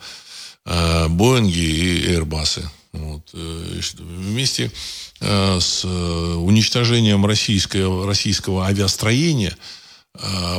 э, 0.64 1.08
Боинги 1.08 1.58
и 1.58 2.06
Airbus. 2.14 2.64
Вот. 2.94 3.30
Вместе 3.32 4.70
с 5.18 5.84
уничтожением 5.84 7.24
российского, 7.24 8.06
российского 8.06 8.66
авиастроения– 8.66 9.56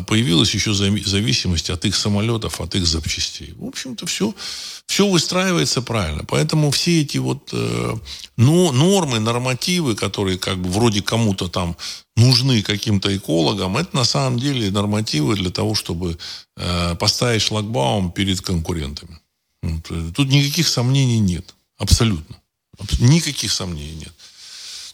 появилась 0.08 0.54
еще 0.54 0.74
зависимость 0.74 1.70
от 1.70 1.86
их 1.86 1.96
самолетов, 1.96 2.60
от 2.60 2.76
их 2.76 2.88
запчастей. 2.88 3.54
В 3.56 3.66
общем-то, 3.66 4.06
все, 4.08 4.34
все 4.88 5.08
выстраивается 5.08 5.82
правильно. 5.82 6.24
Поэтому 6.28 6.72
все 6.72 7.02
эти 7.02 7.18
вот 7.18 7.50
э, 7.54 7.96
но, 8.38 8.72
нормы, 8.72 9.20
нормативы, 9.20 9.96
которые 9.96 10.38
как 10.38 10.58
бы 10.58 10.70
вроде 10.70 11.02
кому-то 11.02 11.48
там 11.48 11.78
нужны 12.16 12.62
каким-то 12.62 13.16
экологам, 13.16 13.78
это 13.78 13.96
на 13.96 14.04
самом 14.04 14.40
деле 14.40 14.72
нормативы 14.72 15.36
для 15.36 15.52
того, 15.52 15.76
чтобы 15.76 16.18
э, 16.58 16.96
поставить 16.96 17.42
шлагбаум 17.42 18.12
перед 18.12 18.42
конкурентами. 18.42 19.20
Э, 19.64 20.12
тут 20.16 20.30
никаких 20.30 20.68
сомнений 20.68 21.20
нет. 21.20 21.56
Абсолютно. 21.78 22.36
Никаких 23.00 23.52
сомнений 23.52 23.96
нет. 23.96 24.14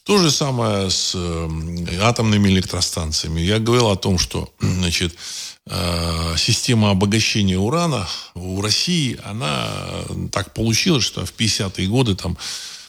То 0.10 0.18
же 0.18 0.32
самое 0.32 0.89
с 0.89 1.12
э, 1.14 1.99
атомными 2.01 2.49
электростанциями. 2.49 3.41
Я 3.41 3.60
говорил 3.60 3.91
о 3.91 3.95
том, 3.95 4.18
что 4.18 4.51
значит, 4.60 5.14
э, 5.68 6.36
система 6.36 6.89
обогащения 6.89 7.60
урана 7.60 8.07
у 8.34 8.60
России, 8.60 9.20
она 9.24 9.70
э, 9.70 10.28
так 10.32 10.55
получилась, 10.55 11.03
что 11.03 11.24
в 11.28 11.34
50-е 11.38 11.88
годы 11.88 12.16
там 12.16 12.39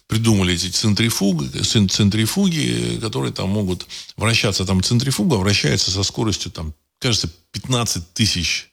придумали 0.06 0.54
эти 0.54 0.68
центрифуги, 0.68 1.58
центрифуги, 1.88 2.98
которые 3.02 3.34
там 3.34 3.50
могут 3.50 3.86
вращаться. 4.16 4.64
Там 4.64 4.82
центрифуга 4.82 5.34
вращается 5.34 5.90
со 5.90 6.02
скоростью, 6.04 6.50
там, 6.50 6.72
кажется, 7.00 7.28
15 7.52 8.14
тысяч 8.14 8.70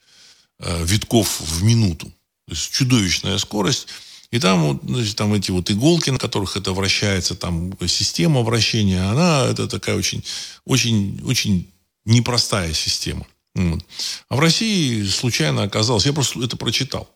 витков 0.57 1.41
в 1.41 1.63
минуту. 1.63 2.07
То 2.47 2.53
есть 2.53 2.71
чудовищная 2.71 3.39
скорость. 3.39 3.87
И 4.31 4.39
там, 4.39 4.79
значит, 4.83 5.15
там 5.15 5.33
эти 5.33 5.51
вот 5.51 5.71
иголки, 5.71 6.09
на 6.09 6.17
которых 6.17 6.57
это 6.57 6.73
вращается, 6.73 7.35
там 7.35 7.73
система 7.87 8.41
вращения, 8.41 9.09
она 9.09 9.45
это 9.45 9.67
такая 9.67 9.95
очень, 9.95 10.23
очень, 10.65 11.21
очень 11.25 11.71
непростая 12.05 12.73
система. 12.73 13.25
Вот. 13.55 13.83
А 14.29 14.35
в 14.35 14.39
России 14.39 15.03
случайно 15.05 15.63
оказалось, 15.63 16.05
я 16.05 16.13
просто 16.13 16.43
это 16.43 16.57
прочитал. 16.57 17.09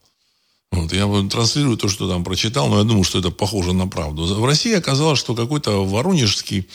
Вот, 0.72 0.94
я 0.94 1.06
транслирую 1.30 1.76
то, 1.76 1.90
что 1.90 2.10
там 2.10 2.24
прочитал, 2.24 2.70
но 2.70 2.78
я 2.78 2.84
думаю, 2.86 3.04
что 3.04 3.20
это 3.20 3.30
похоже 3.30 3.74
на 3.74 3.88
правду. 3.88 4.24
В 4.24 4.46
России 4.46 4.74
оказалось, 4.74 5.20
что 5.20 5.36
какой-то 5.36 5.86
воронежский 5.86 6.70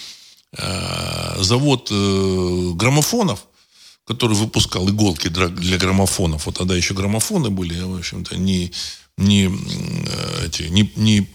э, 0.52 1.42
завод 1.42 1.88
э, 1.90 2.70
граммофонов, 2.74 3.46
который 4.04 4.36
выпускал 4.36 4.86
иголки 4.88 5.28
для, 5.28 5.48
для 5.48 5.78
граммофонов, 5.78 6.44
вот 6.44 6.58
тогда 6.58 6.76
еще 6.76 6.92
граммофоны 6.92 7.48
были, 7.48 7.80
в 7.80 7.96
общем-то, 7.96 8.36
не 8.36 8.70
не, 9.18 9.50
эти, 10.44 10.64
не, 10.64 10.92
не, 10.96 11.26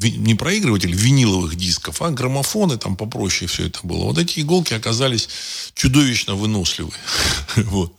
не 0.00 0.34
проигрыватель 0.34 0.92
виниловых 0.92 1.56
дисков, 1.56 2.00
а 2.00 2.10
граммофоны, 2.10 2.78
там 2.78 2.96
попроще 2.96 3.48
все 3.48 3.66
это 3.66 3.80
было. 3.82 4.04
Вот 4.04 4.18
эти 4.18 4.40
иголки 4.40 4.72
оказались 4.72 5.28
чудовищно 5.74 6.34
выносливы. 6.34 6.92
вот. 7.56 7.92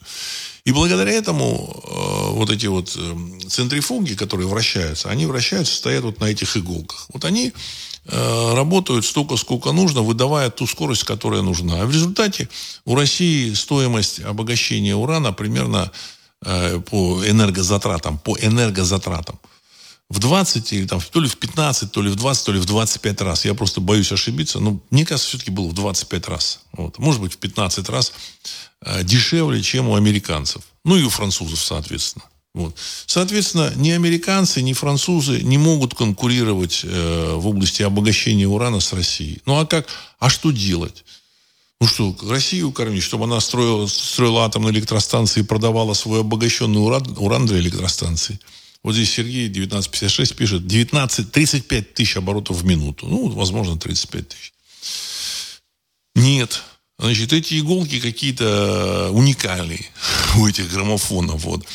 И 0.66 0.72
благодаря 0.72 1.12
этому 1.12 1.84
э, 1.84 2.34
вот 2.34 2.50
эти 2.50 2.66
вот 2.66 2.96
э, 2.96 3.48
центрифуги, 3.48 4.16
которые 4.16 4.48
вращаются, 4.48 5.10
они 5.10 5.26
вращаются, 5.26 5.76
стоят 5.76 6.04
вот 6.04 6.20
на 6.20 6.26
этих 6.26 6.58
иголках. 6.58 7.08
Вот 7.14 7.24
они 7.24 7.54
э, 8.06 8.54
работают 8.56 9.06
столько, 9.06 9.38
сколько 9.38 9.72
нужно, 9.72 10.02
выдавая 10.02 10.50
ту 10.50 10.68
скорость, 10.68 11.04
которая 11.04 11.42
нужна. 11.42 11.82
А 11.82 11.86
в 11.86 11.92
результате 11.92 12.50
у 12.86 12.96
России 12.96 13.54
стоимость 13.54 14.20
обогащения 14.22 14.96
урана 14.96 15.34
примерно 15.34 15.92
Э, 15.92 15.96
по 16.42 17.22
энергозатратам, 17.26 18.18
по 18.18 18.38
энергозатратам. 18.40 19.40
в 20.10 20.20
20 20.20 20.74
или 20.74 20.88
там 20.88 21.00
то 21.02 21.22
ли 21.22 21.28
в 21.28 21.38
15, 21.38 21.92
то 21.92 22.02
ли 22.02 22.10
в 22.10 22.16
20, 22.16 22.46
то 22.46 22.52
ли 22.52 22.60
в 22.60 22.66
25 22.66 23.22
раз. 23.22 23.46
Я 23.46 23.54
просто 23.54 23.80
боюсь 23.80 24.12
ошибиться. 24.12 24.60
Но 24.60 24.82
мне 24.90 25.06
кажется, 25.06 25.30
все-таки 25.30 25.52
было 25.52 25.68
в 25.68 25.74
25 25.74 26.28
раз. 26.28 26.62
Вот. 26.74 26.98
Может 26.98 27.22
быть, 27.22 27.34
в 27.34 27.38
15 27.38 27.90
раз 27.90 28.14
э, 28.82 29.04
дешевле, 29.04 29.62
чем 29.62 29.90
у 29.90 29.96
американцев. 29.96 30.64
Ну 30.84 30.98
и 30.98 31.04
у 31.04 31.10
французов, 31.10 31.60
соответственно. 31.60 32.26
Вот. 32.56 32.76
Соответственно, 33.06 33.72
ни 33.76 33.92
американцы, 33.92 34.62
ни 34.64 34.74
французы 34.74 35.44
не 35.44 35.60
могут 35.60 35.94
конкурировать 35.94 36.82
э, 36.84 37.34
в 37.36 37.48
области 37.48 37.84
обогащения 37.84 38.48
урана 38.48 38.80
с 38.80 38.92
Россией. 38.94 39.42
Ну 39.46 39.60
а 39.60 39.68
как? 39.68 39.88
А 40.18 40.30
что 40.30 40.50
делать? 40.52 41.06
Ну 41.82 41.88
что, 41.88 42.14
Россию 42.28 42.74
кормить, 42.74 43.04
чтобы 43.04 43.24
она 43.24 43.40
строила, 43.40 43.88
строила 43.88 44.44
атомные 44.44 44.74
электростанции 44.74 45.40
и 45.40 45.44
продавала 45.44 45.94
свой 45.94 46.22
обогащенный 46.22 46.82
уран, 46.82 47.16
уран 47.18 47.46
для 47.46 47.60
электростанции. 47.60 48.38
Вот 48.84 48.94
здесь 48.94 49.12
Сергей 49.12 49.48
1956 49.48 50.36
пишет 50.36 50.68
19, 50.68 51.32
35 51.32 51.94
тысяч 51.94 52.18
оборотов 52.18 52.58
в 52.58 52.66
минуту. 52.66 53.08
Ну, 53.08 53.30
возможно, 53.30 53.78
35 53.78 54.28
тысяч. 54.28 54.54
Нет. 56.16 56.64
Значит, 57.00 57.32
эти 57.32 57.58
иголки 57.58 58.02
какие-то 58.02 59.10
уникальные 59.14 59.86
у 60.38 60.46
этих 60.46 60.70
граммофонов. 60.70 61.46
Вот. 61.46 61.66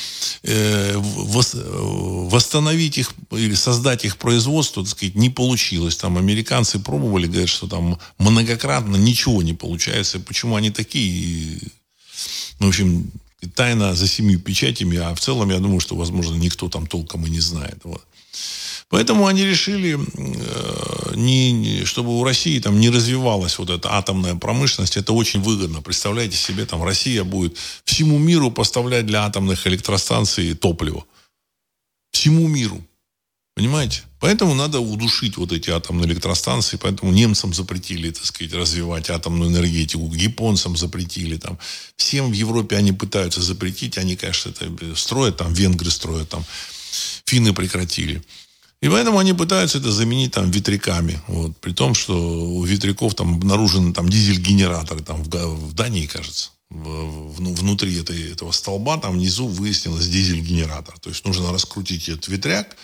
Э, 0.42 0.92
восстановить 0.96 2.98
их 2.98 3.14
или 3.30 3.54
создать 3.54 4.04
их 4.04 4.18
производство, 4.18 4.82
так 4.82 4.90
сказать, 4.90 5.14
не 5.14 5.30
получилось. 5.30 5.96
Там 5.96 6.18
американцы 6.18 6.78
пробовали, 6.78 7.26
говорят, 7.26 7.48
что 7.48 7.66
там 7.66 7.98
многократно 8.18 8.96
ничего 8.96 9.42
не 9.42 9.54
получается. 9.54 10.20
Почему 10.20 10.56
они 10.56 10.70
такие? 10.70 11.58
Ну, 12.60 12.66
в 12.66 12.68
общем, 12.68 13.10
тайна 13.54 13.94
за 13.94 14.06
семью 14.06 14.40
печатями, 14.40 14.98
а 14.98 15.14
в 15.14 15.20
целом, 15.20 15.48
я 15.48 15.58
думаю, 15.58 15.80
что, 15.80 15.96
возможно, 15.96 16.34
никто 16.34 16.68
там 16.68 16.86
толком 16.86 17.26
и 17.26 17.30
не 17.30 17.40
знает. 17.40 17.78
Вот. 17.84 18.04
Поэтому 18.88 19.26
они 19.26 19.44
решили, 19.44 19.98
э, 19.98 21.14
не, 21.16 21.84
чтобы 21.84 22.18
у 22.18 22.24
России 22.24 22.58
там 22.60 22.78
не 22.78 22.90
развивалась 22.90 23.58
вот 23.58 23.70
эта 23.70 23.94
атомная 23.94 24.34
промышленность. 24.34 24.96
Это 24.96 25.12
очень 25.12 25.40
выгодно. 25.40 25.82
Представляете 25.82 26.36
себе, 26.36 26.66
там 26.66 26.82
Россия 26.82 27.24
будет 27.24 27.56
всему 27.84 28.18
миру 28.18 28.50
поставлять 28.50 29.06
для 29.06 29.24
атомных 29.24 29.66
электростанций 29.66 30.54
топливо. 30.54 31.04
Всему 32.12 32.46
миру. 32.46 32.80
Понимаете? 33.54 34.02
Поэтому 34.18 34.54
надо 34.54 34.80
удушить 34.80 35.36
вот 35.36 35.52
эти 35.52 35.70
атомные 35.70 36.08
электростанции. 36.08 36.76
Поэтому 36.76 37.12
немцам 37.12 37.54
запретили, 37.54 38.10
так 38.10 38.24
сказать, 38.24 38.52
развивать 38.52 39.10
атомную 39.10 39.50
энергетику. 39.50 40.12
Японцам 40.12 40.76
запретили. 40.76 41.36
Там. 41.36 41.58
Всем 41.96 42.30
в 42.30 42.32
Европе 42.32 42.76
они 42.76 42.92
пытаются 42.92 43.40
запретить. 43.40 43.96
Они, 43.96 44.16
конечно, 44.16 44.50
это 44.50 44.96
строят. 44.96 45.36
Там 45.36 45.52
венгры 45.52 45.90
строят. 45.90 46.30
Там. 46.30 46.44
Финны 47.26 47.52
прекратили. 47.52 48.22
И 48.84 48.88
поэтому 48.90 49.18
они 49.18 49.32
пытаются 49.32 49.78
это 49.78 49.90
заменить 49.90 50.32
там 50.32 50.50
ветряками. 50.50 51.18
Вот. 51.26 51.56
При 51.56 51.72
том, 51.72 51.94
что 51.94 52.14
у 52.14 52.62
ветряков 52.64 53.14
там 53.14 53.36
обнаружены 53.36 53.94
там 53.94 54.10
дизель-генераторы. 54.10 55.02
Там 55.02 55.22
в, 55.22 55.28
в 55.28 55.72
Дании, 55.72 56.04
кажется. 56.04 56.50
В, 56.68 56.84
в, 56.84 57.54
внутри 57.60 57.98
этой, 57.98 58.32
этого 58.32 58.52
столба 58.52 58.98
там 58.98 59.14
внизу 59.14 59.46
выяснилось 59.46 60.06
дизель-генератор. 60.08 60.98
То 60.98 61.08
есть 61.08 61.24
нужно 61.24 61.50
раскрутить 61.50 62.10
этот 62.10 62.28
ветряк 62.28 62.76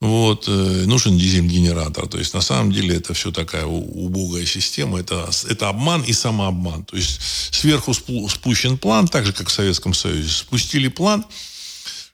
вот, 0.00 0.44
э, 0.48 0.84
нужен 0.86 1.16
дизель-генератор. 1.16 2.06
То 2.06 2.18
есть, 2.18 2.34
на 2.34 2.42
самом 2.42 2.72
деле, 2.72 2.96
это 2.96 3.14
все 3.14 3.30
такая 3.32 3.64
убогая 3.64 4.44
система. 4.44 5.00
Это, 5.00 5.30
это 5.48 5.68
обман 5.70 6.02
и 6.02 6.12
самообман. 6.12 6.84
То 6.84 6.96
есть, 6.96 7.20
сверху 7.50 7.94
спущен 7.94 8.76
план, 8.76 9.08
так 9.08 9.24
же, 9.24 9.32
как 9.32 9.48
в 9.48 9.52
Советском 9.52 9.94
Союзе. 9.94 10.28
Спустили 10.28 10.88
план, 10.88 11.24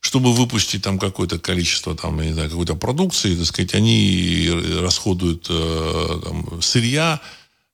чтобы 0.00 0.32
выпустить 0.32 0.82
там 0.82 0.98
какое-то 0.98 1.38
количество 1.38 1.94
там, 1.94 2.20
не 2.20 2.32
знаю, 2.32 2.50
какой-то 2.50 2.74
продукции, 2.74 3.36
так 3.36 3.46
сказать, 3.46 3.74
они 3.74 4.48
расходуют 4.80 5.46
э, 5.50 6.20
там, 6.24 6.62
сырья, 6.62 7.20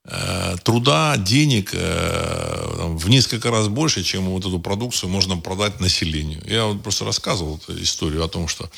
э, 0.05 0.57
труда, 0.65 1.17
денег 1.17 1.71
э, 1.73 2.75
там, 2.77 2.99
в 2.99 3.09
несколько 3.09 3.51
раз 3.51 3.69
больше, 3.69 4.03
чем 4.03 4.25
вот 4.25 4.45
эту 4.45 4.59
продукцию 4.59 5.11
можно 5.11 5.37
продать 5.37 5.81
населению. 5.81 6.43
Я 6.47 6.67
вот 6.67 6.83
просто 6.83 7.05
рассказывал 7.05 7.61
историю 7.69 8.25
о 8.25 8.29
том, 8.29 8.49
что 8.49 8.69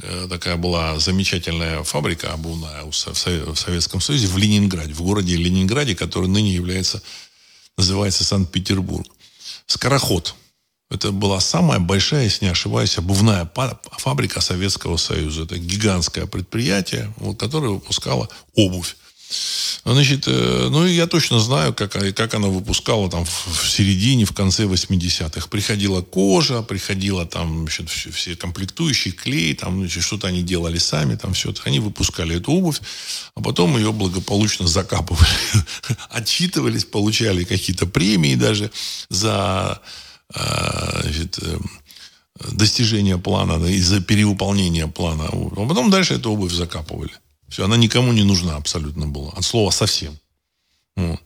Э, 0.00 0.26
такая 0.30 0.56
была 0.56 0.98
замечательная 0.98 1.82
фабрика 1.82 2.32
обувная 2.32 2.84
в 2.84 2.94
Советском 2.94 4.00
Союзе 4.00 4.28
в 4.28 4.38
Ленинграде, 4.38 4.94
в 4.94 5.02
городе 5.02 5.36
Ленинграде, 5.36 5.96
который 5.96 6.28
ныне 6.28 6.52
является, 6.52 7.02
называется 7.76 8.24
Санкт-Петербург. 8.24 9.06
Скороход. 9.66 10.34
Это 10.90 11.12
была 11.12 11.40
самая 11.40 11.80
большая, 11.80 12.24
если 12.24 12.46
не 12.46 12.50
ошибаюсь, 12.50 12.96
обувная 12.96 13.50
фабрика 13.98 14.40
Советского 14.40 14.96
Союза. 14.96 15.42
Это 15.42 15.58
гигантское 15.58 16.26
предприятие, 16.26 17.12
которое 17.38 17.68
выпускало 17.68 18.28
обувь. 18.54 18.96
Значит, 19.84 20.24
э, 20.26 20.68
ну, 20.70 20.86
я 20.86 21.06
точно 21.06 21.38
знаю, 21.38 21.74
как, 21.74 21.92
как 21.92 22.34
она 22.34 22.48
выпускала 22.48 23.10
там 23.10 23.26
в 23.26 23.68
середине, 23.70 24.24
в 24.24 24.32
конце 24.32 24.64
80-х. 24.64 25.48
Приходила 25.48 26.00
кожа, 26.00 26.62
приходила 26.62 27.26
там 27.26 27.62
значит, 27.62 27.90
все, 27.90 28.10
все 28.10 28.36
комплектующие, 28.36 29.12
клей, 29.12 29.54
там 29.54 29.80
значит, 29.80 30.02
что-то 30.02 30.28
они 30.28 30.42
делали 30.42 30.78
сами, 30.78 31.16
там 31.16 31.34
все. 31.34 31.52
Они 31.64 31.78
выпускали 31.78 32.36
эту 32.36 32.52
обувь, 32.52 32.80
а 33.34 33.42
потом 33.42 33.76
ее 33.76 33.92
благополучно 33.92 34.66
закапывали. 34.66 35.28
Отчитывались, 36.10 36.86
получали 36.86 37.44
какие-то 37.44 37.84
премии 37.86 38.34
даже 38.34 38.70
за 39.10 39.80
значит, 40.32 41.38
э, 41.42 41.58
достижение 42.52 43.18
плана, 43.18 43.58
да, 43.58 43.68
и 43.68 43.80
за 43.80 44.00
перевыполнение 44.00 44.86
плана. 44.86 45.24
А 45.26 45.66
потом 45.66 45.90
дальше 45.90 46.14
эту 46.14 46.32
обувь 46.32 46.52
закапывали. 46.52 47.12
Все, 47.48 47.64
она 47.64 47.76
никому 47.76 48.12
не 48.12 48.24
нужна 48.24 48.56
абсолютно 48.56 49.06
была. 49.06 49.32
От 49.32 49.44
слова 49.44 49.70
совсем. 49.70 50.18
Вот. 50.96 51.20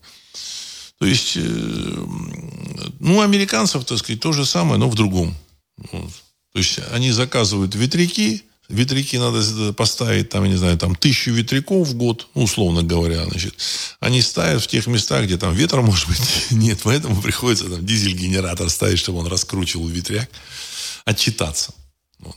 То 0.99 1.07
есть, 1.07 1.37
э, 1.37 1.41
ну, 3.01 3.21
американцев, 3.23 3.85
так 3.85 3.99
сказать, 3.99 4.21
то 4.21 4.33
же 4.33 4.47
самое, 4.47 4.79
но 4.79 4.89
в 4.89 4.95
другом. 4.95 5.35
Вот. 5.77 6.13
То 6.53 6.59
есть, 6.59 6.79
они 6.93 7.11
заказывают 7.11 7.75
ветряки, 7.75 8.45
ветряки 8.69 9.19
надо 9.19 9.73
поставить, 9.73 10.31
там, 10.31 10.45
я 10.45 10.51
не 10.51 10.57
знаю, 10.57 10.79
там, 10.79 10.95
тысячу 10.95 11.33
ветряков 11.33 11.89
в 11.89 11.95
год, 11.95 12.29
ну, 12.35 12.45
условно 12.45 12.83
говоря, 12.83 13.25
значит. 13.25 13.55
Они 14.01 14.23
ставят 14.23 14.63
в 14.63 14.67
тех 14.67 14.87
местах, 14.87 15.25
где 15.25 15.37
там 15.37 15.55
ветра, 15.55 15.81
может 15.83 16.09
быть, 16.09 16.21
нет, 16.51 16.81
поэтому 16.83 17.21
приходится 17.21 17.69
там 17.69 17.85
дизель-генератор 17.85 18.71
ставить, 18.71 18.99
чтобы 18.99 19.19
он 19.19 19.27
раскручивал 19.27 19.89
ветряк, 19.89 20.29
отчитаться. 21.05 21.75
Вот. 22.19 22.37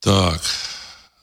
Так. 0.00 0.42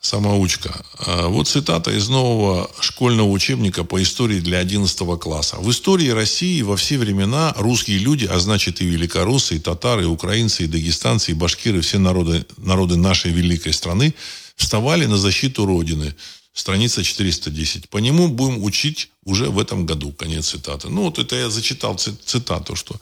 Самоучка. 0.02 0.84
А, 0.98 1.28
вот 1.28 1.48
цитата 1.48 1.92
из 1.92 2.10
нового 2.10 2.72
школьного 2.80 3.30
учебника 3.30 3.84
по 3.84 4.02
истории 4.02 4.40
для 4.40 4.58
11 4.58 4.98
класса. 5.20 5.58
В 5.58 5.70
истории 5.70 6.10
России 6.10 6.64
во 6.64 6.76
все 6.76 6.98
времена 6.98 7.54
русские 7.56 8.00
люди, 8.00 8.26
а 8.26 8.40
значит 8.40 8.82
и 8.82 8.86
великороссы, 8.86 9.58
и 9.58 9.60
татары, 9.60 10.04
и 10.04 10.08
украинцы, 10.08 10.64
и 10.64 10.68
дагестанцы, 10.68 11.32
и 11.32 11.36
башкиры, 11.36 11.82
все 11.82 12.00
народы, 12.00 12.44
народы 12.58 12.96
нашей 12.96 13.32
великой 13.32 13.74
страны 13.74 14.16
вставали 14.56 15.06
на 15.06 15.18
защиту 15.18 15.68
Родины. 15.68 16.16
Страница 16.54 17.04
410. 17.04 17.88
По 17.88 18.00
нему 18.00 18.28
будем 18.28 18.64
учить 18.64 19.12
уже 19.24 19.52
в 19.52 19.60
этом 19.60 19.86
году. 19.86 20.12
Конец 20.14 20.50
цитаты. 20.50 20.90
Ну, 20.90 21.04
вот 21.04 21.20
это 21.20 21.36
я 21.36 21.52
зачитал 21.52 21.96
цитату, 21.96 22.76
что 22.76 22.96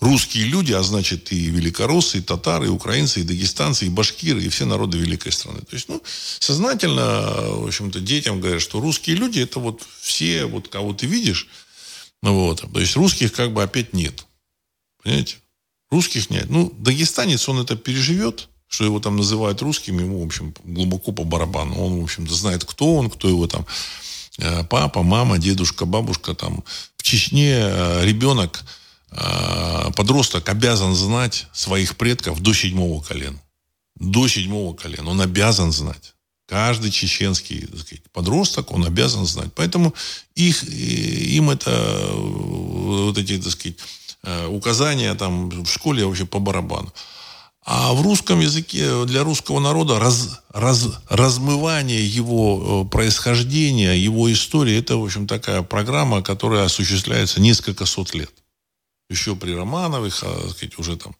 русские 0.00 0.44
люди, 0.44 0.72
а 0.72 0.82
значит 0.82 1.32
и 1.32 1.46
великороссы, 1.46 2.18
и 2.18 2.20
татары, 2.20 2.66
и 2.66 2.70
украинцы, 2.70 3.20
и 3.20 3.24
дагестанцы, 3.24 3.86
и 3.86 3.90
башкиры, 3.90 4.42
и 4.42 4.48
все 4.48 4.64
народы 4.64 4.98
великой 4.98 5.32
страны. 5.32 5.60
То 5.60 5.74
есть, 5.74 5.88
ну, 5.88 6.02
сознательно, 6.38 7.02
в 7.02 7.66
общем-то, 7.66 8.00
детям 8.00 8.40
говорят, 8.40 8.62
что 8.62 8.80
русские 8.80 9.16
люди 9.16 9.40
это 9.40 9.60
вот 9.60 9.82
все, 10.00 10.44
вот 10.44 10.68
кого 10.68 10.92
ты 10.92 11.06
видишь, 11.06 11.48
ну 12.22 12.34
вот, 12.34 12.64
то 12.72 12.80
есть 12.80 12.96
русских 12.96 13.32
как 13.32 13.52
бы 13.52 13.62
опять 13.62 13.92
нет. 13.92 14.26
Понимаете? 15.02 15.36
Русских 15.90 16.30
нет. 16.30 16.46
Ну, 16.48 16.72
дагестанец, 16.78 17.48
он 17.48 17.60
это 17.60 17.76
переживет, 17.76 18.48
что 18.66 18.84
его 18.84 18.98
там 18.98 19.16
называют 19.16 19.62
русским, 19.62 20.00
ему, 20.00 20.22
в 20.22 20.26
общем, 20.26 20.52
глубоко 20.64 21.12
по 21.12 21.24
барабану. 21.24 21.76
Он, 21.76 22.00
в 22.00 22.02
общем-то, 22.04 22.34
знает, 22.34 22.64
кто 22.64 22.96
он, 22.96 23.08
кто 23.08 23.28
его 23.28 23.46
там 23.46 23.64
э, 24.38 24.64
папа, 24.64 25.02
мама, 25.02 25.38
дедушка, 25.38 25.84
бабушка. 25.86 26.34
Там. 26.34 26.64
В 26.96 27.02
Чечне 27.04 27.52
э, 27.52 28.04
ребенок 28.04 28.64
подросток 29.96 30.48
обязан 30.48 30.94
знать 30.94 31.46
своих 31.52 31.96
предков 31.96 32.40
до 32.40 32.52
седьмого 32.52 33.02
колена. 33.02 33.40
До 33.96 34.28
седьмого 34.28 34.74
колена. 34.74 35.10
Он 35.10 35.20
обязан 35.20 35.72
знать. 35.72 36.14
Каждый 36.46 36.92
чеченский 36.92 37.66
сказать, 37.66 38.02
подросток, 38.12 38.70
он 38.70 38.84
обязан 38.84 39.26
знать. 39.26 39.52
Поэтому 39.54 39.94
их, 40.36 40.62
им 40.62 41.50
это, 41.50 42.08
вот 42.12 43.18
эти, 43.18 43.38
так 43.38 43.52
сказать, 43.52 43.78
э, 44.22 44.46
указания 44.46 45.12
там 45.14 45.48
в 45.48 45.66
школе 45.66 46.04
вообще 46.04 46.24
по 46.24 46.38
барабану. 46.38 46.92
А 47.64 47.92
в 47.94 48.02
русском 48.02 48.38
языке 48.38 49.04
для 49.06 49.24
русского 49.24 49.58
народа 49.58 49.98
раз, 49.98 50.40
раз, 50.52 50.86
размывание 51.08 52.06
его 52.06 52.84
э, 52.84 52.90
происхождения, 52.90 53.94
его 53.94 54.32
истории, 54.32 54.78
это, 54.78 54.98
в 54.98 55.04
общем, 55.04 55.26
такая 55.26 55.62
программа, 55.62 56.22
которая 56.22 56.64
осуществляется 56.64 57.40
несколько 57.40 57.86
сот 57.86 58.14
лет 58.14 58.30
еще 59.08 59.36
при 59.36 59.52
Романовых, 59.52 60.22
а, 60.22 60.48
сказать, 60.50 60.78
уже 60.78 60.96
там 60.96 61.14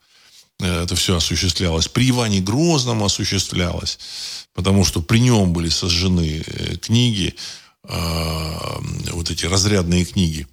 э, 0.60 0.84
это 0.84 0.94
все 0.96 1.16
осуществлялось. 1.16 1.88
При 1.88 2.10
Иване 2.10 2.40
Грозном 2.40 3.04
осуществлялось, 3.04 3.98
потому 4.54 4.84
что 4.84 5.02
при 5.02 5.18
нем 5.18 5.52
были 5.52 5.68
сожжены 5.68 6.42
э, 6.46 6.76
книги, 6.76 7.34
вот 7.88 9.30
эти 9.30 9.46
разрядные 9.46 10.04
книги. 10.04 10.48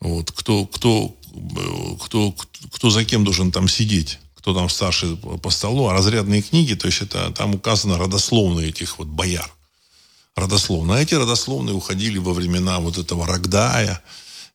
Вот, 0.00 0.32
кто, 0.32 0.64
кто, 0.64 1.14
кто, 2.00 2.34
кто 2.72 2.88
за 2.88 3.04
кем 3.04 3.22
должен 3.22 3.52
там 3.52 3.68
сидеть, 3.68 4.18
кто 4.34 4.54
там 4.54 4.70
старший 4.70 5.14
по 5.16 5.50
столу, 5.50 5.88
а 5.88 5.92
разрядные 5.92 6.40
книги, 6.40 6.72
то 6.72 6.86
есть 6.86 7.02
это 7.02 7.30
там 7.32 7.54
указано 7.54 7.98
родословные 7.98 8.70
этих 8.70 8.98
вот 8.98 9.08
бояр 9.08 9.54
родословно. 10.36 10.96
А 10.96 11.00
эти 11.00 11.14
родословные 11.14 11.74
уходили 11.74 12.18
во 12.18 12.32
времена 12.32 12.80
вот 12.80 12.98
этого 12.98 13.26
Рогдая 13.26 14.02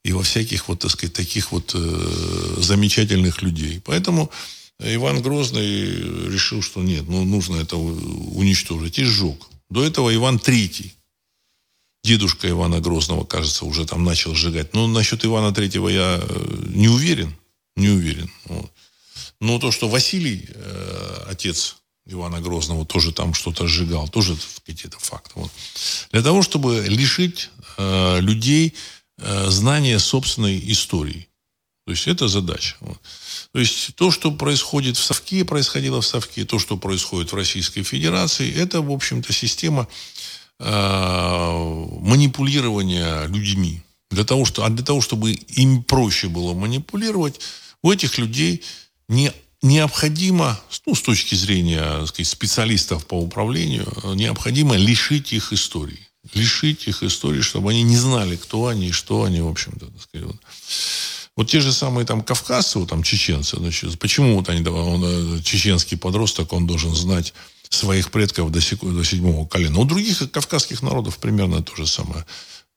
и 0.04 0.12
во 0.14 0.24
всяких 0.24 0.68
вот, 0.68 0.80
так 0.80 0.91
сказать, 0.91 1.14
таких 1.14 1.52
вот 1.52 1.72
э, 1.76 2.56
замечательных 2.58 3.41
людей. 3.41 3.82
Поэтому 3.84 4.32
Иван 4.80 5.22
Грозный 5.22 6.32
решил, 6.32 6.62
что 6.62 6.82
нет, 6.82 7.04
ну, 7.08 7.26
нужно 7.26 7.58
это 7.58 7.76
уничтожить, 7.76 8.97
и 9.00 9.04
сжег. 9.04 9.38
До 9.70 9.84
этого 9.84 10.14
Иван 10.14 10.39
Третий, 10.39 10.93
дедушка 12.04 12.50
Ивана 12.50 12.80
Грозного, 12.80 13.26
кажется, 13.26 13.66
уже 13.66 13.86
там 13.86 14.04
начал 14.04 14.34
сжигать. 14.34 14.74
Но 14.74 14.88
насчет 14.88 15.26
Ивана 15.26 15.54
Третьего 15.54 15.89
я 15.89 16.20
э, 16.22 16.66
не 16.70 16.88
уверен, 16.88 17.36
не 17.76 17.89
уверен. 17.89 18.32
Вот. 18.45 18.72
Но 19.41 19.60
то, 19.60 19.72
что 19.72 19.89
Василий, 19.89 20.47
э, 20.50 21.26
отец 21.30 21.76
Ивана 22.06 22.41
Грозного 22.41 22.86
тоже 22.86 23.12
там 23.12 23.34
что-то 23.34 23.68
сжигал, 23.68 24.08
тоже 24.08 24.36
сказать, 24.36 24.86
это 24.86 24.97
факт. 25.00 25.32
Вот. 25.36 25.52
Для 26.12 26.22
того, 26.22 26.41
чтобы 26.41 26.86
лишить 26.88 27.50
э, 27.78 28.20
людей 28.22 28.74
э, 29.22 29.49
знания 29.49 29.99
собственной 29.99 30.59
истории. 30.72 31.28
То 31.86 31.91
есть 31.91 32.07
это 32.07 32.28
задача. 32.28 32.76
То 33.51 33.59
есть 33.59 33.95
то, 33.95 34.11
что 34.11 34.32
происходит 34.32 34.95
в 34.95 35.03
Совке, 35.03 35.43
происходило 35.43 36.01
в 36.01 36.05
Совке, 36.05 36.45
то, 36.45 36.59
что 36.59 36.78
происходит 36.78 37.32
в 37.32 37.36
Российской 37.36 37.82
Федерации, 37.82 38.53
это, 38.53 38.82
в 38.82 38.91
общем-то, 38.91 39.34
система 39.34 39.88
э, 40.59 40.65
манипулирования 42.01 43.26
людьми. 43.26 43.82
Для 44.11 44.24
того, 44.24 44.45
что, 44.45 44.65
а 44.65 44.70
для 44.70 44.86
того, 44.86 45.01
чтобы 45.01 45.32
им 45.32 45.84
проще 45.84 46.28
было 46.28 46.53
манипулировать, 46.53 47.39
у 47.82 47.91
этих 47.91 48.17
людей 48.17 48.63
не 49.07 49.32
необходимо, 49.61 50.59
ну, 50.86 50.95
с 50.95 51.01
точки 51.01 51.36
зрения 51.36 52.05
сказать, 52.05 52.28
специалистов 52.28 53.05
по 53.05 53.15
управлению, 53.15 53.91
необходимо 54.15 54.76
лишить 54.76 55.34
их 55.34 55.51
истории. 55.53 56.09
Лишить 56.34 56.88
их 56.88 57.04
истории, 57.04 57.42
чтобы 57.42 57.72
они 57.72 57.84
не 57.84 57.98
знали, 57.98 58.36
кто 58.36 58.68
они 58.68 58.88
и 58.88 58.92
что 58.92 59.24
они, 59.24 59.42
в 59.42 59.48
общем-то. 59.48 59.88
Вот. 60.26 60.36
вот 61.36 61.50
те 61.50 61.60
же 61.60 61.72
самые 61.72 62.06
там 62.06 62.22
кавказцы, 62.22 62.80
вот, 62.80 62.90
там 62.90 63.04
чеченцы, 63.04 63.58
значит, 63.58 64.00
почему 64.00 64.36
вот 64.36 64.50
они, 64.50 64.68
он, 64.68 65.38
э, 65.38 65.42
чеченский 65.42 65.98
подросток, 65.98 66.54
он 66.54 66.68
должен 66.68 66.96
знать 66.96 67.34
своих 67.70 68.12
предков 68.12 68.52
до, 68.52 68.60
до 68.60 69.04
седьмого 69.04 69.48
колена. 69.48 69.80
У 69.80 69.86
других 69.86 70.32
кавказских 70.32 70.82
народов 70.82 71.18
примерно 71.18 71.62
то 71.62 71.76
же 71.76 71.88
самое. 71.88 72.26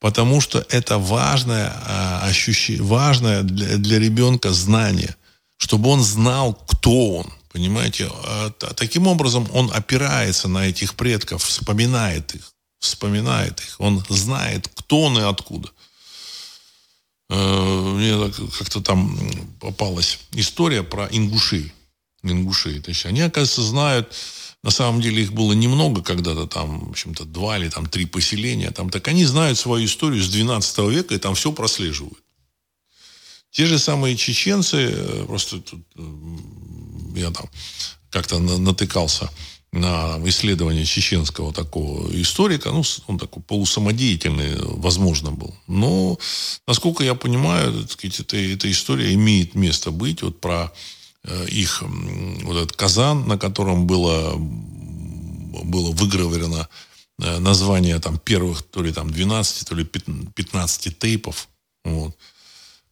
Потому 0.01 0.41
что 0.41 0.67
это 0.69 0.99
важное, 0.99 1.73
а, 1.87 2.27
ощущение, 2.27 2.83
важное 2.83 3.43
для, 3.43 3.77
для 3.77 3.99
ребенка 3.99 4.53
знание– 4.53 5.17
чтобы 5.63 5.91
он 5.91 6.03
знал, 6.03 6.55
кто 6.67 7.19
он. 7.19 7.33
Понимаете? 7.53 8.11
А, 8.11 8.51
таким 8.75 9.07
образом 9.07 9.49
он 9.53 9.71
опирается 9.73 10.49
на 10.49 10.67
этих 10.67 10.95
предков, 10.97 11.45
вспоминает 11.45 12.35
их. 12.35 12.52
Вспоминает 12.83 13.61
их. 13.61 13.77
Он 13.79 14.05
знает, 14.09 14.69
кто 14.75 15.03
он 15.03 15.17
и 15.17 15.23
откуда. 15.23 15.71
Э, 17.31 17.95
мне 17.95 18.33
как-то 18.59 18.81
там 18.81 19.17
попалась 19.61 20.19
история 20.33 20.83
про 20.83 21.07
ингушей. 21.07 21.73
Ингушей. 22.25 22.81
То 22.81 22.89
есть 22.89 23.07
они, 23.07 23.21
оказывается, 23.21 23.63
знают, 23.63 24.13
на 24.65 24.73
самом 24.73 25.01
деле 25.01 25.23
их 25.23 25.33
было 25.33 25.53
немного 25.53 26.03
когда-то, 26.03 26.49
там, 26.49 26.87
в 26.87 26.91
общем-то, 26.91 27.25
два 27.25 27.57
или 27.57 27.69
там 27.69 27.87
три 27.87 28.05
поселения. 28.05 28.73
Там, 28.73 28.91
так 28.91 29.07
они 29.07 29.25
знают 29.27 29.59
свою 29.59 29.87
историю 29.87 30.21
с 30.21 30.29
12 30.29 30.79
века 30.91 31.15
и 31.15 31.19
там 31.19 31.37
все 31.37 31.53
прослеживают. 31.53 32.19
Те 33.53 33.67
же 33.67 33.79
самые 33.79 34.17
чеченцы, 34.17 34.91
э, 34.93 35.25
просто 35.29 35.61
тут 35.61 35.87
э, 35.95 36.03
я 37.15 37.31
там 37.31 37.49
как-то 38.11 38.41
натыкался 38.41 39.31
на 39.73 40.19
исследование 40.29 40.85
чеченского 40.85 41.53
такого 41.53 42.09
историка, 42.21 42.71
ну, 42.71 42.83
он 43.07 43.19
такой 43.19 43.43
полусамодеятельный, 43.43 44.57
возможно, 44.61 45.33
был. 45.33 45.55
Но, 45.67 46.19
насколько 46.67 47.05
я 47.05 47.15
понимаю, 47.15 47.89
сказать, 47.89 48.21
эта, 48.21 48.37
эта 48.37 48.71
история 48.71 49.15
имеет 49.15 49.55
место 49.55 49.91
быть, 49.91 50.23
вот 50.23 50.41
про 50.41 50.71
э, 51.25 51.47
их, 51.49 51.83
вот 51.83 52.57
этот 52.57 52.77
казан, 52.77 53.27
на 53.27 53.39
котором 53.39 53.87
было, 53.87 54.35
было 54.37 55.91
выгравировано 55.93 56.69
название 57.19 57.99
там 57.99 58.19
первых, 58.19 58.63
то 58.63 58.83
ли 58.83 58.93
там 58.93 59.09
12, 59.11 59.69
то 59.69 59.75
ли 59.75 59.85
15 59.85 60.99
тейпов, 60.99 61.49
вот. 61.85 62.15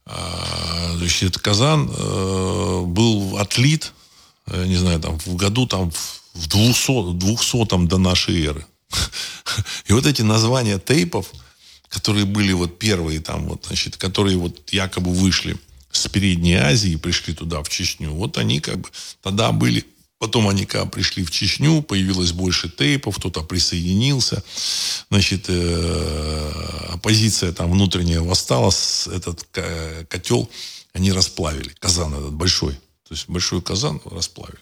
А, 0.05 0.93
значит, 0.97 1.29
этот 1.29 1.41
казан 1.43 1.91
э, 1.95 2.83
был 2.87 3.37
отлит, 3.37 3.93
не 4.47 4.75
знаю, 4.75 4.99
там, 4.99 5.19
в 5.19 5.35
году 5.35 5.67
там 5.67 5.91
в 5.91 6.20
200, 6.33 7.13
200 7.13 7.87
до 7.87 7.97
нашей 7.97 8.45
эры. 8.45 8.65
И 9.85 9.93
вот 9.93 10.05
эти 10.05 10.21
названия 10.21 10.79
тейпов, 10.79 11.31
которые 11.89 12.25
были 12.25 12.53
вот 12.53 12.79
первые 12.79 13.19
там, 13.19 13.47
вот, 13.47 13.65
значит, 13.67 13.97
которые 13.97 14.37
вот 14.37 14.71
якобы 14.71 15.11
вышли 15.11 15.57
с 15.91 16.07
Передней 16.07 16.55
Азии 16.55 16.91
и 16.91 16.97
пришли 16.97 17.33
туда, 17.33 17.61
в 17.61 17.69
Чечню, 17.69 18.11
вот 18.11 18.37
они 18.37 18.59
как 18.59 18.79
бы 18.79 18.89
тогда 19.21 19.51
были 19.51 19.85
Потом 20.21 20.47
они 20.47 20.67
когда 20.67 20.85
пришли 20.85 21.23
в 21.23 21.31
Чечню, 21.31 21.81
появилось 21.81 22.31
больше 22.31 22.69
тейпов, 22.69 23.17
кто-то 23.17 23.41
присоединился. 23.41 24.43
Значит, 25.09 25.45
э, 25.47 26.51
оппозиция 26.89 27.51
там 27.53 27.71
внутренняя 27.71 28.21
восстала, 28.21 28.71
этот 29.11 29.47
котел 30.07 30.47
они 30.93 31.11
расплавили, 31.11 31.73
казан 31.79 32.13
этот 32.13 32.33
большой. 32.33 32.73
То 33.07 33.15
есть 33.15 33.27
большой 33.29 33.63
казан 33.63 33.99
расплавили. 34.05 34.59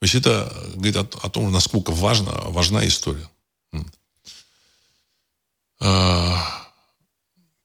То 0.00 0.04
есть 0.04 0.14
это 0.14 0.52
говорит 0.74 0.96
о, 0.96 1.08
о 1.22 1.30
том, 1.30 1.50
насколько 1.50 1.90
важна, 1.90 2.32
важна 2.48 2.86
история. 2.86 3.28
А, 5.78 6.66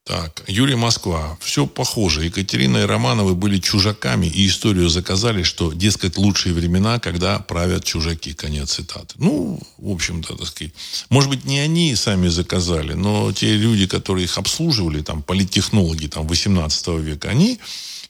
так, 0.04 0.42
Юрий 0.48 0.74
Москва. 0.74 1.38
Все 1.40 1.66
похоже. 1.66 2.24
Екатерина 2.24 2.78
и 2.78 2.86
Романовы 2.86 3.34
были 3.34 3.58
чужаками, 3.58 4.26
и 4.26 4.48
историю 4.48 4.88
заказали, 4.88 5.42
что, 5.42 5.72
дескать, 5.72 6.18
лучшие 6.18 6.54
времена, 6.54 6.98
когда 6.98 7.38
правят 7.38 7.84
чужаки. 7.84 8.34
Конец 8.34 8.72
цитаты. 8.72 9.14
Ну, 9.18 9.60
в 9.78 9.90
общем-то, 9.90 10.36
так 10.36 10.46
сказать. 10.46 10.72
Может 11.08 11.30
быть, 11.30 11.44
не 11.44 11.60
они 11.60 11.94
сами 11.94 12.28
заказали, 12.28 12.94
но 12.94 13.32
те 13.32 13.54
люди, 13.54 13.86
которые 13.86 14.24
их 14.24 14.36
обслуживали, 14.38 15.02
там, 15.02 15.22
политтехнологи 15.22 16.08
там, 16.08 16.26
18 16.26 16.88
века, 17.00 17.28
они 17.28 17.60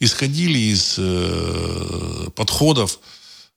исходили 0.00 0.58
из 0.58 0.96
э, 0.98 2.28
подходов, 2.34 2.98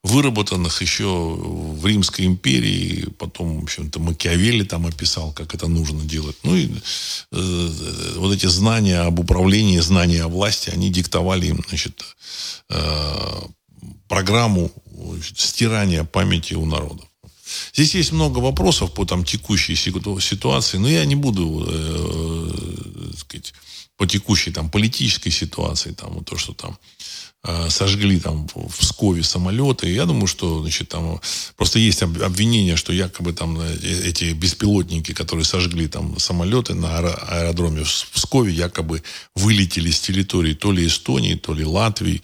выработанных 0.06 0.82
еще 0.82 1.06
в 1.06 1.86
Римской 1.86 2.26
империи, 2.26 3.08
потом, 3.18 3.60
в 3.60 3.64
общем-то, 3.64 4.00
Макиавелли 4.00 4.64
там 4.64 4.86
описал, 4.86 5.32
как 5.34 5.56
это 5.56 5.68
нужно 5.68 6.04
делать. 6.04 6.36
Ну 6.44 6.56
и 6.56 6.70
э, 7.32 7.70
вот 8.18 8.32
эти 8.32 8.46
знания 8.46 9.00
об 9.00 9.20
управлении, 9.20 9.80
знания 9.80 10.24
о 10.24 10.28
власти, 10.28 10.70
они 10.70 10.92
диктовали 10.92 11.48
им, 11.48 11.64
значит, 11.68 12.04
э, 12.70 13.42
программу 14.08 14.72
значит, 14.96 15.40
стирания 15.40 16.04
памяти 16.04 16.54
у 16.54 16.66
народов. 16.66 17.08
Здесь 17.74 17.96
есть 17.96 18.12
много 18.12 18.38
вопросов 18.40 18.94
по 18.94 19.06
там 19.06 19.26
текущей 19.26 19.76
ситуации, 19.76 20.78
но 20.78 20.88
я 20.88 21.04
не 21.06 21.16
буду, 21.16 21.66
э, 21.68 22.52
э, 23.12 23.18
сказать, 23.18 23.54
по 23.98 24.06
текущей 24.06 24.52
там 24.52 24.70
политической 24.70 25.32
ситуации, 25.32 25.94
там 25.94 26.14
вот 26.14 26.26
то, 26.26 26.38
что 26.38 26.54
там 26.54 26.78
сожгли 27.70 28.20
там 28.20 28.48
в 28.54 28.78
Пскове 28.80 29.24
самолеты. 29.24 29.92
Я 29.92 30.06
думаю, 30.06 30.28
что 30.28 30.62
значит, 30.62 30.90
там 30.90 31.20
просто 31.56 31.80
есть 31.80 32.02
обвинение, 32.02 32.76
что 32.76 32.94
якобы 32.94 33.34
там 33.34 33.60
э, 33.60 33.78
эти 34.06 34.34
беспилотники, 34.34 35.14
которые 35.14 35.46
сожгли 35.46 35.88
там 35.88 36.18
самолеты 36.20 36.74
на 36.74 36.98
аэродроме 36.98 37.84
в 37.84 38.10
Пскове, 38.14 38.54
якобы 38.54 39.04
вылетели 39.36 39.92
с 39.92 40.00
территории 40.00 40.54
то 40.54 40.72
ли 40.72 40.88
Эстонии, 40.88 41.36
то 41.36 41.54
ли 41.54 41.64
Латвии. 41.66 42.22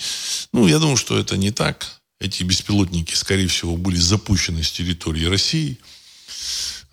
Ну, 0.53 0.67
я 0.67 0.80
думаю, 0.80 0.97
что 0.97 1.17
это 1.17 1.38
не 1.38 1.51
так. 1.51 2.01
Эти 2.19 2.43
беспилотники, 2.43 3.15
скорее 3.15 3.47
всего, 3.47 3.78
были 3.78 3.97
запущены 3.97 4.63
с 4.63 4.72
территории 4.72 5.26
России– 5.26 5.78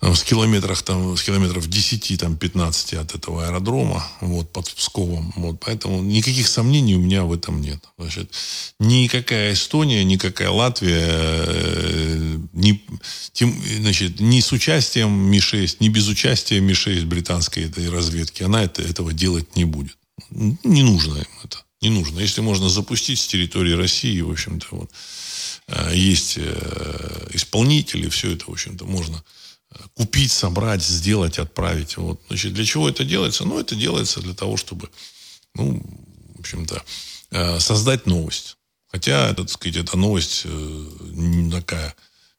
с 0.01 0.23
километрах 0.23 0.81
там, 0.81 1.17
с 1.17 1.23
километров 1.23 1.67
10, 1.67 2.19
там, 2.19 2.37
15 2.37 2.93
от 2.93 3.15
этого 3.15 3.45
аэродрома, 3.45 4.07
вот, 4.21 4.49
под 4.51 4.73
Псковом. 4.73 5.33
Вот, 5.35 5.59
поэтому 5.59 6.01
никаких 6.01 6.47
сомнений 6.47 6.95
у 6.95 6.99
меня 6.99 7.23
в 7.23 7.33
этом 7.33 7.61
нет. 7.61 7.83
Значит, 7.97 8.31
никакая 8.79 9.53
Эстония, 9.53 10.03
никакая 10.05 10.51
Латвия, 10.51 11.05
э, 11.05 12.37
ни, 12.53 12.81
тем, 13.33 13.61
значит, 13.81 14.21
ни 14.21 14.39
с 14.39 14.53
участием 14.53 15.11
Ми-6, 15.11 15.77
ни 15.81 15.89
без 15.89 16.07
участия 16.07 16.61
Ми-6 16.61 17.05
британской 17.05 17.65
этой 17.65 17.89
разведки, 17.89 18.43
она 18.43 18.63
это, 18.63 18.81
этого 18.81 19.11
делать 19.11 19.57
не 19.57 19.65
будет. 19.65 19.97
Не 20.29 20.83
нужно 20.83 21.17
им 21.17 21.27
это. 21.43 21.57
Не 21.81 21.89
нужно. 21.89 22.19
Если 22.19 22.39
можно 22.39 22.69
запустить 22.69 23.19
с 23.19 23.27
территории 23.27 23.73
России, 23.73 24.21
в 24.21 24.31
общем-то, 24.31 24.67
вот, 24.71 24.91
э, 25.67 25.91
есть 25.93 26.39
исполнители, 27.33 28.07
все 28.07 28.31
это, 28.31 28.45
в 28.45 28.51
общем-то, 28.51 28.85
можно 28.85 29.21
купить, 29.93 30.31
собрать, 30.31 30.83
сделать, 30.83 31.39
отправить. 31.39 31.97
Вот. 31.97 32.21
Значит, 32.27 32.53
для 32.53 32.65
чего 32.65 32.89
это 32.89 33.03
делается? 33.03 33.45
Ну, 33.45 33.59
это 33.59 33.75
делается 33.75 34.21
для 34.21 34.33
того, 34.33 34.57
чтобы, 34.57 34.89
ну, 35.55 35.81
в 36.35 36.39
общем-то, 36.39 36.83
создать 37.59 38.05
новость. 38.05 38.57
Хотя, 38.87 39.33
так 39.33 39.49
сказать, 39.49 39.77
эта 39.77 39.97
новость 39.97 40.45
такая 41.51 41.95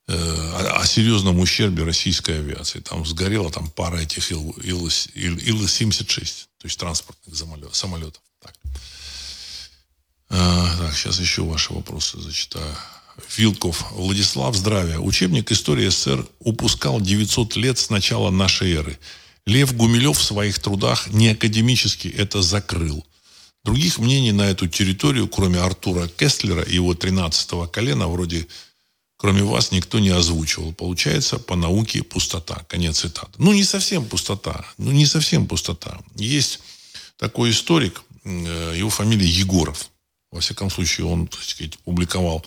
о, 0.08 0.80
о 0.80 0.86
серьезном 0.86 1.38
ущербе 1.38 1.84
российской 1.84 2.38
авиации. 2.38 2.80
Там 2.80 3.06
сгорела 3.06 3.52
там 3.52 3.70
пара 3.70 3.98
этих 3.98 4.32
Ил-76, 4.32 6.46
то 6.58 6.66
есть 6.66 6.78
транспортных 6.78 7.36
самолетов. 7.72 8.22
Так. 8.40 8.54
А, 10.30 10.76
так, 10.78 10.96
сейчас 10.96 11.20
еще 11.20 11.42
ваши 11.42 11.72
вопросы 11.72 12.20
зачитаю. 12.20 12.74
Вилков 13.36 13.92
Владислав, 13.92 14.54
здравия. 14.54 14.98
Учебник 14.98 15.50
истории 15.52 15.88
СССР 15.88 16.26
упускал 16.38 17.00
900 17.00 17.56
лет 17.56 17.78
с 17.78 17.90
начала 17.90 18.30
нашей 18.30 18.72
эры. 18.72 18.98
Лев 19.46 19.74
Гумилев 19.74 20.18
в 20.18 20.22
своих 20.22 20.58
трудах 20.58 21.08
не 21.10 21.28
академически 21.28 22.08
это 22.08 22.42
закрыл. 22.42 23.04
Других 23.64 23.98
мнений 23.98 24.32
на 24.32 24.50
эту 24.50 24.68
территорию, 24.68 25.28
кроме 25.28 25.58
Артура 25.58 26.08
Кестлера 26.08 26.62
и 26.62 26.74
его 26.74 26.94
13-го 26.94 27.66
колена, 27.66 28.08
вроде 28.08 28.46
кроме 29.20 29.42
вас, 29.42 29.70
никто 29.70 29.98
не 29.98 30.08
озвучивал. 30.08 30.72
Получается, 30.72 31.38
по 31.38 31.54
науке 31.54 32.02
пустота. 32.02 32.64
Конец 32.68 33.00
цитаты. 33.00 33.32
Ну, 33.36 33.52
не 33.52 33.64
совсем 33.64 34.06
пустота. 34.06 34.64
Ну, 34.78 34.92
не 34.92 35.04
совсем 35.04 35.46
пустота. 35.46 36.00
Есть 36.16 36.60
такой 37.18 37.50
историк, 37.50 38.02
э, 38.24 38.74
его 38.78 38.88
фамилия 38.88 39.28
Егоров. 39.28 39.89
Во 40.30 40.40
всяком 40.40 40.70
случае, 40.70 41.06
он, 41.06 41.26
так 41.26 41.42
сказать, 41.42 41.78
публиковал 41.78 42.44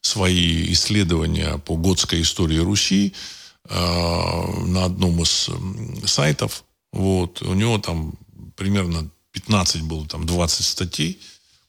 свои 0.00 0.72
исследования 0.72 1.58
по 1.58 1.76
готской 1.76 2.22
истории 2.22 2.58
Руси 2.58 3.14
э, 3.68 3.74
на 3.74 4.84
одном 4.84 5.22
из 5.22 5.50
сайтов. 6.04 6.64
Вот. 6.92 7.42
У 7.42 7.54
него 7.54 7.78
там 7.78 8.14
примерно 8.54 9.10
15 9.32 9.82
было, 9.82 10.06
там 10.06 10.24
20 10.24 10.64
статей 10.64 11.20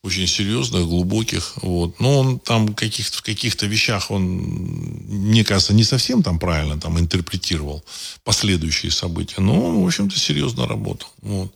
очень 0.03 0.27
серьезных, 0.27 0.85
глубоких. 0.85 1.53
Вот. 1.61 1.99
Но 1.99 2.19
он 2.19 2.39
там 2.39 2.73
каких 2.73 3.07
в 3.07 3.21
каких-то 3.21 3.65
вещах 3.65 4.11
он, 4.11 4.23
мне 4.23 5.43
кажется, 5.43 5.73
не 5.73 5.83
совсем 5.83 6.23
там 6.23 6.39
правильно 6.39 6.79
там 6.79 6.99
интерпретировал 6.99 7.83
последующие 8.23 8.91
события. 8.91 9.41
Но 9.41 9.69
он, 9.69 9.83
в 9.83 9.85
общем-то, 9.87 10.17
серьезно 10.17 10.67
работал. 10.67 11.09
Вот. 11.21 11.53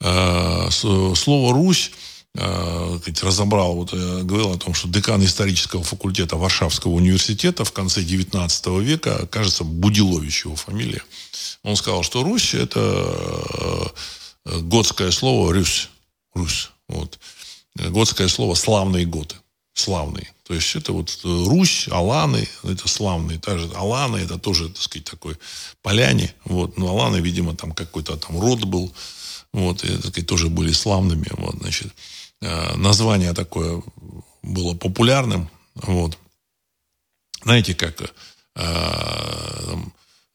Э, 0.00 0.68
слово 0.70 1.52
«Русь» 1.52 1.90
э, 1.90 2.05
разобрал, 3.22 3.74
вот 3.74 3.92
я 3.92 4.22
говорил 4.22 4.52
о 4.52 4.58
том, 4.58 4.74
что 4.74 4.88
декан 4.88 5.24
исторического 5.24 5.82
факультета 5.82 6.36
Варшавского 6.36 6.92
университета 6.92 7.64
в 7.64 7.72
конце 7.72 8.02
19 8.02 8.66
века, 8.80 9.26
кажется, 9.26 9.64
Будилович 9.64 10.44
его 10.44 10.56
фамилия, 10.56 11.02
он 11.62 11.76
сказал, 11.76 12.02
что 12.02 12.22
Русь– 12.22 12.54
это 12.54 13.92
э, 14.44 14.60
готское 14.60 15.10
слово 15.10 15.52
«рюсь». 15.52 15.88
Русь. 16.34 16.70
Вот. 16.88 17.18
Готское 17.74 18.28
слово 18.28 18.54
«славные 18.54 19.06
готы». 19.06 19.36
Славные. 19.74 20.32
То 20.46 20.54
есть 20.54 20.76
это 20.76 20.92
вот 20.92 21.18
Русь, 21.24 21.88
Аланы, 21.90 22.48
это 22.62 22.88
славные. 22.88 23.38
Также 23.38 23.68
Аланы, 23.74 24.18
это 24.18 24.38
тоже, 24.38 24.68
так 24.68 24.80
сказать, 24.80 25.04
такой 25.04 25.36
поляне. 25.82 26.32
Вот. 26.44 26.78
Но 26.78 26.88
Аланы, 26.88 27.16
видимо, 27.16 27.54
там 27.54 27.72
какой-то 27.72 28.16
там 28.16 28.40
род 28.40 28.64
был. 28.64 28.92
Вот, 29.52 29.84
и, 29.84 29.88
так 29.88 30.06
сказать, 30.06 30.26
тоже 30.26 30.48
были 30.48 30.72
славными. 30.72 31.26
Вот, 31.30 31.56
значит, 31.56 31.88
э, 31.88 32.15
название 32.40 33.32
такое 33.32 33.82
было 34.42 34.74
популярным. 34.74 35.50
Вот. 35.74 36.18
Знаете, 37.42 37.74
как 37.74 38.12
э, 38.56 39.76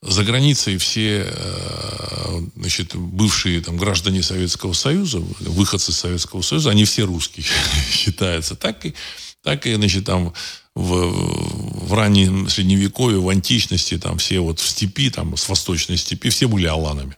за 0.01 0.23
границей 0.23 0.77
все 0.77 1.25
э, 1.27 2.41
значит, 2.55 2.95
бывшие 2.95 3.61
там, 3.61 3.77
граждане 3.77 4.23
Советского 4.23 4.73
Союза, 4.73 5.19
выходцы 5.19 5.91
Советского 5.91 6.41
Союза, 6.41 6.69
они 6.71 6.85
все 6.85 7.03
русские 7.03 7.45
считаются. 7.91 8.55
Так 8.55 8.85
и, 8.85 8.95
так 9.43 9.67
и 9.67 9.73
значит, 9.75 10.05
там, 10.05 10.33
в, 10.73 11.87
в 11.87 11.93
раннем 11.93 12.49
средневековье, 12.49 13.19
в 13.19 13.29
античности, 13.29 13.97
там 13.97 14.17
все 14.17 14.39
вот 14.39 14.59
в 14.59 14.67
степи, 14.67 15.09
там, 15.09 15.35
с 15.35 15.49
восточной 15.49 15.97
степи, 15.97 16.29
все 16.29 16.47
были 16.47 16.67
аланами. 16.67 17.17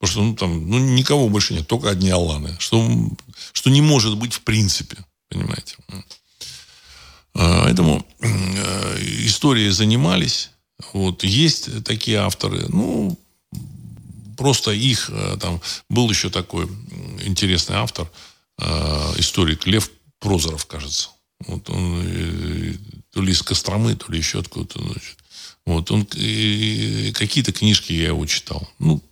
Потому 0.00 0.12
что 0.12 0.22
ну, 0.22 0.34
там 0.34 0.70
ну, 0.70 0.78
никого 0.78 1.28
больше 1.28 1.52
нет, 1.52 1.66
только 1.66 1.90
одни 1.90 2.08
Алланы. 2.08 2.56
Что, 2.58 2.82
что 3.52 3.68
не 3.68 3.82
может 3.82 4.16
быть 4.16 4.32
в 4.32 4.40
принципе. 4.40 4.96
Понимаете? 5.28 5.76
А, 7.34 7.64
поэтому 7.64 8.04
э, 8.20 8.96
истории 9.26 9.68
занимались. 9.68 10.50
Вот, 10.94 11.22
есть 11.22 11.84
такие 11.84 12.18
авторы. 12.18 12.64
Ну, 12.68 13.18
просто 14.38 14.72
их 14.72 15.10
э, 15.12 15.36
там 15.38 15.60
был 15.90 16.08
еще 16.08 16.30
такой 16.30 16.66
интересный 17.22 17.76
автор, 17.76 18.10
э, 18.58 19.14
историк 19.18 19.66
Лев 19.66 19.90
Прозоров, 20.18 20.64
кажется. 20.64 21.10
Вот 21.46 21.68
он 21.68 22.78
то 23.12 23.22
ли 23.22 23.32
из 23.32 23.42
Костромы, 23.42 23.96
то 23.96 24.10
ли 24.12 24.18
еще 24.18 24.40
откуда-то. 24.40 24.80
Вот 25.66 25.90
он 25.90 26.04
какие-то 26.04 27.52
книжки 27.52 27.92
я 27.92 28.08
его 28.08 28.26
читал. 28.26 28.68
Ну, 28.78 29.02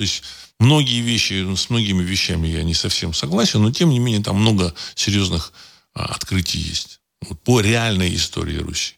то 0.00 0.04
есть 0.04 0.22
многие 0.58 1.02
вещи, 1.02 1.54
с 1.54 1.68
многими 1.68 2.02
вещами 2.02 2.48
я 2.48 2.62
не 2.62 2.72
совсем 2.72 3.12
согласен, 3.12 3.60
но 3.60 3.70
тем 3.70 3.90
не 3.90 3.98
менее 3.98 4.22
там 4.22 4.36
много 4.36 4.72
серьезных 4.94 5.52
а, 5.92 6.06
открытий 6.06 6.58
есть. 6.58 7.00
Вот, 7.20 7.38
по 7.42 7.60
реальной 7.60 8.14
истории 8.14 8.56
Руси. 8.56 8.94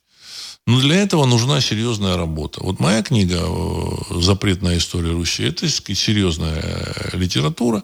Но 0.64 0.78
для 0.78 0.94
этого 0.94 1.26
нужна 1.26 1.60
серьезная 1.60 2.16
работа. 2.16 2.62
Вот 2.62 2.78
моя 2.78 3.02
книга 3.02 3.40
э, 3.42 4.20
«Запретная 4.20 4.78
история 4.78 5.10
Руси»– 5.10 5.42
это, 5.42 5.68
серьезная 5.68 6.94
литература, 7.14 7.82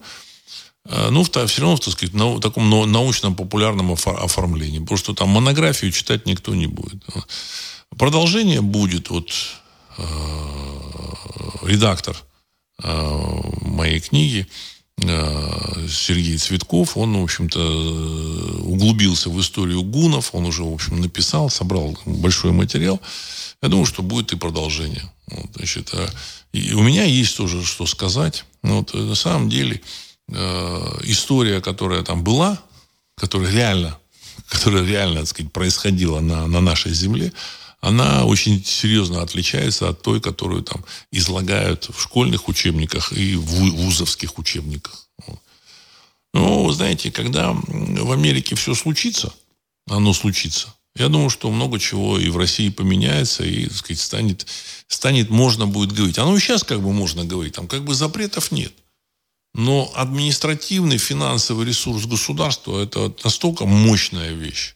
э, 0.84 1.08
ну, 1.10 1.24
все 1.24 1.60
равно, 1.60 1.76
так 1.76 1.92
сказать, 1.94 2.14
на 2.14 2.40
таком 2.40 2.70
научно-популярном 2.70 3.94
оформлении. 3.94 4.78
Потому 4.78 4.96
что 4.96 5.12
там 5.12 5.30
монографию 5.30 5.90
читать 5.90 6.24
никто 6.24 6.54
не 6.54 6.68
будет. 6.68 7.02
Продолжение 7.96 8.60
будет. 8.60 9.10
Вот 9.10 9.32
э, 9.96 10.02
редактор 11.64 12.16
Э, 12.16 12.37
моей 12.82 14.00
книги 14.00 14.46
э, 15.02 15.86
Сергей 15.88 16.36
Цветков, 16.38 16.96
он, 16.96 17.16
в 17.16 17.22
общем-то, 17.22 17.60
углубился 18.62 19.30
в 19.30 19.40
историю 19.40 19.82
гунов, 19.82 20.34
он 20.34 20.46
уже, 20.46 20.62
в 20.62 20.72
общем, 20.72 21.00
написал, 21.00 21.50
собрал 21.50 21.96
большой 22.06 22.52
материал. 22.52 23.00
Я 23.62 23.68
думаю, 23.68 23.86
что 23.86 24.02
будет 24.02 24.32
и 24.32 24.36
продолжение. 24.36 25.10
Вот, 25.30 25.50
значит, 25.56 25.90
а, 25.92 26.08
и 26.52 26.72
у 26.72 26.82
меня 26.82 27.04
есть 27.04 27.36
тоже 27.36 27.64
что 27.64 27.86
сказать. 27.86 28.44
Вот, 28.62 28.94
на 28.94 29.14
самом 29.14 29.48
деле, 29.48 29.80
э, 30.28 30.98
история, 31.04 31.60
которая 31.60 32.02
там 32.02 32.22
была, 32.22 32.58
которая 33.16 33.50
реально, 33.50 33.98
которая 34.48 34.84
реально, 34.84 35.20
так 35.20 35.28
сказать, 35.28 35.52
происходила 35.52 36.20
на, 36.20 36.46
на 36.46 36.60
нашей 36.60 36.92
земле, 36.92 37.32
она 37.80 38.24
очень 38.24 38.64
серьезно 38.64 39.22
отличается 39.22 39.88
от 39.88 40.02
той, 40.02 40.20
которую 40.20 40.62
там 40.62 40.84
излагают 41.12 41.88
в 41.94 42.00
школьных 42.00 42.48
учебниках 42.48 43.12
и 43.12 43.36
в 43.36 43.44
вузовских 43.44 44.38
учебниках. 44.38 45.08
Ну, 46.34 46.70
знаете, 46.72 47.10
когда 47.10 47.52
в 47.52 48.12
Америке 48.12 48.54
все 48.54 48.74
случится, 48.74 49.32
оно 49.88 50.12
случится, 50.12 50.74
я 50.98 51.08
думаю, 51.08 51.30
что 51.30 51.50
много 51.50 51.78
чего 51.78 52.18
и 52.18 52.28
в 52.28 52.36
России 52.36 52.70
поменяется, 52.70 53.44
и, 53.44 53.66
так 53.66 53.76
сказать, 53.76 54.00
станет, 54.00 54.46
станет 54.88 55.30
можно 55.30 55.66
будет 55.66 55.92
говорить. 55.92 56.18
Оно 56.18 56.36
и 56.36 56.40
сейчас 56.40 56.64
как 56.64 56.82
бы 56.82 56.92
можно 56.92 57.24
говорить, 57.24 57.54
там 57.54 57.68
как 57.68 57.84
бы 57.84 57.94
запретов 57.94 58.50
нет. 58.50 58.72
Но 59.54 59.90
административный, 59.94 60.98
финансовый 60.98 61.66
ресурс 61.66 62.04
государства– 62.04 62.82
это 62.82 63.14
настолько 63.24 63.64
мощная 63.64 64.32
вещь, 64.32 64.74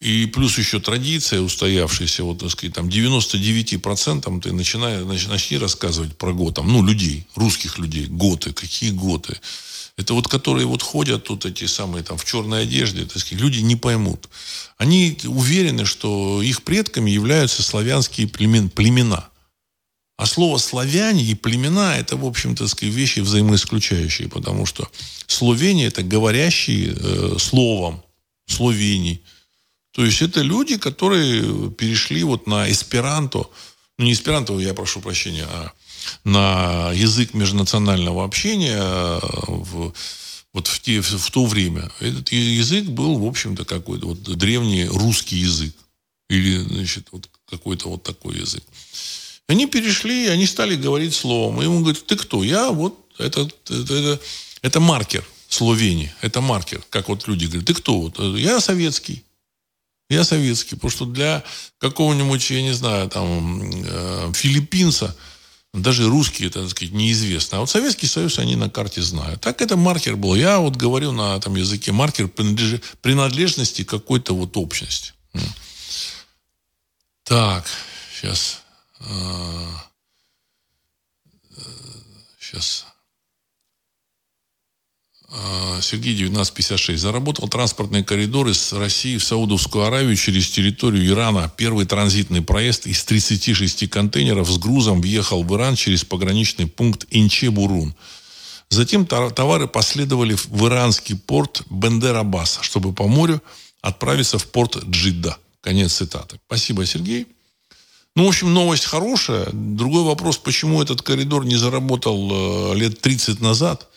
и 0.00 0.24
плюс 0.26 0.56
еще 0.56 0.80
традиция 0.80 1.42
устоявшаяся, 1.42 2.24
вот, 2.24 2.38
так 2.38 2.50
сказать, 2.50 2.74
там 2.74 2.88
99% 2.88 4.40
ты 4.40 4.52
начинаешь, 4.52 5.26
начни 5.26 5.58
рассказывать 5.58 6.16
про 6.16 6.32
год, 6.32 6.54
там, 6.54 6.72
ну, 6.72 6.82
людей, 6.82 7.26
русских 7.34 7.78
людей, 7.78 8.06
готы, 8.06 8.54
какие 8.54 8.92
готы. 8.92 9.38
Это 9.98 10.14
вот 10.14 10.28
которые 10.28 10.66
вот 10.66 10.82
ходят 10.82 11.24
тут 11.24 11.44
эти 11.44 11.66
самые 11.66 12.02
там 12.02 12.16
в 12.16 12.24
черной 12.24 12.62
одежде, 12.62 13.04
так 13.04 13.18
сказать, 13.18 13.42
люди 13.42 13.60
не 13.60 13.76
поймут. 13.76 14.30
Они 14.78 15.18
уверены, 15.24 15.84
что 15.84 16.40
их 16.40 16.62
предками 16.62 17.10
являются 17.10 17.62
славянские 17.62 18.26
племен, 18.26 18.70
племена. 18.70 19.28
А 20.16 20.26
слово 20.26 20.56
«славяне» 20.56 21.24
и 21.24 21.34
«племена»– 21.34 21.96
это, 21.98 22.16
в 22.16 22.24
общем-то, 22.24 22.66
вещи 22.80 23.20
взаимоисключающие, 23.20 24.28
потому 24.28 24.64
что 24.64 24.90
словения– 25.26 25.86
это 25.88 26.02
говорящие 26.02 26.94
э, 26.94 27.36
словом, 27.38 28.02
словений– 28.46 29.22
то 29.92 30.04
есть 30.04 30.22
это 30.22 30.42
люди, 30.42 30.76
которые 30.76 31.70
перешли 31.70 32.22
вот 32.22 32.46
на 32.46 32.70
эсперанто, 32.70 33.46
ну 33.98 34.04
не 34.04 34.12
эсперанто, 34.12 34.58
я 34.58 34.74
прошу 34.74 35.00
прощения, 35.00 35.46
а 35.48 35.72
на 36.24 36.92
язык 36.92 37.34
межнационального 37.34 38.24
общения 38.24 38.80
в, 39.46 39.92
вот 40.52 40.66
в, 40.66 40.80
те, 40.80 41.00
в 41.00 41.30
то 41.30 41.44
время. 41.44 41.90
Этот 42.00 42.32
язык 42.32 42.86
был, 42.86 43.18
в 43.18 43.26
общем-то, 43.26 43.64
какой-то 43.64 44.06
вот 44.06 44.22
древний 44.22 44.86
русский 44.86 45.36
язык. 45.36 45.74
Или, 46.28 46.58
значит, 46.58 47.08
вот 47.10 47.28
какой-то 47.48 47.88
вот 47.88 48.02
такой 48.02 48.38
язык. 48.38 48.62
Они 49.48 49.66
перешли, 49.66 50.28
они 50.28 50.46
стали 50.46 50.76
говорить 50.76 51.14
словом. 51.14 51.60
И 51.60 51.64
ему 51.64 51.80
говорит, 51.80 52.06
ты 52.06 52.16
кто? 52.16 52.44
Я 52.44 52.70
вот, 52.70 52.96
это, 53.18 53.48
это, 53.68 53.94
это, 53.94 54.20
это 54.62 54.80
маркер 54.80 55.24
Словении. 55.48 56.12
Это 56.20 56.40
маркер. 56.40 56.80
Как 56.90 57.08
вот 57.08 57.26
люди 57.26 57.46
говорят, 57.46 57.66
ты 57.66 57.74
кто? 57.74 58.00
Вот, 58.00 58.18
я 58.38 58.60
советский. 58.60 59.24
Я 60.10 60.24
советский. 60.24 60.74
Потому 60.74 60.90
что 60.90 61.06
для 61.06 61.42
какого-нибудь, 61.78 62.50
я 62.50 62.60
не 62.62 62.72
знаю, 62.72 63.08
там, 63.08 63.62
э, 63.62 64.32
филиппинца, 64.34 65.16
даже 65.72 66.08
русские, 66.08 66.50
так 66.50 66.68
сказать, 66.68 66.92
неизвестно. 66.92 67.58
А 67.58 67.60
вот 67.60 67.70
Советский 67.70 68.08
Союз 68.08 68.40
они 68.40 68.56
на 68.56 68.68
карте 68.68 69.02
знают. 69.02 69.40
Так 69.40 69.62
это 69.62 69.76
маркер 69.76 70.16
был. 70.16 70.34
Я 70.34 70.58
вот 70.58 70.74
говорю 70.74 71.12
на 71.12 71.36
этом 71.36 71.54
языке 71.54 71.92
маркер 71.92 72.28
принадлежности 72.28 73.84
какой-то 73.84 74.34
вот 74.34 74.56
общности. 74.56 75.12
Так, 77.22 77.64
сейчас. 78.12 78.62
Сейчас. 82.40 82.89
А, 85.32 85.80
Сергей 85.80 86.14
1956. 86.14 86.98
Заработал 86.98 87.48
транспортный 87.48 88.02
коридор 88.02 88.48
из 88.48 88.72
России 88.72 89.16
в 89.16 89.24
Саудовскую 89.24 89.84
Аравию 89.84 90.16
через 90.16 90.50
территорию 90.50 91.06
Ирана. 91.06 91.52
Первый 91.56 91.86
транзитный 91.86 92.42
проезд 92.42 92.86
из 92.86 93.04
36 93.04 93.88
контейнеров 93.88 94.50
с 94.50 94.58
грузом 94.58 95.00
въехал 95.00 95.44
в 95.44 95.56
Иран 95.56 95.76
через 95.76 96.04
пограничный 96.04 96.66
пункт 96.66 97.06
Инче-Бурун. 97.10 97.94
Затем 98.70 99.06
товары 99.06 99.68
последовали 99.68 100.34
в 100.34 100.66
иранский 100.66 101.16
порт 101.16 101.62
Бендер-Аббаса, 101.70 102.62
чтобы 102.62 102.92
по 102.92 103.06
морю 103.06 103.42
отправиться 103.82 104.38
в 104.38 104.46
порт 104.46 104.76
Джидда. 104.84 105.36
Конец 105.60 105.94
цитаты. 105.94 106.40
Спасибо, 106.46 106.86
Сергей. 106.86 107.26
Ну, 108.16 108.26
в 108.26 108.28
общем, 108.28 108.52
новость 108.52 108.84
хорошая. 108.84 109.48
Другой 109.52 110.02
вопрос, 110.02 110.38
почему 110.38 110.82
этот 110.82 111.02
коридор 111.02 111.44
не 111.44 111.56
заработал 111.56 112.72
э, 112.72 112.76
лет 112.76 113.00
30 113.00 113.40
назад, 113.40 113.89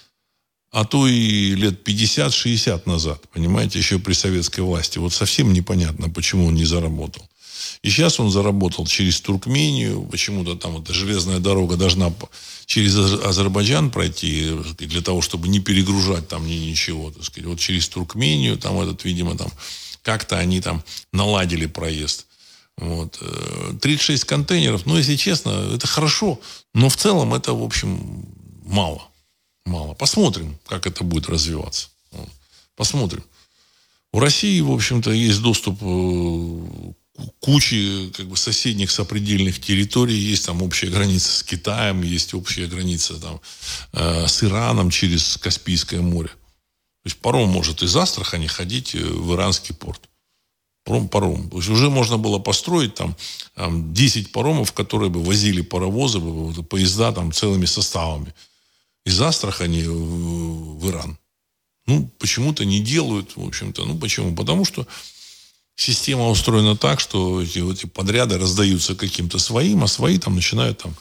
а 0.73 0.85
то 0.85 1.07
и 1.07 1.53
лет 1.53 1.87
50-60 1.87 2.81
назад, 2.85 3.21
понимаете, 3.31 3.77
еще 3.77 3.99
при 3.99 4.13
советской 4.13 4.61
власти. 4.61 4.97
Вот 4.97 5.13
совсем 5.13 5.53
непонятно, 5.53 6.09
почему 6.09 6.47
он 6.47 6.55
не 6.55 6.65
заработал. 6.65 7.23
И 7.83 7.91
сейчас 7.91 8.19
он 8.19 8.31
заработал 8.31 8.87
через 8.87 9.21
Туркмению, 9.21 10.01
почему-то 10.01 10.55
там 10.55 10.81
эта 10.81 10.91
железная 10.91 11.37
дорога 11.37 11.75
должна 11.75 12.11
через 12.65 12.97
Азербайджан 12.97 13.91
пройти, 13.91 14.49
для 14.79 15.01
того, 15.01 15.21
чтобы 15.21 15.47
не 15.47 15.59
перегружать 15.59 16.27
там 16.27 16.47
ни 16.47 16.53
ничего, 16.53 17.11
так 17.11 17.23
сказать. 17.23 17.47
Вот 17.47 17.59
через 17.59 17.87
Туркмению, 17.87 18.57
там 18.57 18.79
этот, 18.81 19.05
видимо, 19.05 19.37
там 19.37 19.51
как-то 20.01 20.39
они 20.39 20.59
там 20.59 20.83
наладили 21.11 21.67
проезд. 21.67 22.25
Вот. 22.77 23.21
36 23.79 24.23
э, 24.23 24.25
контейнеров, 24.25 24.87
ну, 24.87 24.97
если 24.97 25.17
честно, 25.17 25.75
это 25.75 25.85
хорошо, 25.85 26.39
но 26.73 26.89
в 26.89 26.97
целом 26.97 27.35
это, 27.35 27.53
в 27.53 27.61
общем, 27.61 28.25
мало. 28.65 29.07
Мало. 29.65 29.93
Посмотрим, 29.93 30.57
как 30.65 30.87
это 30.87 31.03
будет 31.03 31.29
развиваться. 31.29 31.89
Посмотрим. 32.75 33.23
У 34.11 34.19
России, 34.19 34.59
в 34.61 34.71
общем-то, 34.71 35.11
есть 35.11 35.41
доступ 35.41 35.79
э, 35.81 36.93
к 37.15 37.39
куче 37.39 38.11
как 38.15 38.27
бы, 38.27 38.37
соседних 38.37 38.91
сопредельных 38.91 39.59
территорий. 39.59 40.15
Есть 40.15 40.45
там 40.45 40.61
общая 40.61 40.87
граница 40.87 41.31
с 41.31 41.43
Китаем, 41.43 42.01
есть 42.03 42.33
общая 42.33 42.67
граница 42.67 43.19
там, 43.19 43.41
э, 43.93 44.27
с 44.27 44.43
Ираном 44.43 44.89
через 44.89 45.37
Каспийское 45.37 46.01
море. 46.01 46.29
То 46.29 47.07
есть 47.07 47.17
паром 47.17 47.49
может 47.49 47.83
из 47.83 47.95
Астрахани 47.95 48.47
ходить 48.47 48.93
в 48.93 49.33
иранский 49.33 49.75
порт 49.75 50.09
паром. 50.83 51.49
То 51.49 51.57
есть 51.57 51.69
уже 51.69 51.89
можно 51.89 52.17
было 52.17 52.39
построить 52.39 52.95
там, 52.95 53.15
там 53.55 53.93
10 53.93 54.31
паромов, 54.31 54.73
которые 54.73 55.09
бы 55.09 55.23
возили 55.23 55.61
паровозы, 55.61 56.19
поезда 56.63 57.11
там 57.11 57.31
целыми 57.31 57.65
составами. 57.65 58.33
Из 59.05 59.21
Астрахани 59.21 59.83
в, 59.83 60.79
в 60.79 60.89
Иран. 60.89 61.17
Ну, 61.85 62.09
почему-то 62.19 62.63
не 62.63 62.79
делают, 62.79 63.35
в 63.35 63.45
общем-то. 63.45 63.85
Ну, 63.85 63.97
почему? 63.97 64.33
Потому 64.35 64.63
что 64.63 64.87
система 65.75 66.29
устроена 66.29 66.77
так, 66.77 66.99
что 66.99 67.41
эти, 67.41 67.59
эти 67.71 67.85
подряды 67.85 68.37
раздаются 68.37 68.95
каким-то 68.95 69.39
своим, 69.39 69.83
а 69.83 69.87
свои 69.87 70.17
там 70.17 70.35
начинают 70.35 70.79
там 70.79 70.95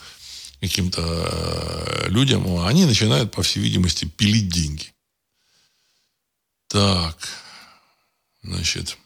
каким-то 0.61 1.03
э, 1.03 2.09
людям, 2.09 2.47
а 2.57 2.69
они 2.69 2.85
начинают, 2.85 3.33
по 3.33 3.43
всей 3.43 3.61
видимости, 3.61 4.05
пилить 4.05 4.49
деньги. 4.49 4.93
Так, 6.69 7.29
значит, 8.43 8.97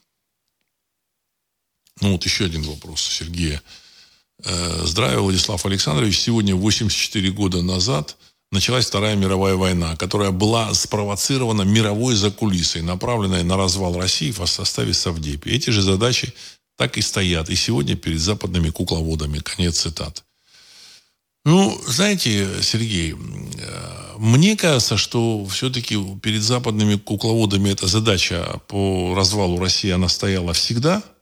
ну 2.01 2.13
вот 2.13 2.25
еще 2.25 2.45
один 2.45 2.63
вопрос 2.63 3.01
Сергея. 3.01 3.63
Э, 4.45 4.83
Здравия, 4.85 5.19
Владислав 5.19 5.65
Александрович. 5.65 6.21
Сегодня, 6.21 6.55
84 6.55 7.31
года 7.33 7.63
назад, 7.63 8.17
началась 8.57 8.87
Вторая 8.87 9.17
мировая 9.17 9.55
война, 9.55 9.97
которая 9.97 10.31
была 10.31 10.73
спровоцирована 10.73 11.63
мировой 11.63 12.15
закулисой, 12.15 12.83
направленной 12.83 13.45
на 13.45 13.57
развал 13.57 13.99
России 13.99 14.31
в 14.31 14.45
составе 14.47 14.95
Совдепи. 14.95 15.51
Эти 15.51 15.71
же 15.71 15.83
задачи 15.83 16.33
так 16.79 16.97
и 16.97 17.03
стоят 17.03 17.51
и 17.51 17.55
сегодня 17.55 17.97
перед 17.97 18.19
западными 18.19 18.71
кукловодами. 18.71 19.41
Конец 19.41 19.81
цитаты. 19.81 20.23
Ну, 21.45 21.79
знаете, 21.87 22.49
Сергей, 22.63 23.13
э, 23.13 23.17
мне 24.19 24.57
кажется, 24.57 24.97
что 24.97 25.45
все-таки 25.47 25.97
перед 26.23 26.43
западными 26.43 26.97
кукловодами 26.97 27.71
эта 27.71 27.87
задача 27.87 28.61
по 28.69 29.15
развалу 29.15 29.61
России, 29.61 29.91
она 29.91 30.09
стояла 30.09 30.53
всегда– 30.55 31.03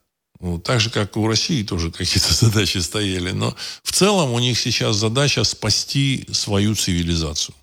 ну, 0.45 0.59
так 0.59 0.79
же, 0.79 0.91
как 0.91 1.15
и 1.15 1.19
у 1.19 1.27
России 1.27 1.63
тоже 1.63 1.89
какие-то 1.89 2.31
задачи 2.45 2.77
стояли. 2.77 3.31
Но 3.31 3.55
в 3.81 3.91
целом 3.91 4.31
у 4.31 4.39
них 4.39 4.59
сейчас 4.59 4.95
задача 4.95 5.43
спасти 5.43 6.27
свою 6.31 6.75
цивилизацию. 6.75 7.55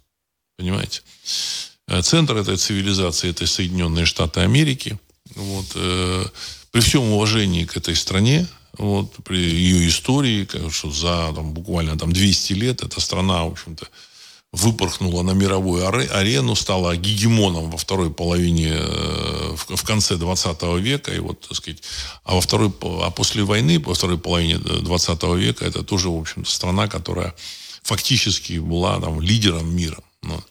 Понимаете? 0.59 1.03
Э, 1.87 2.03
центр 2.03 2.37
этой 2.37 2.57
цивилизации– 2.57 3.31
это 3.31 3.47
Соединенные 3.47 4.05
Штаты 4.05 4.41
Америки. 4.41 4.99
Вот, 5.37 5.67
э, 5.77 6.27
при 6.73 6.81
всем 6.81 7.05
уважении 7.13 7.67
к 7.67 7.77
этой 7.77 7.95
стране, 7.95 8.49
вот, 8.77 9.15
при 9.23 9.39
ее 9.39 9.87
истории, 9.87 10.49
что 10.71 10.91
за 10.91 11.33
там, 11.37 11.53
буквально 11.53 11.97
там, 11.97 12.13
200 12.13 12.53
лет 12.55 12.83
эта 12.83 13.01
страна, 13.01 13.45
в 13.45 13.53
общем-то, 13.53 13.87
выпорхнула 14.53 15.23
на 15.23 15.31
мировую 15.33 15.87
арену, 15.89 16.55
стала 16.55 16.95
гегемоном 16.95 17.71
во 17.71 17.79
второй 17.79 18.11
половине, 18.11 18.73
э, 18.75 19.57
в 19.57 19.83
конце 19.85 20.17
20 20.17 20.79
века, 20.79 21.13
и 21.13 21.19
вот, 21.21 21.41
так 21.41 21.57
сказать, 21.57 21.83
а 22.25 22.35
во 22.35 22.41
второй, 22.43 22.71
а 22.83 23.11
после 23.11 23.45
войны, 23.45 23.81
во 23.81 23.95
второй 23.95 24.19
половине 24.19 24.59
20 24.59 25.23
века, 25.37 25.65
это 25.65 25.83
тоже, 25.83 26.11
в 26.11 26.21
общем-то, 26.21 26.51
страна, 26.51 26.87
которая 26.87 27.35
фактически 27.83 28.59
была 28.59 29.01
там 29.01 29.23
лидером 29.23 29.75
мира. 29.75 30.03
Но 30.23 30.45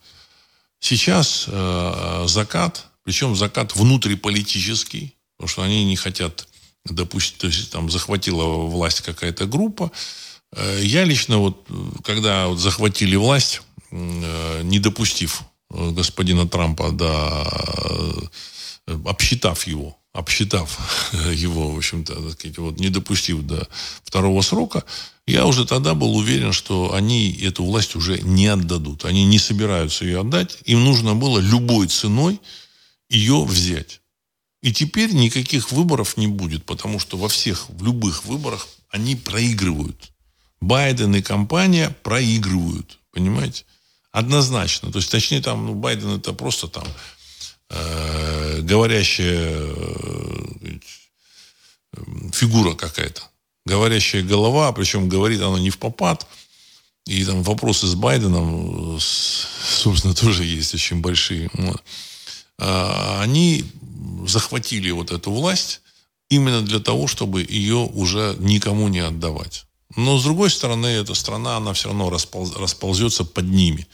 сейчас 0.79 1.45
э, 1.47 2.23
закат, 2.27 2.87
причем 3.03 3.35
закат 3.35 3.75
внутриполитический, 3.75 5.13
потому 5.37 5.47
что 5.47 5.61
они 5.61 5.85
не 5.85 5.95
хотят 5.95 6.47
допустить, 6.85 7.37
то 7.37 7.45
есть 7.45 7.71
там 7.71 7.91
захватила 7.91 8.45
власть 8.65 9.01
какая-то 9.01 9.45
группа. 9.45 9.91
Э, 10.53 10.79
я 10.81 11.03
лично 11.03 11.37
вот, 11.37 11.67
когда 12.03 12.47
вот 12.47 12.57
захватили 12.57 13.15
власть, 13.15 13.61
Э, 13.61 13.70
не 13.91 14.79
допустив 14.79 15.41
э, 15.69 15.91
господина 15.91 16.47
Трампа 16.47 16.91
до 16.91 17.47
э, 18.87 18.97
обсчитав 19.05 19.67
его, 19.67 19.97
обсчитав 20.13 20.79
его, 21.33 21.71
в 21.71 21.77
общем-то, 21.77 22.15
вот, 22.57 22.79
не 22.79 22.89
допустив 22.89 23.41
до 23.43 23.67
второго 24.03 24.41
срока, 24.41 24.83
я 25.27 25.45
уже 25.45 25.65
тогда 25.65 25.93
был 25.93 26.15
уверен, 26.15 26.51
что 26.51 26.93
они 26.93 27.31
эту 27.41 27.63
власть 27.63 27.95
уже 27.95 28.19
не 28.21 28.47
отдадут. 28.47 29.05
Они 29.05 29.23
не 29.25 29.39
собираются 29.39 30.03
ее 30.03 30.21
отдать. 30.21 30.57
Им 30.65 30.83
нужно 30.83 31.15
было 31.15 31.39
любой 31.39 31.87
ценой 31.87 32.39
ее 33.09 33.43
взять. 33.43 34.01
И 34.61 34.73
теперь 34.73 35.13
никаких 35.13 35.71
выборов 35.71 36.17
не 36.17 36.27
будет, 36.27 36.65
потому 36.65 36.99
что 36.99 37.17
во 37.17 37.27
всех, 37.27 37.69
в 37.69 37.83
любых 37.83 38.25
выборах 38.25 38.67
они 38.89 39.15
проигрывают. 39.15 40.11
Байден 40.59 41.15
и 41.15 41.21
компания 41.21 41.95
проигрывают. 42.03 42.99
Понимаете? 43.11 43.65
Однозначно. 44.11 44.91
То 44.91 44.99
есть, 44.99 45.09
точнее, 45.09 45.41
там, 45.41 45.65
ну, 45.65 45.73
Байден 45.73 46.17
это 46.17 46.33
просто 46.33 46.67
там 46.67 46.85
э, 47.69 48.59
говорящая 48.61 49.53
э, 49.53 50.79
фигура 52.33 52.73
какая-то. 52.73 53.21
Говорящая 53.65 54.23
голова, 54.23 54.71
причем 54.73 55.07
говорит 55.07 55.41
она 55.41 55.59
не 55.59 55.69
в 55.69 55.77
попад. 55.77 56.27
И 57.05 57.23
там 57.25 57.41
вопросы 57.43 57.87
с 57.87 57.95
Байденом, 57.95 58.99
собственно, 58.99 60.13
тоже 60.15 60.43
есть 60.43 60.73
очень 60.73 61.01
большие. 61.01 61.49
Вот. 61.53 61.81
А, 62.59 63.21
они 63.21 63.65
захватили 64.27 64.91
вот 64.91 65.11
эту 65.11 65.31
власть 65.31 65.81
именно 66.29 66.61
для 66.61 66.79
того, 66.79 67.07
чтобы 67.07 67.41
ее 67.41 67.77
уже 67.77 68.35
никому 68.39 68.87
не 68.87 68.99
отдавать. 68.99 69.65
Но, 69.95 70.17
с 70.17 70.23
другой 70.23 70.49
стороны, 70.49 70.87
эта 70.87 71.13
страна, 71.13 71.57
она 71.57 71.73
все 71.73 71.89
равно 71.89 72.09
располз, 72.09 72.55
расползется 72.55 73.25
под 73.25 73.45
ними. 73.45 73.87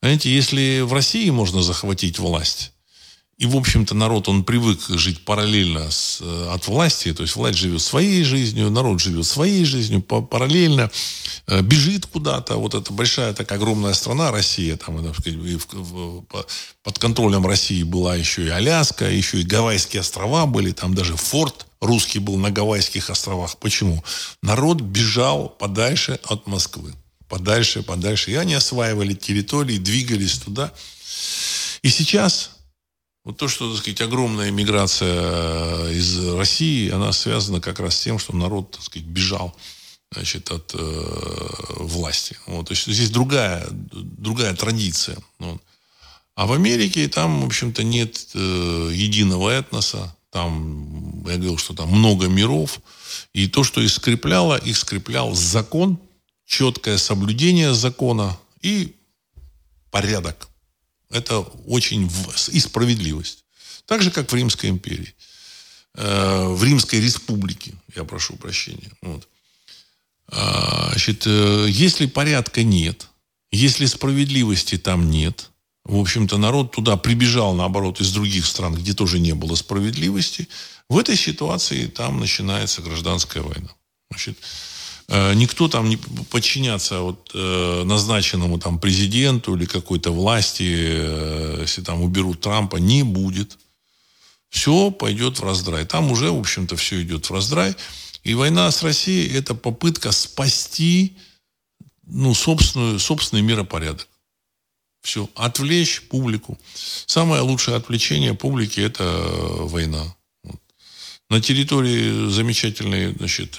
Знаете, 0.00 0.34
если 0.34 0.80
в 0.80 0.92
России 0.92 1.30
можно 1.30 1.62
захватить 1.62 2.18
власть, 2.18 2.72
и, 3.42 3.46
в 3.46 3.56
общем-то, 3.56 3.96
народ, 3.96 4.28
он 4.28 4.44
привык 4.44 4.78
жить 4.88 5.24
параллельно 5.24 5.90
с, 5.90 6.20
э, 6.20 6.50
от 6.54 6.68
власти. 6.68 7.12
То 7.12 7.24
есть 7.24 7.34
власть 7.34 7.58
живет 7.58 7.82
своей 7.82 8.22
жизнью, 8.22 8.70
народ 8.70 9.00
живет 9.00 9.26
своей 9.26 9.64
жизнью, 9.64 10.00
параллельно 10.00 10.92
э, 11.48 11.60
бежит 11.60 12.06
куда-то. 12.06 12.54
Вот 12.54 12.74
эта 12.74 12.92
большая, 12.92 13.34
такая 13.34 13.58
огромная 13.58 13.94
страна 13.94 14.30
Россия. 14.30 14.76
Там, 14.76 15.04
так 15.04 16.46
под 16.84 16.98
контролем 17.00 17.44
России 17.44 17.82
была 17.82 18.14
еще 18.14 18.46
и 18.46 18.48
Аляска, 18.48 19.10
еще 19.10 19.40
и 19.40 19.42
Гавайские 19.42 20.02
острова 20.02 20.46
были. 20.46 20.70
Там 20.70 20.94
даже 20.94 21.16
форт 21.16 21.66
русский 21.80 22.20
был 22.20 22.36
на 22.36 22.52
Гавайских 22.52 23.10
островах. 23.10 23.56
Почему? 23.56 24.04
Народ 24.40 24.80
бежал 24.80 25.48
подальше 25.48 26.20
от 26.28 26.46
Москвы. 26.46 26.94
Подальше, 27.28 27.82
подальше. 27.82 28.30
И 28.30 28.36
они 28.36 28.54
осваивали 28.54 29.14
территории, 29.14 29.78
двигались 29.78 30.38
туда. 30.38 30.72
И 31.82 31.88
сейчас 31.90 32.51
вот 33.24 33.36
то, 33.36 33.48
что, 33.48 33.70
так 33.70 33.80
сказать, 33.80 34.00
огромная 34.00 34.50
миграция 34.50 35.20
э, 35.22 35.92
из 35.92 36.34
России, 36.34 36.90
она 36.90 37.12
связана 37.12 37.60
как 37.60 37.78
раз 37.78 37.96
с 37.96 38.02
тем, 38.02 38.18
что 38.18 38.34
народ, 38.34 38.72
так 38.72 38.82
сказать, 38.82 39.06
бежал 39.06 39.56
значит, 40.12 40.50
от 40.50 40.74
э, 40.74 41.74
власти. 41.76 42.36
Вот. 42.46 42.66
То 42.66 42.72
есть 42.72 42.86
здесь 42.86 43.10
другая, 43.10 43.66
другая 43.70 44.54
традиция. 44.54 45.16
Вот. 45.38 45.62
А 46.34 46.46
в 46.46 46.52
Америке 46.52 47.08
там, 47.08 47.42
в 47.42 47.46
общем-то, 47.46 47.84
нет 47.84 48.26
э, 48.34 48.90
единого 48.92 49.50
этноса. 49.50 50.16
Там, 50.30 51.24
я 51.26 51.36
говорил, 51.36 51.58
что 51.58 51.74
там 51.74 51.90
много 51.90 52.26
миров. 52.26 52.80
И 53.34 53.46
то, 53.46 53.62
что 53.62 53.80
их 53.80 53.90
скрепляло, 53.92 54.56
их 54.56 54.76
скреплял 54.76 55.34
закон, 55.34 55.98
четкое 56.46 56.98
соблюдение 56.98 57.74
закона 57.74 58.36
и 58.62 58.96
порядок. 59.90 60.48
Это 61.12 61.40
очень... 61.66 62.10
И 62.50 62.60
справедливость. 62.60 63.44
Так 63.86 64.02
же, 64.02 64.10
как 64.10 64.30
в 64.30 64.34
Римской 64.34 64.70
империи. 64.70 65.14
Э, 65.94 66.46
в 66.48 66.64
Римской 66.64 67.00
республике, 67.00 67.74
я 67.94 68.04
прошу 68.04 68.36
прощения. 68.36 68.90
Вот. 69.02 69.28
А, 70.28 70.88
значит, 70.90 71.24
э, 71.26 71.66
если 71.68 72.06
порядка 72.06 72.62
нет, 72.62 73.08
если 73.50 73.84
справедливости 73.86 74.78
там 74.78 75.10
нет, 75.10 75.50
в 75.84 75.98
общем-то, 75.98 76.38
народ 76.38 76.72
туда 76.72 76.96
прибежал, 76.96 77.54
наоборот, 77.54 78.00
из 78.00 78.12
других 78.12 78.46
стран, 78.46 78.74
где 78.74 78.94
тоже 78.94 79.18
не 79.18 79.34
было 79.34 79.54
справедливости, 79.56 80.48
в 80.88 80.96
этой 80.96 81.16
ситуации 81.16 81.86
там 81.86 82.20
начинается 82.20 82.82
гражданская 82.82 83.42
война. 83.42 83.70
Значит, 84.10 84.38
никто 85.08 85.68
там 85.68 85.88
не 85.88 85.96
подчиняться 85.96 87.00
вот, 87.00 87.30
э, 87.34 87.82
назначенному 87.84 88.58
там 88.58 88.78
президенту 88.78 89.56
или 89.56 89.66
какой-то 89.66 90.12
власти, 90.12 90.62
э, 90.64 91.58
если 91.62 91.82
там 91.82 92.02
уберут 92.02 92.40
Трампа, 92.40 92.76
не 92.76 93.02
будет. 93.02 93.58
Все 94.48 94.90
пойдет 94.90 95.38
в 95.38 95.44
раздрай. 95.44 95.84
Там 95.84 96.12
уже, 96.12 96.30
в 96.30 96.38
общем-то, 96.38 96.76
все 96.76 97.02
идет 97.02 97.28
в 97.28 97.32
раздрай. 97.32 97.74
И 98.22 98.34
война 98.34 98.70
с 98.70 98.82
Россией– 98.82 99.32
это 99.34 99.54
попытка 99.54 100.12
спасти 100.12 101.16
ну, 102.06 102.34
собственную, 102.34 102.98
собственный 102.98 103.42
миропорядок. 103.42 104.08
Все. 105.02 105.28
Отвлечь 105.34 106.02
публику. 106.02 106.58
Самое 107.06 107.42
лучшее 107.42 107.76
отвлечение 107.76 108.34
публики– 108.34 108.80
это 108.80 109.04
война. 109.04 110.14
На 111.28 111.40
территории 111.40 112.28
замечательной 112.30 113.14
значит, 113.14 113.58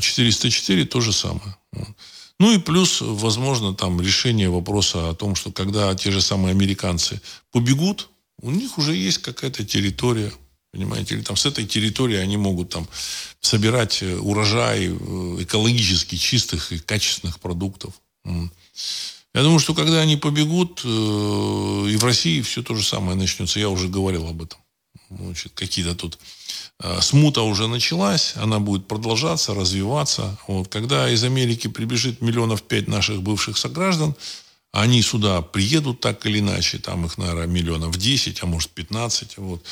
404 0.00 0.84
то 0.86 1.00
же 1.00 1.12
самое. 1.12 1.56
Ну 2.38 2.52
и 2.52 2.58
плюс, 2.58 3.00
возможно, 3.00 3.74
там 3.74 4.00
решение 4.00 4.50
вопроса 4.50 5.10
о 5.10 5.14
том, 5.14 5.34
что 5.34 5.52
когда 5.52 5.94
те 5.94 6.10
же 6.10 6.20
самые 6.20 6.50
американцы 6.50 7.20
побегут, 7.50 8.10
у 8.42 8.50
них 8.50 8.76
уже 8.76 8.94
есть 8.94 9.18
какая-то 9.18 9.64
территория, 9.64 10.30
понимаете, 10.72 11.14
или 11.14 11.22
там 11.22 11.36
с 11.36 11.46
этой 11.46 11.66
территории 11.66 12.16
они 12.16 12.36
могут 12.36 12.70
там 12.70 12.86
собирать 13.40 14.02
э, 14.02 14.16
урожай 14.18 14.88
э, 14.88 15.36
экологически 15.40 16.16
чистых 16.16 16.72
и 16.72 16.78
качественных 16.78 17.40
продуктов. 17.40 17.94
Я 18.24 19.42
думаю, 19.42 19.58
что 19.58 19.74
когда 19.74 20.00
они 20.00 20.16
побегут, 20.16 20.82
э, 20.84 20.88
и 20.88 21.96
в 21.96 22.04
России 22.04 22.42
все 22.42 22.62
то 22.62 22.74
же 22.74 22.82
самое 22.82 23.16
начнется. 23.16 23.58
Я 23.58 23.70
уже 23.70 23.88
говорил 23.88 24.26
об 24.26 24.42
этом. 24.42 24.58
Значит, 25.08 25.52
какие-то 25.54 25.94
тут 25.94 26.18
смута 27.00 27.42
уже 27.42 27.68
началась, 27.68 28.34
она 28.36 28.58
будет 28.58 28.86
продолжаться, 28.86 29.54
развиваться. 29.54 30.38
Вот, 30.46 30.68
когда 30.68 31.10
из 31.10 31.24
Америки 31.24 31.68
прибежит 31.68 32.20
миллионов 32.20 32.62
пять 32.62 32.88
наших 32.88 33.22
бывших 33.22 33.56
сограждан, 33.56 34.14
они 34.72 35.00
сюда 35.00 35.40
приедут 35.40 36.00
так 36.00 36.26
или 36.26 36.40
иначе, 36.40 36.78
там 36.78 37.06
их, 37.06 37.16
наверное, 37.16 37.46
миллионов 37.46 37.96
10, 37.96 38.42
а 38.42 38.46
может 38.46 38.70
15, 38.70 39.38
вот. 39.38 39.64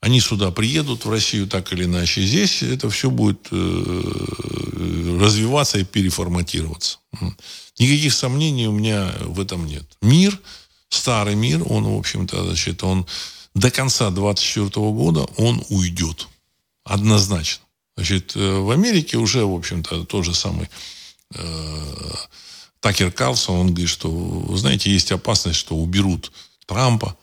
Они 0.00 0.20
сюда 0.20 0.50
приедут, 0.50 1.04
в 1.04 1.10
Россию 1.10 1.46
так 1.46 1.72
или 1.72 1.84
иначе. 1.84 2.22
Здесь 2.22 2.62
это 2.62 2.88
все 2.90 3.10
будет 3.10 3.48
э, 3.50 5.16
развиваться 5.20 5.78
и 5.78 5.84
переформатироваться. 5.84 6.98
Никаких 7.78 8.12
сомнений 8.14 8.68
у 8.68 8.72
меня 8.72 9.12
в 9.22 9.40
этом 9.40 9.66
нет. 9.66 9.84
Мир, 10.02 10.38
старый 10.90 11.34
мир, 11.34 11.62
он, 11.68 11.84
в 11.84 11.98
общем-то, 11.98 12.44
значит, 12.44 12.84
он 12.84 13.06
до 13.54 13.70
конца 13.70 14.10
24 14.10 14.68
года 14.92 15.26
он 15.36 15.64
уйдет. 15.70 16.28
Однозначно. 16.86 17.64
Значит, 17.96 18.36
э, 18.36 18.58
в 18.60 18.70
Америке 18.70 19.16
уже, 19.16 19.44
в 19.44 19.54
общем-то, 19.54 20.04
тот 20.04 20.24
же 20.24 20.34
самый 20.34 20.70
э, 21.34 22.14
Такер 22.78 23.10
Карлсон, 23.10 23.56
он 23.56 23.66
говорит, 23.68 23.88
что, 23.88 24.56
знаете, 24.56 24.92
есть 24.92 25.10
опасность, 25.10 25.58
что 25.58 25.74
уберут 25.74 26.30
Трампа. 26.66 27.16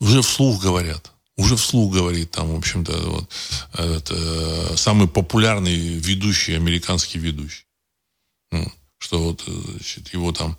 Уже 0.00 0.22
вслух 0.22 0.62
говорят. 0.62 1.10
Уже 1.36 1.56
вслух 1.56 1.92
говорит 1.92 2.30
там, 2.30 2.54
в 2.54 2.58
общем-то, 2.58 2.92
вот, 2.92 3.28
это, 3.72 4.14
э, 4.14 4.76
самый 4.76 5.08
популярный 5.08 5.74
ведущий, 5.74 6.54
американский 6.54 7.18
ведущий. 7.18 7.64
Ну, 8.52 8.72
что 8.98 9.20
вот, 9.20 9.42
э, 9.48 9.52
значит, 9.72 10.14
его 10.14 10.32
там 10.32 10.56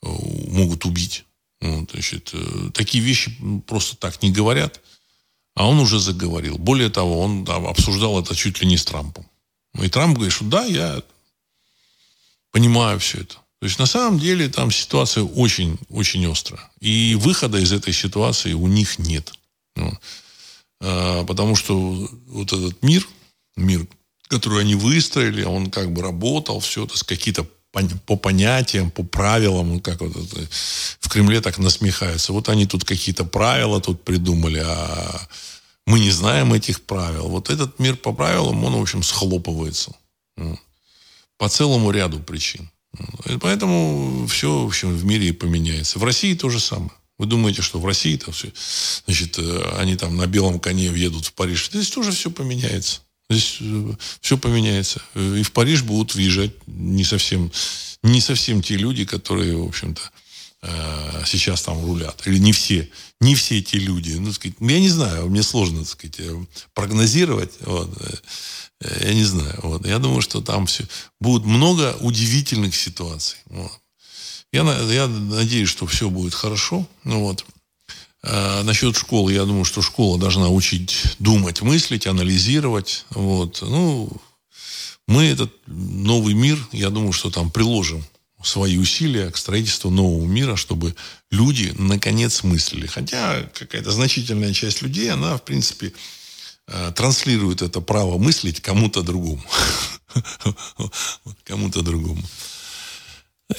могут 0.00 0.84
убить. 0.84 1.24
Вот, 1.60 1.90
значит, 1.90 2.32
такие 2.72 3.02
вещи 3.02 3.36
просто 3.66 3.96
так 3.96 4.22
не 4.22 4.30
говорят. 4.30 4.80
А 5.56 5.66
он 5.66 5.80
уже 5.80 5.98
заговорил. 5.98 6.58
Более 6.58 6.90
того, 6.90 7.18
он 7.18 7.44
да, 7.44 7.56
обсуждал 7.56 8.20
это 8.20 8.36
чуть 8.36 8.60
ли 8.60 8.68
не 8.68 8.76
с 8.76 8.84
Трампом. 8.84 9.26
Ну, 9.72 9.84
и 9.84 9.88
Трамп 9.88 10.14
говорит, 10.14 10.34
что 10.34 10.44
да, 10.44 10.64
я 10.64 11.02
понимаю 12.52 13.00
все 13.00 13.22
это. 13.22 13.34
То 13.34 13.64
есть 13.66 13.78
на 13.78 13.86
самом 13.86 14.18
деле 14.18 14.50
там 14.50 14.70
ситуация 14.70 15.24
очень, 15.24 15.78
очень 15.88 16.30
острая. 16.30 16.70
И 16.80 17.14
выхода 17.14 17.58
из 17.58 17.72
этой 17.72 17.94
ситуации 17.94 18.52
у 18.52 18.66
них 18.66 18.98
нет. 18.98 19.32
Ну, 19.76 19.98
а, 20.82 21.24
потому 21.24 21.56
что 21.56 21.74
вот 22.26 22.52
этот 22.52 22.82
мир, 22.82 23.08
мир, 23.56 23.86
который 24.28 24.60
они 24.60 24.74
выстроили, 24.74 25.42
он 25.42 25.70
как 25.70 25.90
бы 25.90 26.02
работал, 26.02 26.60
все 26.60 26.84
это 26.84 26.98
с 26.98 27.02
какие-то 27.02 27.46
по 28.06 28.16
понятиям, 28.16 28.90
по 28.90 29.02
правилам, 29.02 29.80
как 29.80 30.00
вот 30.00 30.16
это, 30.16 30.48
в 31.00 31.08
Кремле 31.08 31.40
так 31.40 31.58
насмехаются. 31.58 32.32
Вот 32.32 32.48
они 32.48 32.66
тут 32.66 32.84
какие-то 32.84 33.24
правила 33.24 33.80
тут 33.80 34.02
придумали, 34.04 34.62
а 34.64 35.28
мы 35.86 36.00
не 36.00 36.10
знаем 36.10 36.52
этих 36.52 36.82
правил. 36.82 37.28
Вот 37.28 37.50
этот 37.50 37.78
мир 37.78 37.96
по 37.96 38.12
правилам, 38.12 38.64
он, 38.64 38.74
в 38.74 38.82
общем, 38.82 39.02
схлопывается. 39.02 39.92
По 41.38 41.48
целому 41.48 41.90
ряду 41.90 42.18
причин. 42.20 42.70
И 43.26 43.36
поэтому 43.36 44.26
все, 44.26 44.62
в 44.62 44.66
общем, 44.66 44.96
в 44.96 45.04
мире 45.04 45.32
поменяется. 45.32 45.98
В 45.98 46.04
России 46.04 46.34
то 46.34 46.48
же 46.48 46.60
самое. 46.60 46.92
Вы 47.18 47.26
думаете, 47.26 47.62
что 47.62 47.80
в 47.80 47.86
России 47.86 48.16
там 48.16 48.32
все, 48.34 48.52
значит, 49.06 49.38
э, 49.38 49.74
они 49.78 49.96
там 49.96 50.16
на 50.16 50.26
белом 50.26 50.60
коне 50.60 50.90
въедут 50.90 51.26
в 51.26 51.32
Париж. 51.32 51.70
Здесь 51.72 51.88
тоже 51.88 52.12
все 52.12 52.30
поменяется. 52.30 53.00
Здесь 53.28 53.58
э, 53.60 53.92
все 54.20 54.38
поменяется. 54.38 55.02
И 55.14 55.42
в 55.42 55.52
Париж 55.52 55.82
будут 55.82 56.14
въезжать 56.14 56.52
не 56.66 57.04
совсем, 57.04 57.50
не 58.02 58.20
совсем 58.20 58.62
те 58.62 58.76
люди, 58.76 59.04
которые, 59.04 59.56
в 59.56 59.66
общем-то, 59.66 60.00
э, 60.62 61.22
сейчас 61.26 61.62
там 61.62 61.84
рулят. 61.84 62.22
Или 62.26 62.38
не 62.38 62.52
все. 62.52 62.88
Не 63.20 63.34
все 63.34 63.58
эти 63.58 63.76
люди. 63.76 64.12
Ну, 64.12 64.32
сказать, 64.32 64.56
я 64.60 64.80
не 64.80 64.88
знаю, 64.88 65.28
мне 65.28 65.42
сложно, 65.42 65.80
так 65.80 65.88
сказать, 65.88 66.20
э, 66.20 66.44
прогнозировать. 66.74 67.52
Вот. 67.60 67.90
Я 69.00 69.14
не 69.14 69.24
знаю. 69.24 69.58
Вот. 69.62 69.86
Я 69.86 69.98
думаю, 69.98 70.20
что 70.20 70.40
там 70.40 70.66
все... 70.66 70.84
Будет 71.20 71.44
много 71.44 71.96
удивительных 72.00 72.76
ситуаций. 72.76 73.38
Вот. 73.46 73.72
Я, 74.52 74.62
я 74.92 75.06
надеюсь, 75.08 75.68
что 75.68 75.86
все 75.86 76.10
будет 76.10 76.34
хорошо. 76.34 76.86
Ну, 77.04 77.20
вот. 77.20 77.44
А, 78.28 78.64
насчет 78.64 78.96
школы, 78.96 79.32
я 79.32 79.44
думаю, 79.44 79.64
что 79.64 79.82
школа 79.82 80.18
должна 80.18 80.48
учить 80.48 81.16
думать, 81.20 81.62
мыслить, 81.62 82.08
анализировать. 82.08 83.04
Вот. 83.10 83.62
Ну, 83.62 84.10
мы 85.06 85.26
этот 85.26 85.52
новый 85.66 86.34
мир, 86.34 86.58
я 86.72 86.90
думаю, 86.90 87.12
что 87.12 87.30
там 87.30 87.52
приложим 87.52 88.04
свои 88.42 88.78
усилия 88.78 89.30
к 89.30 89.36
строительству 89.36 89.90
нового 89.90 90.26
мира, 90.26 90.56
чтобы 90.56 90.96
люди 91.30 91.72
наконец 91.78 92.42
мыслили. 92.42 92.86
Хотя 92.86 93.44
какая-то 93.54 93.92
значительная 93.92 94.52
часть 94.52 94.82
людей, 94.82 95.08
она, 95.10 95.36
в 95.36 95.44
принципе, 95.44 95.92
а, 96.66 96.90
транслирует 96.90 97.62
это 97.62 97.80
право 97.80 98.18
мыслить 98.18 98.60
кому-то 98.60 99.02
другому. 99.02 99.42
Кому-то 101.44 101.82
другому. 101.82 102.22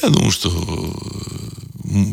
Я 0.01 0.09
думаю, 0.09 0.31
что 0.31 0.49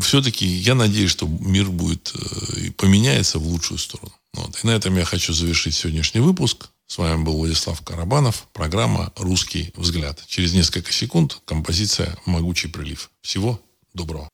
все-таки 0.00 0.46
я 0.46 0.74
надеюсь, 0.74 1.10
что 1.10 1.26
мир 1.26 1.70
будет 1.70 2.12
э, 2.14 2.70
поменяется 2.72 3.38
в 3.38 3.46
лучшую 3.46 3.78
сторону. 3.78 4.12
Вот. 4.34 4.58
И 4.62 4.66
на 4.66 4.72
этом 4.72 4.96
я 4.96 5.04
хочу 5.04 5.32
завершить 5.32 5.74
сегодняшний 5.74 6.20
выпуск. 6.20 6.68
С 6.86 6.98
вами 6.98 7.22
был 7.22 7.38
Владислав 7.38 7.80
Карабанов. 7.82 8.46
Программа 8.52 9.12
«Русский 9.16 9.72
взгляд». 9.74 10.22
Через 10.26 10.52
несколько 10.52 10.92
секунд 10.92 11.40
композиция 11.44 12.16
«Могучий 12.26 12.68
прилив». 12.68 13.10
Всего 13.22 13.60
доброго. 13.94 14.28